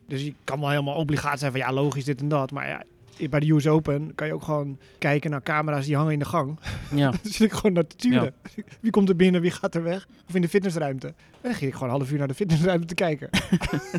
Dus 0.07 0.23
je 0.23 0.33
kan 0.43 0.59
wel 0.59 0.69
helemaal 0.69 0.95
obligaat 0.95 1.39
zijn 1.39 1.51
van 1.51 1.59
ja, 1.59 1.73
logisch 1.73 2.05
dit 2.05 2.21
en 2.21 2.27
dat. 2.27 2.51
Maar 2.51 2.67
ja, 2.67 2.83
bij 3.29 3.39
de 3.39 3.51
US 3.51 3.67
Open 3.67 4.15
kan 4.15 4.27
je 4.27 4.33
ook 4.33 4.43
gewoon 4.43 4.77
kijken 4.97 5.31
naar 5.31 5.43
camera's 5.43 5.85
die 5.85 5.95
hangen 5.95 6.13
in 6.13 6.19
de 6.19 6.25
gang. 6.25 6.59
Ja, 6.95 7.09
Dan 7.11 7.19
zit 7.23 7.41
ik 7.41 7.51
gewoon 7.51 7.73
naar 7.73 7.87
te 7.87 7.95
turen. 7.95 8.33
Wie 8.81 8.91
komt 8.91 9.09
er 9.09 9.15
binnen, 9.15 9.41
wie 9.41 9.51
gaat 9.51 9.75
er 9.75 9.83
weg? 9.83 10.07
Of 10.27 10.35
in 10.35 10.41
de 10.41 10.49
fitnessruimte. 10.49 11.07
En 11.07 11.13
dan 11.41 11.53
ging 11.53 11.71
ik 11.71 11.73
gewoon 11.73 11.89
een 11.89 11.95
half 11.95 12.11
uur 12.11 12.17
naar 12.17 12.27
de 12.27 12.33
fitnessruimte 12.33 12.87
te 12.87 12.93
kijken. 12.93 13.29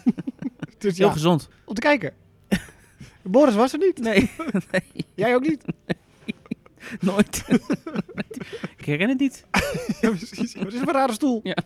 dus 0.79 0.99
heel 0.99 1.11
gezond. 1.11 1.49
om 1.65 1.75
te 1.75 1.81
kijken. 1.81 2.13
Boris 3.23 3.55
was 3.55 3.73
er 3.73 3.79
niet. 3.79 3.99
Nee, 3.99 4.31
Jij 5.15 5.35
ook 5.35 5.47
niet. 5.47 5.65
nooit. 7.01 7.45
Ik 8.77 8.85
herken 8.85 9.09
het 9.09 9.19
niet. 9.19 9.47
ja, 10.01 10.09
precies. 10.11 10.55
Wat 10.55 10.73
is 10.73 10.81
een 10.81 10.93
rare 10.93 11.13
stoel? 11.13 11.41
Ja. 11.43 11.57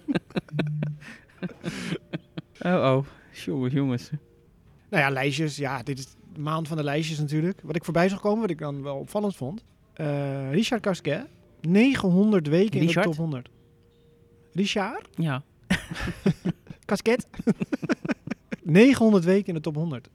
Oh 2.60 2.72
oh, 2.72 3.06
jongens, 3.32 3.72
jongens. 3.74 4.10
Nou 4.90 5.02
ja, 5.02 5.10
lijstjes. 5.10 5.56
Ja, 5.56 5.82
dit 5.82 5.98
is 5.98 6.06
de 6.32 6.40
maand 6.40 6.68
van 6.68 6.76
de 6.76 6.84
lijstjes 6.84 7.18
natuurlijk. 7.18 7.60
Wat 7.62 7.76
ik 7.76 7.84
voorbij 7.84 8.08
zag 8.08 8.20
komen, 8.20 8.40
wat 8.40 8.50
ik 8.50 8.58
dan 8.58 8.82
wel 8.82 8.96
opvallend 8.96 9.36
vond. 9.36 9.64
Eh, 9.92 10.50
Richard 10.52 10.86
Gasquet. 10.86 11.26
900 11.60 12.48
weken 12.58 12.80
in 12.80 12.86
de 12.86 12.92
top 12.92 13.16
100. 13.16 13.48
Richard? 14.52 15.08
Ja, 15.14 15.42
Gasquet? 16.86 17.26
900 18.62 19.24
weken 19.24 19.46
in 19.46 19.54
de 19.54 19.60
top 19.60 19.74
100. 19.74 20.08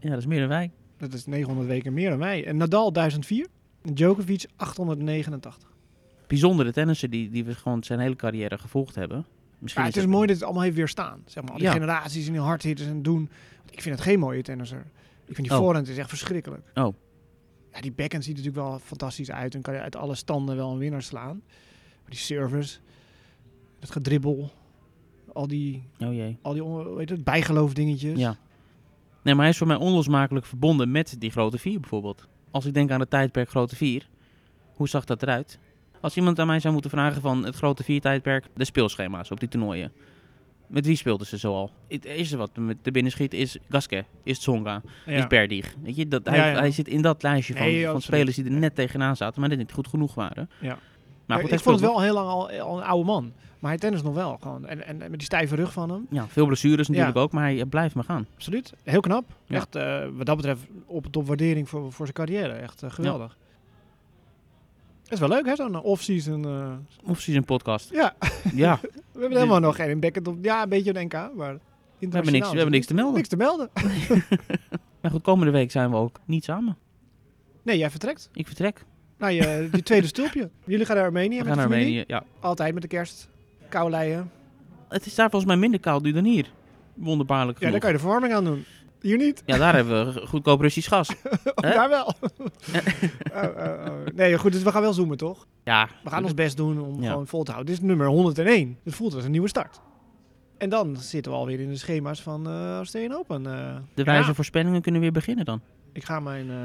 Ja, 0.00 0.08
dat 0.08 0.18
is 0.18 0.26
meer 0.26 0.40
dan 0.40 0.48
wij. 0.48 0.70
Dat 0.96 1.12
is 1.12 1.26
900 1.26 1.68
weken 1.68 1.92
meer 1.92 2.10
dan 2.10 2.18
wij. 2.18 2.46
En 2.46 2.56
Nadal 2.56 2.92
1004. 2.92 3.46
En 3.82 3.94
Djokovic 3.94 4.46
889. 4.56 5.68
Bijzondere 6.26 6.72
tennissen 6.72 7.10
die, 7.10 7.30
die 7.30 7.44
we 7.44 7.54
gewoon 7.54 7.82
zijn 7.84 7.98
hele 8.00 8.16
carrière 8.16 8.58
gevolgd 8.58 8.94
hebben. 8.94 9.26
Misschien 9.58 9.82
Ja, 9.82 9.88
het 9.88 9.98
is 9.98 10.06
mooi 10.06 10.26
dat 10.26 10.36
het 10.36 10.44
allemaal 10.44 10.62
heeft 10.62 10.76
weerstaan. 10.76 11.22
Zeg 11.26 11.42
maar, 11.42 11.52
al 11.52 11.58
die 11.58 11.66
Ja. 11.66 11.72
generaties 11.72 12.26
en 12.26 12.32
die 12.32 12.40
hardhitters 12.40 12.88
en 12.88 13.02
doen. 13.02 13.28
Want 13.58 13.72
ik 13.72 13.82
vind 13.82 13.94
het 13.94 14.04
geen 14.04 14.18
mooie 14.18 14.42
tennisser. 14.42 14.86
Ik 15.26 15.34
vind 15.34 15.48
die 15.48 15.56
Oh. 15.56 15.62
voorhand 15.62 15.88
is 15.88 15.96
echt 15.98 16.08
verschrikkelijk. 16.08 16.62
Oh. 16.74 16.94
Ja, 17.72 17.80
die 17.80 17.92
backhand 17.92 18.24
ziet 18.24 18.38
er 18.38 18.42
natuurlijk 18.44 18.68
wel 18.70 18.78
fantastisch 18.78 19.30
uit. 19.30 19.54
En 19.54 19.62
kan 19.62 19.74
je 19.74 19.80
uit 19.80 19.96
alle 19.96 20.14
standen 20.14 20.56
wel 20.56 20.72
een 20.72 20.78
winnaar 20.78 21.02
slaan. 21.02 21.42
Maar 22.02 22.10
die 22.10 22.18
service, 22.18 22.78
het 23.80 23.90
gedribbel, 23.90 24.50
al 25.32 25.46
die, 25.46 25.82
Oh 25.98 26.14
jee. 26.14 26.38
al 26.42 26.52
die 26.52 26.62
heet 26.98 27.08
het, 27.10 27.24
bijgeloof 27.24 27.72
dingetjes. 27.74 28.18
Ja. 28.18 28.36
Nee, 29.28 29.36
maar 29.36 29.46
hij 29.46 29.52
is 29.52 29.58
voor 29.60 29.66
mij 29.66 29.76
onlosmakelijk 29.76 30.46
verbonden 30.46 30.90
met 30.90 31.16
die 31.18 31.30
grote 31.30 31.58
vier 31.58 31.80
bijvoorbeeld. 31.80 32.26
Als 32.50 32.64
ik 32.66 32.74
denk 32.74 32.90
aan 32.90 33.00
het 33.00 33.10
tijdperk 33.10 33.48
grote 33.48 33.76
vier, 33.76 34.08
hoe 34.74 34.88
zag 34.88 35.04
dat 35.04 35.22
eruit? 35.22 35.58
Als 36.00 36.16
iemand 36.16 36.38
aan 36.38 36.46
mij 36.46 36.60
zou 36.60 36.72
moeten 36.72 36.90
vragen 36.90 37.20
van 37.20 37.44
het 37.44 37.56
grote 37.56 37.84
vier 37.84 38.00
tijdperk, 38.00 38.44
de 38.54 38.64
speelschema's 38.64 39.30
op 39.30 39.40
die 39.40 39.48
toernooien. 39.48 39.92
Met 40.66 40.86
wie 40.86 40.96
speelden 40.96 41.26
ze 41.26 41.36
zoal? 41.36 41.70
Het 41.88 42.04
eerste 42.04 42.36
wat 42.36 42.56
me 42.56 42.76
te 42.82 42.90
binnen 42.90 43.12
schiet 43.12 43.34
is 43.34 43.56
Gasquet, 43.68 44.04
is 44.22 44.38
Tsonga, 44.38 44.82
Ja. 45.06 45.12
is 45.12 45.26
Berdig. 45.26 45.74
Weet 45.82 45.96
je, 45.96 46.08
dat, 46.08 46.26
hij, 46.26 46.36
Ja, 46.38 46.46
ja. 46.50 46.58
hij 46.58 46.70
zit 46.70 46.88
in 46.88 47.02
dat 47.02 47.22
lijstje 47.22 47.54
van, 47.56 47.66
Nee, 47.66 47.86
van 47.86 48.02
spelers 48.02 48.36
die 48.36 48.44
er 48.44 48.50
net 48.50 48.74
tegenaan 48.74 49.16
zaten, 49.16 49.40
maar 49.40 49.48
net 49.48 49.58
niet 49.58 49.72
goed 49.72 49.88
genoeg 49.88 50.14
waren. 50.14 50.50
Ja. 50.60 50.78
Maar 51.28 51.40
goed, 51.40 51.52
ik 51.52 51.60
vond 51.60 51.80
het 51.80 51.90
wel 51.90 52.00
heel 52.00 52.14
lang 52.14 52.28
al, 52.28 52.50
al 52.50 52.76
een 52.78 52.84
oude 52.84 53.04
man. 53.06 53.32
Maar 53.58 53.70
hij 53.70 53.78
tennis 53.80 54.02
nog 54.02 54.14
wel 54.14 54.38
gewoon. 54.42 54.66
En, 54.66 54.86
en, 54.86 55.02
en 55.02 55.10
met 55.10 55.18
die 55.18 55.22
stijve 55.22 55.54
rug 55.54 55.72
van 55.72 55.90
hem. 55.90 56.06
Ja, 56.10 56.26
veel 56.28 56.46
blessures 56.46 56.88
natuurlijk 56.88 57.16
Ja. 57.16 57.22
ook, 57.22 57.32
maar 57.32 57.44
hij 57.44 57.64
blijft 57.64 57.94
maar 57.94 58.04
gaan. 58.04 58.26
Absoluut. 58.34 58.72
Heel 58.82 59.00
knap. 59.00 59.24
Ja. 59.44 59.56
Echt, 59.56 59.74
eh, 59.76 60.06
wat 60.16 60.26
dat 60.26 60.36
betreft, 60.36 60.60
op 60.86 61.06
top 61.06 61.26
waardering 61.26 61.68
voor, 61.68 61.92
voor 61.92 62.06
zijn 62.06 62.16
carrière. 62.26 62.52
Echt 62.52 62.82
eh, 62.82 62.90
geweldig. 62.90 63.36
Het 65.02 65.12
is 65.12 65.18
wel 65.18 65.28
leuk, 65.28 65.46
hè? 65.46 65.56
Zo'n 65.56 65.74
eh, 65.74 65.84
off-season. 65.84 66.44
eh. 66.44 66.72
Of 67.10 67.20
zie 67.20 67.36
een 67.36 67.44
podcast. 67.44 67.90
Ja, 67.90 68.14
Ja, 68.54 68.78
we 69.12 69.20
hebben 69.20 69.38
helemaal 69.38 69.60
nog 69.60 69.76
geen 69.76 70.00
backend 70.00 70.28
op. 70.28 70.36
Ja, 70.44 70.62
een 70.62 70.68
beetje 70.68 70.98
een 70.98 71.04
NK, 71.04 71.12
maar 71.12 71.58
we 71.98 72.06
hebben, 72.10 72.32
niks, 72.32 72.48
we 72.50 72.54
hebben 72.56 72.70
niks 72.74 72.86
te 72.86 72.94
melden. 72.94 73.14
Niks 73.14 73.28
te 73.28 73.36
melden. 73.36 73.70
Maar 75.00 75.10
goed, 75.10 75.22
komende 75.22 75.52
week 75.52 75.70
zijn 75.70 75.90
we 75.90 75.96
ook 75.96 76.20
niet 76.24 76.44
samen. 76.44 76.76
Nee, 77.62 77.78
jij 77.78 77.90
vertrekt. 77.90 78.28
Ik 78.32 78.46
vertrek. 78.46 78.84
Nou, 79.18 79.32
je, 79.32 79.68
die 79.72 79.82
tweede 79.82 80.06
stulpje. 80.06 80.50
Jullie 80.64 80.86
gaan 80.86 80.96
naar 80.96 81.04
Armenië 81.04 81.38
We 81.38 81.44
met 81.44 81.46
gaan 81.46 81.56
de 81.62 81.68
naar 81.68 81.78
familie? 81.78 82.00
Armenië. 82.00 82.04
Ja. 82.06 82.24
Altijd 82.40 82.72
met 82.72 82.82
de 82.82 82.88
kerst. 82.88 83.28
Kou 83.68 83.90
leien. 83.90 84.30
Het 84.88 85.06
is 85.06 85.14
daar 85.14 85.30
volgens 85.30 85.50
mij 85.50 85.60
minder 85.60 85.80
koud 85.80 86.02
nu 86.02 86.12
dan 86.12 86.24
hier. 86.24 86.50
Wonderbaarlijk 86.94 87.60
Ja, 87.60 87.70
daar 87.70 87.80
kan 87.80 87.88
je 87.90 87.94
de 87.94 88.00
verwarming 88.02 88.32
aan 88.34 88.44
doen. 88.44 88.64
Hier 89.00 89.16
niet. 89.16 89.42
Ja, 89.46 89.56
daar 89.58 89.74
hebben 89.74 90.14
we 90.14 90.26
goedkoop 90.26 90.60
Russisch 90.60 90.88
gas. 90.88 91.08
Hè? 91.54 91.70
Daar 91.70 91.88
wel. 91.88 92.14
Oh, 93.34 93.42
oh, 93.44 93.86
oh. 93.86 94.06
Nee, 94.14 94.38
goed, 94.38 94.52
dus 94.52 94.62
we 94.62 94.72
gaan 94.72 94.82
wel 94.82 94.92
zoomen, 94.92 95.16
toch? 95.16 95.46
Ja, 95.64 95.88
We 96.04 96.10
gaan 96.10 96.22
ons 96.24 96.34
best 96.34 96.56
doen 96.56 96.80
om 96.80 97.02
Ja. 97.02 97.10
gewoon 97.10 97.26
vol 97.26 97.42
te 97.42 97.50
houden. 97.52 97.72
Dit 97.74 97.82
is 97.82 97.88
nummer 97.88 98.06
101. 98.06 98.78
Het 98.84 98.94
voelt 98.94 99.14
als 99.14 99.24
een 99.24 99.30
nieuwe 99.30 99.48
start. 99.48 99.80
En 100.58 100.68
dan 100.68 100.96
zitten 100.96 101.32
we 101.32 101.38
alweer 101.38 101.60
in 101.60 101.68
de 101.68 101.76
schema's 101.76 102.22
van 102.22 102.46
eh 102.48 102.76
Australian 102.76 103.12
Open. 103.18 103.46
eh. 103.46 103.76
de 103.94 104.04
wijze 104.04 104.28
Ja, 104.28 104.34
voorspellingen 104.34 104.80
kunnen 104.82 105.00
weer 105.00 105.12
beginnen 105.12 105.44
dan. 105.44 105.60
ik 105.92 106.04
ga 106.04 106.20
mijn, 106.20 106.50
eh, 106.50 106.56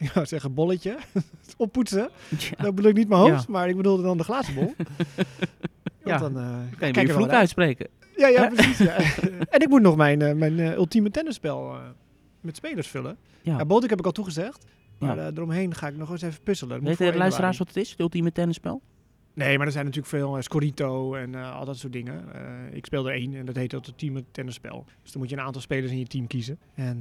ik 0.04 0.10
wou 0.10 0.26
zeggen 0.26 0.54
bolletje, 0.54 0.98
oppoetsen. 1.56 2.10
Ja, 2.38 2.62
Dat 2.62 2.74
bedoel 2.74 2.90
ik 2.90 2.96
niet 2.96 3.08
mijn 3.08 3.20
hoofd, 3.20 3.46
Ja. 3.46 3.52
maar 3.52 3.68
ik 3.68 3.76
bedoelde 3.76 4.02
dan 4.02 4.16
de 4.16 4.24
glazen 4.24 4.54
bol. 4.54 4.74
Ja, 6.04 6.18
dan 6.18 6.38
eh, 6.38 6.78
kan 6.78 6.92
je 6.92 7.00
je 7.08 7.12
vloek 7.12 7.28
uitspreken. 7.28 7.88
Ja, 8.16 8.28
ja, 8.28 8.48
precies. 8.48 8.78
Ja. 8.78 8.96
en 9.50 9.60
ik 9.60 9.68
moet 9.68 9.82
nog 9.82 9.96
mijn, 9.96 10.22
eh, 10.22 10.34
mijn 10.34 10.58
eh, 10.58 10.72
ultieme 10.72 11.10
tennisspel 11.10 11.74
met 12.40 12.56
spelers 12.56 12.88
vullen. 12.88 13.16
Ja. 13.42 13.58
Ja, 13.58 13.64
Botik 13.64 13.90
heb 13.90 13.98
ik 13.98 14.06
al 14.06 14.12
toegezegd. 14.12 14.66
Maar 14.98 15.18
eromheen 15.18 15.74
ga 15.74 15.88
ik 15.88 15.96
nog 15.96 16.10
eens 16.10 16.22
even 16.22 16.42
puzzelen. 16.42 16.96
Voor 16.96 17.12
de 17.12 17.18
luisteraars 17.18 17.58
wat 17.58 17.66
het 17.66 17.76
is? 17.76 17.90
Het 17.90 18.00
ultieme 18.00 18.32
tennisspel? 18.32 18.82
Nee, 19.34 19.56
maar 19.56 19.66
er 19.66 19.72
zijn 19.72 19.84
natuurlijk 19.84 20.12
veel 20.14 20.36
uh, 20.36 20.42
Scorito 20.42 21.14
en 21.14 21.34
al 21.34 21.64
dat 21.64 21.76
soort 21.76 21.92
dingen. 21.92 22.24
Ik 22.72 22.86
speel 22.86 23.08
er 23.08 23.14
één 23.14 23.34
en 23.34 23.46
dat 23.46 23.56
heet 23.56 23.72
het 23.72 23.86
ultieme 23.86 24.24
tennisspel. 24.30 24.84
Dus 25.02 25.12
dan 25.12 25.20
moet 25.20 25.30
je 25.30 25.36
een 25.36 25.42
aantal 25.42 25.60
spelers 25.62 25.92
in 25.92 25.98
je 25.98 26.06
team 26.06 26.26
kiezen. 26.26 26.58
En 26.74 26.98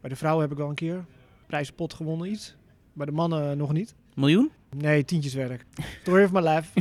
bij 0.00 0.10
de 0.10 0.16
vrouwen 0.16 0.42
heb 0.42 0.52
ik 0.52 0.58
wel 0.58 0.68
een 0.68 0.74
keer 0.74 1.04
prijzenpot 1.48 1.94
gewonnen 1.94 2.30
iets. 2.30 2.54
Bij 2.92 3.06
de 3.06 3.12
mannen 3.12 3.56
nog 3.56 3.72
niet. 3.72 3.94
Miljoen? 4.14 4.50
Nee, 4.76 5.04
tientjeswerk. 5.04 5.64
Story 6.02 6.24
of 6.28 6.32
my 6.32 6.40
life. 6.40 6.80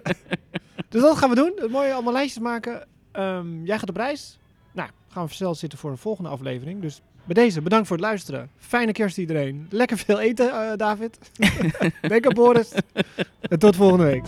dus 0.88 1.02
dat 1.02 1.16
gaan 1.16 1.28
we 1.28 1.34
doen. 1.34 1.52
Het 1.56 1.70
mooie 1.70 1.92
allemaal 1.92 2.12
lijstjes 2.12 2.42
maken. 2.42 2.86
Ehm, 3.12 3.64
jij 3.64 3.78
gaat 3.78 3.88
op 3.88 3.96
reis. 3.96 4.38
Nou, 4.72 4.90
gaan 5.08 5.22
we 5.22 5.28
versneld 5.28 5.58
zitten 5.58 5.78
voor 5.78 5.90
een 5.90 5.98
volgende 5.98 6.30
aflevering. 6.30 6.80
Dus 6.82 7.00
bij 7.24 7.34
deze, 7.34 7.60
bedankt 7.60 7.86
voor 7.86 7.96
het 7.96 8.04
luisteren. 8.06 8.50
Fijne 8.56 8.92
kerst 8.92 9.18
iedereen. 9.18 9.66
Lekker 9.70 9.98
veel 9.98 10.20
eten, 10.20 10.50
eh, 10.50 10.76
David. 10.76 11.18
Denk 12.08 12.26
aan 12.26 12.34
Boris. 12.34 12.72
en 13.40 13.58
tot 13.58 13.76
volgende 13.76 14.04
week. 14.04 14.24